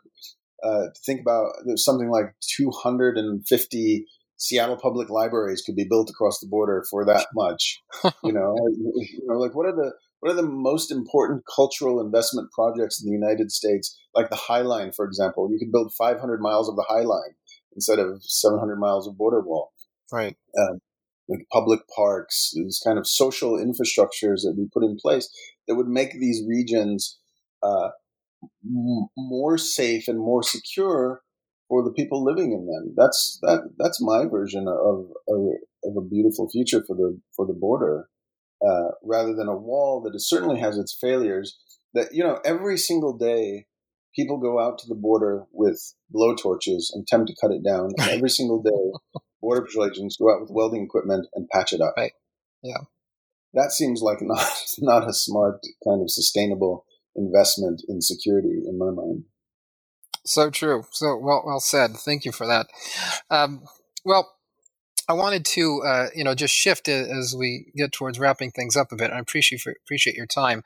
uh, 0.62 0.88
think 1.06 1.22
about 1.22 1.52
there's 1.64 1.84
something 1.84 2.10
like 2.10 2.34
250 2.56 4.04
Seattle 4.36 4.76
public 4.76 5.08
libraries 5.08 5.62
could 5.64 5.74
be 5.74 5.86
built 5.88 6.10
across 6.10 6.38
the 6.38 6.46
border 6.46 6.84
for 6.90 7.06
that 7.06 7.28
much. 7.34 7.80
you 8.22 8.32
know, 8.32 8.54
you 8.68 9.22
know, 9.26 9.38
like 9.38 9.54
what 9.54 9.66
are 9.66 9.74
the 9.74 9.92
what 10.20 10.30
are 10.30 10.36
the 10.36 10.42
most 10.42 10.92
important 10.92 11.44
cultural 11.54 11.98
investment 12.00 12.50
projects 12.52 13.02
in 13.02 13.08
the 13.08 13.16
United 13.16 13.50
States? 13.50 13.98
Like 14.14 14.28
the 14.28 14.36
High 14.36 14.60
Line, 14.60 14.92
for 14.92 15.06
example, 15.06 15.48
you 15.50 15.58
could 15.58 15.72
build 15.72 15.94
500 15.96 16.40
miles 16.40 16.68
of 16.68 16.76
the 16.76 16.84
High 16.86 17.04
Line 17.04 17.36
instead 17.74 17.98
of 17.98 18.22
700 18.22 18.76
miles 18.76 19.08
of 19.08 19.16
border 19.16 19.40
wall. 19.40 19.72
Right. 20.12 20.36
Um, 20.60 20.80
like 21.28 21.46
public 21.52 21.80
parks, 21.94 22.52
these 22.54 22.80
kind 22.84 22.98
of 22.98 23.06
social 23.06 23.52
infrastructures 23.52 24.42
that 24.42 24.54
we 24.56 24.66
put 24.72 24.82
in 24.82 24.96
place 25.00 25.28
that 25.68 25.76
would 25.76 25.88
make 25.88 26.12
these 26.12 26.42
regions 26.48 27.18
uh, 27.62 27.90
more 29.16 29.58
safe 29.58 30.08
and 30.08 30.18
more 30.18 30.42
secure 30.42 31.22
for 31.68 31.84
the 31.84 31.92
people 31.92 32.24
living 32.24 32.52
in 32.52 32.66
them. 32.66 32.94
That's 32.96 33.38
that. 33.42 33.70
That's 33.78 34.02
my 34.02 34.24
version 34.24 34.66
of 34.66 35.10
of, 35.28 35.46
of 35.84 35.96
a 35.96 36.08
beautiful 36.08 36.48
future 36.50 36.82
for 36.86 36.96
the 36.96 37.20
for 37.36 37.46
the 37.46 37.52
border, 37.52 38.08
uh, 38.66 38.88
rather 39.04 39.34
than 39.34 39.48
a 39.48 39.56
wall 39.56 40.00
that 40.02 40.18
certainly 40.20 40.58
has 40.60 40.78
its 40.78 40.96
failures. 40.98 41.56
That 41.94 42.08
you 42.12 42.24
know, 42.24 42.40
every 42.44 42.78
single 42.78 43.16
day, 43.16 43.66
people 44.14 44.38
go 44.38 44.58
out 44.58 44.78
to 44.78 44.88
the 44.88 44.94
border 44.94 45.44
with 45.52 45.94
blow 46.10 46.34
torches 46.34 46.90
and 46.94 47.02
attempt 47.02 47.28
to 47.28 47.36
cut 47.40 47.54
it 47.54 47.64
down. 47.64 47.90
And 47.98 48.08
every 48.10 48.30
single 48.30 48.62
day, 48.62 49.20
border 49.40 49.62
patrol 49.62 49.86
agents 49.86 50.16
go 50.16 50.32
out 50.32 50.40
with 50.40 50.50
welding 50.50 50.84
equipment 50.84 51.26
and 51.34 51.48
patch 51.48 51.72
it 51.72 51.80
up. 51.80 51.94
Right. 51.96 52.12
Yeah. 52.62 52.78
That 53.54 53.72
seems 53.72 54.02
like 54.02 54.18
not 54.20 54.46
not 54.78 55.08
a 55.08 55.12
smart 55.12 55.60
kind 55.84 56.02
of 56.02 56.10
sustainable 56.10 56.84
investment 57.16 57.82
in 57.88 58.00
security 58.00 58.62
in 58.66 58.78
my 58.78 58.90
mind. 58.90 59.24
So 60.24 60.50
true. 60.50 60.84
So 60.92 61.16
well, 61.16 61.42
well 61.46 61.60
said. 61.60 61.96
Thank 61.96 62.24
you 62.24 62.32
for 62.32 62.46
that. 62.46 62.66
Um, 63.30 63.62
well, 64.04 64.30
I 65.08 65.14
wanted 65.14 65.46
to, 65.46 65.82
uh, 65.82 66.06
you 66.14 66.22
know, 66.22 66.34
just 66.34 66.54
shift 66.54 66.88
as 66.88 67.34
we 67.36 67.72
get 67.74 67.92
towards 67.92 68.18
wrapping 68.18 68.50
things 68.50 68.76
up 68.76 68.92
a 68.92 68.96
bit. 68.96 69.10
I 69.10 69.18
appreciate 69.18 69.64
appreciate 69.84 70.16
your 70.16 70.26
time, 70.26 70.62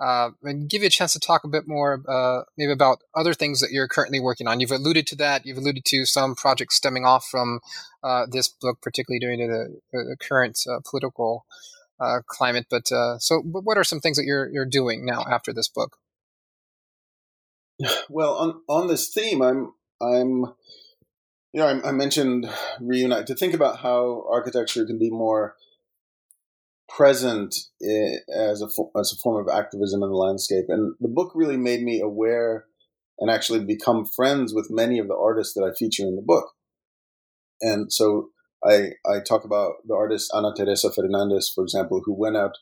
uh, 0.00 0.30
and 0.42 0.68
give 0.68 0.82
you 0.82 0.88
a 0.88 0.90
chance 0.90 1.12
to 1.12 1.20
talk 1.20 1.44
a 1.44 1.48
bit 1.48 1.68
more, 1.68 2.02
uh, 2.08 2.42
maybe 2.58 2.72
about 2.72 2.98
other 3.14 3.32
things 3.32 3.60
that 3.60 3.70
you're 3.70 3.86
currently 3.86 4.18
working 4.18 4.48
on. 4.48 4.58
You've 4.58 4.72
alluded 4.72 5.06
to 5.08 5.16
that. 5.16 5.46
You've 5.46 5.58
alluded 5.58 5.84
to 5.86 6.04
some 6.04 6.34
projects 6.34 6.74
stemming 6.74 7.04
off 7.04 7.26
from 7.30 7.60
uh, 8.02 8.26
this 8.28 8.48
book, 8.48 8.78
particularly 8.82 9.20
to 9.36 9.46
the, 9.46 9.80
the 9.92 10.16
current 10.18 10.58
uh, 10.68 10.80
political 10.88 11.46
uh, 12.00 12.20
climate. 12.26 12.66
But 12.70 12.90
uh, 12.92 13.18
so, 13.18 13.40
what 13.40 13.78
are 13.78 13.84
some 13.84 14.00
things 14.00 14.16
that 14.16 14.24
you're 14.24 14.48
you're 14.50 14.66
doing 14.66 15.04
now 15.04 15.24
after 15.30 15.52
this 15.52 15.68
book? 15.68 15.96
Well, 18.08 18.34
on 18.34 18.62
on 18.68 18.86
this 18.88 19.08
theme, 19.08 19.42
I'm 19.42 19.72
I'm 20.00 20.54
you 21.52 21.60
know 21.60 21.66
I, 21.66 21.88
I 21.88 21.92
mentioned 21.92 22.48
reunite 22.80 23.26
to 23.26 23.34
think 23.34 23.54
about 23.54 23.78
how 23.78 24.26
architecture 24.30 24.86
can 24.86 24.98
be 24.98 25.10
more 25.10 25.56
present 26.88 27.54
as 28.34 28.62
a 28.62 28.68
as 28.98 29.12
a 29.12 29.16
form 29.22 29.46
of 29.46 29.52
activism 29.52 30.02
in 30.02 30.08
the 30.08 30.16
landscape, 30.16 30.66
and 30.68 30.94
the 31.00 31.08
book 31.08 31.32
really 31.34 31.56
made 31.56 31.82
me 31.82 32.00
aware 32.00 32.66
and 33.18 33.30
actually 33.30 33.64
become 33.64 34.04
friends 34.04 34.52
with 34.54 34.70
many 34.70 34.98
of 34.98 35.08
the 35.08 35.16
artists 35.16 35.54
that 35.54 35.64
I 35.64 35.72
feature 35.76 36.02
in 36.02 36.16
the 36.16 36.22
book. 36.22 36.52
And 37.60 37.92
so 37.92 38.30
I, 38.66 38.90
I 39.08 39.20
talk 39.20 39.44
about 39.44 39.74
the 39.86 39.94
artist 39.94 40.30
Ana 40.34 40.52
Teresa 40.56 40.90
Fernandez, 40.92 41.50
for 41.54 41.62
example, 41.62 42.02
who 42.04 42.14
went 42.14 42.36
out 42.36 42.58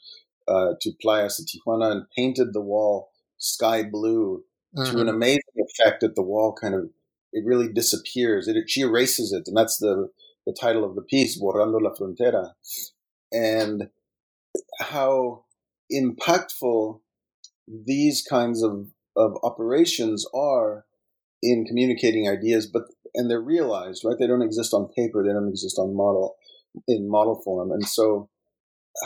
uh, 0.46 0.74
to 0.80 0.92
Playas 1.04 1.36
de 1.36 1.44
Tijuana 1.44 1.90
and 1.90 2.10
painted 2.16 2.52
the 2.52 2.60
wall 2.60 3.10
sky 3.38 3.82
blue 3.82 4.44
mm-hmm. 4.76 4.90
to 4.90 5.00
an 5.00 5.08
amazing 5.08 5.40
effect 5.56 6.00
that 6.00 6.14
the 6.14 6.22
wall 6.22 6.54
kind 6.60 6.74
of 6.74 6.90
it 7.32 7.44
really 7.44 7.72
disappears. 7.72 8.46
It, 8.46 8.56
she 8.68 8.82
erases 8.82 9.32
it, 9.32 9.44
and 9.46 9.56
that's 9.56 9.78
the 9.78 10.08
the 10.46 10.56
title 10.58 10.84
of 10.84 10.94
the 10.94 11.02
piece, 11.02 11.40
Borrando 11.40 11.80
la 11.80 11.94
Frontera, 11.94 12.52
and 13.32 13.88
how 14.78 15.44
impactful 15.92 17.00
these 17.66 18.22
kinds 18.22 18.62
of, 18.62 18.88
of 19.16 19.36
operations 19.42 20.26
are 20.34 20.84
in 21.42 21.64
communicating 21.64 22.28
ideas, 22.28 22.66
but 22.66 22.84
and 23.14 23.30
they're 23.30 23.40
realized, 23.40 24.02
right? 24.04 24.16
They 24.18 24.26
don't 24.26 24.42
exist 24.42 24.74
on 24.74 24.88
paper. 24.96 25.22
They 25.22 25.32
don't 25.32 25.48
exist 25.48 25.78
on 25.78 25.96
model 25.96 26.36
in 26.88 27.08
model 27.08 27.40
form. 27.44 27.70
And 27.70 27.86
so, 27.86 28.28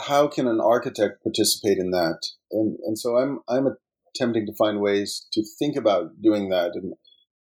how 0.05 0.27
can 0.27 0.47
an 0.47 0.59
architect 0.61 1.23
participate 1.23 1.77
in 1.77 1.91
that? 1.91 2.19
And 2.51 2.77
and 2.85 2.97
so 2.97 3.17
I'm 3.17 3.39
I'm 3.47 3.67
attempting 4.13 4.45
to 4.45 4.55
find 4.55 4.79
ways 4.79 5.27
to 5.33 5.43
think 5.57 5.75
about 5.75 6.21
doing 6.21 6.49
that. 6.49 6.71
And 6.73 6.93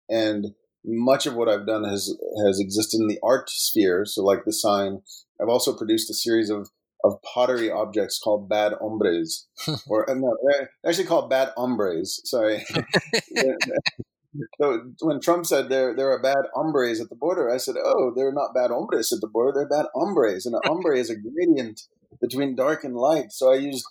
and 0.10 0.54
much 0.86 1.26
of 1.26 1.36
what 1.36 1.50
I've 1.50 1.68
done 1.68 1.84
has 1.84 2.16
has 2.46 2.60
existed 2.60 3.00
in 3.00 3.08
the 3.08 3.20
art 3.24 3.50
sphere. 3.50 4.06
So 4.06 4.24
like 4.24 4.46
the 4.46 4.54
sign, 4.54 5.02
I've 5.42 5.50
also 5.50 5.76
produced 5.76 6.10
a 6.10 6.14
series 6.14 6.50
of 6.50 6.70
of 7.04 7.22
pottery 7.22 7.70
objects 7.70 8.18
called 8.18 8.48
bad 8.48 8.74
hombres, 8.80 9.48
or 9.88 10.10
uh, 10.10 10.14
no, 10.14 10.36
actually 10.88 11.06
called 11.06 11.30
bad 11.30 11.52
ombres. 11.58 12.22
Sorry. 12.26 12.64
so 14.60 14.92
when 15.02 15.20
Trump 15.20 15.46
said 15.46 15.70
there 15.70 15.96
there 15.96 16.12
are 16.12 16.22
bad 16.22 16.46
hombres 16.56 17.00
at 17.00 17.10
the 17.10 17.16
border, 17.16 17.50
I 17.50 17.58
said, 17.58 17.76
oh, 17.84 18.14
they're 18.16 18.34
not 18.34 18.54
bad 18.54 18.72
hombres 18.72 19.12
at 19.12 19.22
the 19.22 19.28
border; 19.28 19.52
they're 19.54 19.80
bad 19.80 19.88
ombres, 19.96 20.46
and 20.46 20.56
an 20.56 20.62
ombre 20.70 20.98
is 20.98 21.10
a 21.10 21.16
gradient 21.16 21.82
between 22.22 22.56
dark 22.56 22.84
and 22.84 22.96
light. 22.96 23.32
So 23.32 23.52
I 23.52 23.56
used 23.56 23.86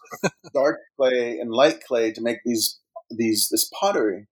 dark 0.54 0.80
clay 0.98 1.38
and 1.38 1.50
light 1.50 1.82
clay 1.86 2.12
to 2.12 2.22
make 2.22 2.38
these 2.44 2.80
these 3.10 3.48
this 3.50 3.70
pottery. 3.78 4.26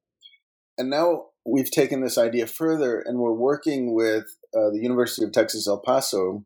And 0.79 0.91
now 0.91 1.27
we've 1.45 1.71
taken 1.71 2.01
this 2.01 2.19
idea 2.19 2.47
further, 2.47 3.01
and 3.01 3.19
we're 3.19 3.33
working 3.33 3.95
with 3.95 4.25
uh, 4.55 4.71
the 4.71 4.81
University 4.81 5.25
of 5.25 5.33
Texas 5.33 5.69
El 5.69 5.81
Paso 5.81 6.45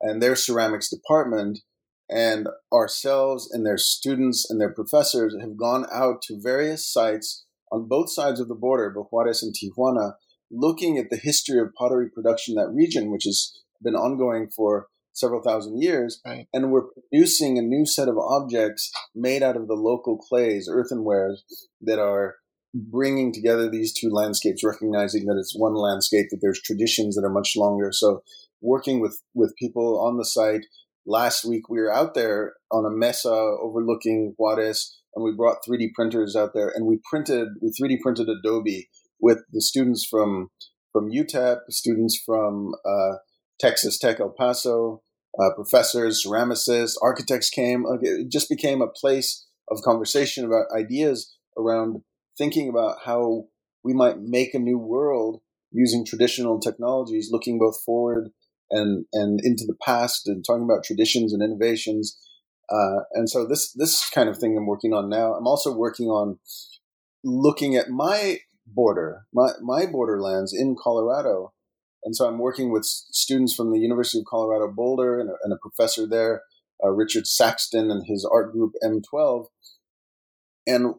and 0.00 0.22
their 0.22 0.36
ceramics 0.36 0.88
department, 0.88 1.60
and 2.08 2.48
ourselves 2.72 3.50
and 3.52 3.66
their 3.66 3.78
students 3.78 4.48
and 4.48 4.60
their 4.60 4.72
professors 4.72 5.36
have 5.40 5.56
gone 5.56 5.86
out 5.92 6.22
to 6.22 6.40
various 6.40 6.90
sites 6.90 7.44
on 7.72 7.88
both 7.88 8.10
sides 8.12 8.40
of 8.40 8.48
the 8.48 8.54
border, 8.54 8.90
both 8.90 9.08
Juarez 9.10 9.42
and 9.42 9.54
Tijuana, 9.54 10.12
looking 10.50 10.98
at 10.98 11.10
the 11.10 11.16
history 11.16 11.60
of 11.60 11.74
pottery 11.74 12.08
production 12.10 12.52
in 12.56 12.64
that 12.64 12.72
region, 12.72 13.10
which 13.10 13.24
has 13.24 13.52
been 13.82 13.94
ongoing 13.94 14.48
for 14.48 14.88
several 15.12 15.42
thousand 15.42 15.82
years, 15.82 16.20
Right. 16.24 16.46
and 16.52 16.70
we're 16.70 16.86
producing 17.10 17.58
a 17.58 17.62
new 17.62 17.84
set 17.84 18.08
of 18.08 18.16
objects 18.18 18.90
made 19.14 19.42
out 19.42 19.56
of 19.56 19.66
the 19.66 19.74
local 19.74 20.16
clays, 20.16 20.68
earthenwares 20.70 21.44
that 21.80 21.98
are 21.98 22.36
bringing 22.74 23.32
together 23.32 23.68
these 23.68 23.92
two 23.92 24.10
landscapes, 24.10 24.62
recognizing 24.62 25.26
that 25.26 25.36
it's 25.38 25.58
one 25.58 25.74
landscape, 25.74 26.26
that 26.30 26.38
there's 26.40 26.60
traditions 26.62 27.16
that 27.16 27.24
are 27.24 27.32
much 27.32 27.54
longer. 27.56 27.90
So, 27.92 28.22
working 28.60 29.00
with 29.00 29.20
with 29.34 29.54
people 29.56 30.00
on 30.00 30.16
the 30.18 30.24
site. 30.24 30.62
Last 31.08 31.46
week 31.46 31.70
we 31.70 31.80
were 31.80 31.90
out 31.90 32.12
there 32.12 32.52
on 32.70 32.84
a 32.84 32.94
mesa 32.94 33.30
overlooking 33.30 34.34
Juarez, 34.36 35.00
and 35.14 35.24
we 35.24 35.32
brought 35.34 35.64
3D 35.66 35.94
printers 35.94 36.36
out 36.36 36.50
there, 36.52 36.70
and 36.74 36.84
we 36.84 37.00
printed 37.08 37.48
we 37.62 37.70
3D 37.70 38.00
printed 38.02 38.28
Adobe 38.28 38.90
with 39.18 39.38
the 39.50 39.62
students 39.62 40.04
from 40.04 40.50
from 40.92 41.10
UTEP, 41.10 41.60
students 41.70 42.20
from 42.26 42.74
uh, 42.84 43.14
Texas 43.58 43.98
Tech 43.98 44.20
El 44.20 44.34
Paso, 44.38 45.00
uh, 45.40 45.54
professors, 45.54 46.24
ceramicists, 46.26 46.96
architects 47.02 47.48
came. 47.48 47.86
It 48.02 48.30
just 48.30 48.50
became 48.50 48.82
a 48.82 48.86
place 48.86 49.46
of 49.70 49.80
conversation 49.82 50.44
about 50.44 50.66
ideas 50.76 51.34
around 51.56 52.02
thinking 52.36 52.68
about 52.68 52.98
how 53.06 53.44
we 53.82 53.94
might 53.94 54.20
make 54.20 54.52
a 54.52 54.58
new 54.58 54.78
world 54.78 55.40
using 55.72 56.04
traditional 56.04 56.60
technologies, 56.60 57.30
looking 57.32 57.58
both 57.58 57.80
forward 57.82 58.28
and 58.70 59.04
and 59.12 59.40
into 59.42 59.64
the 59.66 59.76
past, 59.84 60.26
and 60.26 60.44
talking 60.44 60.64
about 60.64 60.84
traditions 60.84 61.32
and 61.32 61.42
innovations. 61.42 62.18
Uh, 62.70 63.00
and 63.12 63.28
so 63.30 63.46
this 63.46 63.72
this 63.72 64.08
kind 64.10 64.28
of 64.28 64.38
thing 64.38 64.56
I'm 64.56 64.66
working 64.66 64.92
on 64.92 65.08
now. 65.08 65.34
I'm 65.34 65.46
also 65.46 65.74
working 65.74 66.08
on 66.08 66.38
looking 67.24 67.76
at 67.76 67.88
my 67.88 68.38
border, 68.66 69.26
my 69.32 69.50
my 69.62 69.86
borderlands 69.86 70.54
in 70.54 70.76
Colorado, 70.80 71.52
and 72.04 72.14
so 72.14 72.26
I'm 72.26 72.38
working 72.38 72.70
with 72.70 72.84
students 72.84 73.54
from 73.54 73.72
the 73.72 73.78
University 73.78 74.18
of 74.18 74.26
Colorado 74.26 74.72
Boulder 74.72 75.20
and 75.20 75.30
a, 75.30 75.34
and 75.42 75.52
a 75.52 75.56
professor 75.56 76.06
there, 76.06 76.42
uh, 76.84 76.90
Richard 76.90 77.26
Saxton, 77.26 77.90
and 77.90 78.04
his 78.06 78.28
art 78.30 78.52
group 78.52 78.72
M12, 78.84 79.46
and 80.66 80.94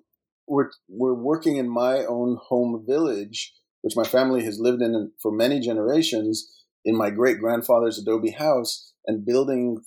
we're 0.47 0.71
we're 0.89 1.13
working 1.13 1.57
in 1.57 1.69
my 1.69 2.05
own 2.05 2.37
home 2.47 2.83
village, 2.85 3.53
which 3.81 3.95
my 3.95 4.03
family 4.03 4.43
has 4.43 4.59
lived 4.59 4.81
in 4.81 5.11
for 5.21 5.31
many 5.31 5.59
generations, 5.59 6.58
in 6.85 6.97
my 6.97 7.09
great 7.09 7.39
grandfather's 7.39 7.99
adobe 7.99 8.31
house, 8.31 8.93
and 9.05 9.25
building 9.25 9.81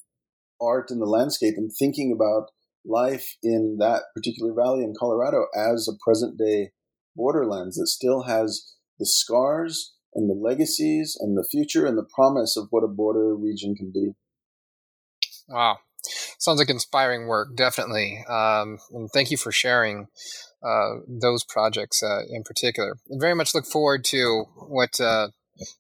art 0.61 0.90
in 0.90 0.99
the 0.99 1.07
landscape 1.07 1.55
and 1.57 1.70
thinking 1.76 2.12
about 2.14 2.51
life 2.84 3.36
in 3.43 3.76
that 3.78 4.03
particular 4.14 4.53
valley 4.55 4.82
in 4.82 4.95
Colorado 4.99 5.47
as 5.55 5.88
a 5.88 5.99
present 6.05 6.38
day 6.38 6.70
borderlands 7.14 7.76
that 7.76 7.86
still 7.86 8.22
has 8.22 8.74
the 8.99 9.07
scars 9.07 9.95
and 10.14 10.28
the 10.28 10.34
legacies 10.34 11.16
and 11.20 11.36
the 11.36 11.47
future 11.51 11.86
and 11.86 11.97
the 11.97 12.07
promise 12.14 12.57
of 12.57 12.68
what 12.70 12.84
a 12.84 12.88
border 12.88 13.34
region 13.34 13.74
can 13.74 13.90
be. 13.93 14.12
Wow. 15.49 15.78
Sounds 16.38 16.59
like 16.59 16.70
inspiring 16.70 17.26
work, 17.26 17.55
definitely. 17.55 18.24
Um, 18.28 18.78
and 18.93 19.09
thank 19.12 19.30
you 19.30 19.36
for 19.36 19.53
sharing 19.53 20.09
uh, 20.62 20.97
those 21.07 21.45
projects 21.45 22.03
uh, 22.03 22.22
in 22.28 22.43
particular. 22.43 22.97
I 23.07 23.14
very 23.18 23.34
much 23.34 23.55
look 23.55 23.66
forward 23.66 24.05
to 24.07 24.45
what 24.57 25.01
uh, 25.01 25.28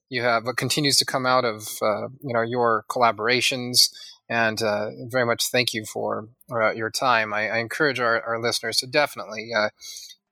you 0.08 0.22
have, 0.22 0.44
what 0.44 0.56
continues 0.56 0.96
to 0.98 1.04
come 1.04 1.26
out 1.26 1.44
of 1.44 1.78
uh, 1.82 2.08
you 2.20 2.32
know 2.32 2.42
your 2.42 2.84
collaborations, 2.88 3.90
and 4.28 4.62
uh, 4.62 4.90
very 5.06 5.26
much 5.26 5.48
thank 5.48 5.74
you 5.74 5.84
for 5.84 6.28
uh, 6.50 6.72
your 6.72 6.90
time. 6.90 7.32
I, 7.32 7.48
I 7.48 7.58
encourage 7.58 8.00
our, 8.00 8.20
our 8.22 8.40
listeners 8.40 8.78
to 8.78 8.86
definitely 8.86 9.50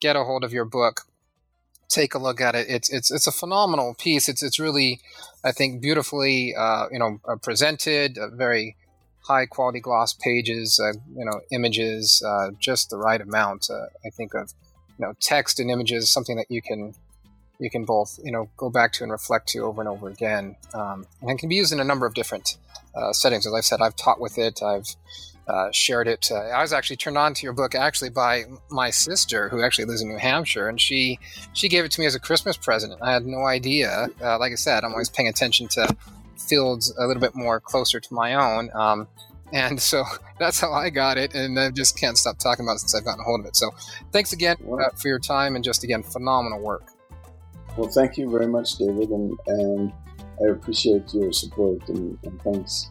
get 0.00 0.16
a 0.16 0.24
hold 0.24 0.44
of 0.44 0.52
your 0.52 0.64
book. 0.64 1.02
Take 1.88 2.14
a 2.14 2.18
look 2.18 2.40
at 2.40 2.54
it. 2.54 2.66
It's 2.68 2.88
it's 2.90 3.10
it's 3.10 3.26
a 3.26 3.32
phenomenal 3.32 3.94
piece. 3.98 4.28
It's 4.28 4.42
it's 4.42 4.60
really, 4.60 5.00
I 5.44 5.52
think, 5.52 5.80
beautifully 5.82 6.54
you 6.92 6.98
know 6.98 7.18
presented. 7.42 8.18
very 8.32 8.76
high 9.22 9.46
quality 9.46 9.80
gloss 9.80 10.12
pages, 10.12 10.80
uh, 10.80 10.98
you 11.16 11.24
know, 11.24 11.40
images, 11.52 12.22
uh, 12.26 12.50
just 12.58 12.90
the 12.90 12.96
right 12.96 13.20
amount. 13.20 13.68
Uh, 13.70 13.86
I 14.04 14.10
think 14.10 14.34
of, 14.34 14.52
you 14.98 15.06
know, 15.06 15.14
text 15.20 15.60
and 15.60 15.70
images, 15.70 16.10
something 16.10 16.36
that 16.36 16.50
you 16.50 16.62
can 16.62 16.94
you 17.60 17.70
can 17.70 17.84
both, 17.84 18.18
you 18.24 18.32
know, 18.32 18.48
go 18.56 18.70
back 18.70 18.92
to 18.94 19.04
and 19.04 19.12
reflect 19.12 19.48
to 19.48 19.60
over 19.60 19.80
and 19.80 19.88
over 19.88 20.08
again, 20.08 20.56
um, 20.74 21.06
and 21.20 21.30
it 21.30 21.38
can 21.38 21.48
be 21.48 21.56
used 21.56 21.72
in 21.72 21.80
a 21.80 21.84
number 21.84 22.06
of 22.06 22.14
different 22.14 22.56
settings. 23.12 23.46
As 23.46 23.54
I've 23.54 23.64
said, 23.64 23.80
I've 23.80 23.94
taught 23.94 24.20
with 24.20 24.36
it. 24.36 24.62
I've 24.62 24.96
uh, 25.50 25.70
shared 25.72 26.06
it. 26.06 26.30
Uh, 26.30 26.36
I 26.36 26.62
was 26.62 26.72
actually 26.72 26.96
turned 26.96 27.18
on 27.18 27.34
to 27.34 27.42
your 27.42 27.52
book 27.52 27.74
actually 27.74 28.10
by 28.10 28.44
my 28.70 28.90
sister, 28.90 29.48
who 29.48 29.64
actually 29.64 29.86
lives 29.86 30.00
in 30.00 30.08
New 30.08 30.16
Hampshire, 30.18 30.68
and 30.68 30.80
she 30.80 31.18
she 31.54 31.68
gave 31.68 31.84
it 31.84 31.90
to 31.92 32.00
me 32.00 32.06
as 32.06 32.14
a 32.14 32.20
Christmas 32.20 32.56
present. 32.56 32.94
I 33.02 33.12
had 33.12 33.26
no 33.26 33.46
idea. 33.46 34.08
Uh, 34.22 34.38
like 34.38 34.52
I 34.52 34.56
said, 34.56 34.84
I'm 34.84 34.92
always 34.92 35.08
paying 35.08 35.28
attention 35.28 35.66
to 35.68 35.96
fields 36.36 36.94
a 36.96 37.06
little 37.06 37.20
bit 37.20 37.34
more 37.34 37.58
closer 37.58 37.98
to 37.98 38.14
my 38.14 38.34
own. 38.34 38.70
Um, 38.74 39.08
and 39.52 39.80
so 39.80 40.04
that's 40.38 40.60
how 40.60 40.72
I 40.72 40.90
got 40.90 41.18
it, 41.18 41.34
and 41.34 41.58
I 41.58 41.70
just 41.70 41.98
can't 41.98 42.16
stop 42.16 42.38
talking 42.38 42.64
about 42.64 42.76
it 42.76 42.80
since 42.80 42.94
I've 42.94 43.04
gotten 43.04 43.20
a 43.20 43.24
hold 43.24 43.40
of 43.40 43.46
it. 43.46 43.56
So 43.56 43.72
thanks 44.12 44.32
again 44.32 44.56
uh, 44.70 44.90
for 44.90 45.08
your 45.08 45.18
time 45.18 45.56
and 45.56 45.64
just 45.64 45.82
again 45.82 46.04
phenomenal 46.04 46.60
work. 46.60 46.92
Well, 47.80 47.88
thank 47.88 48.18
you 48.18 48.28
very 48.30 48.46
much, 48.46 48.76
David, 48.76 49.08
and, 49.08 49.32
and 49.46 49.92
I 50.38 50.50
appreciate 50.50 51.14
your 51.14 51.32
support 51.32 51.88
and, 51.88 52.18
and 52.24 52.42
thanks. 52.42 52.90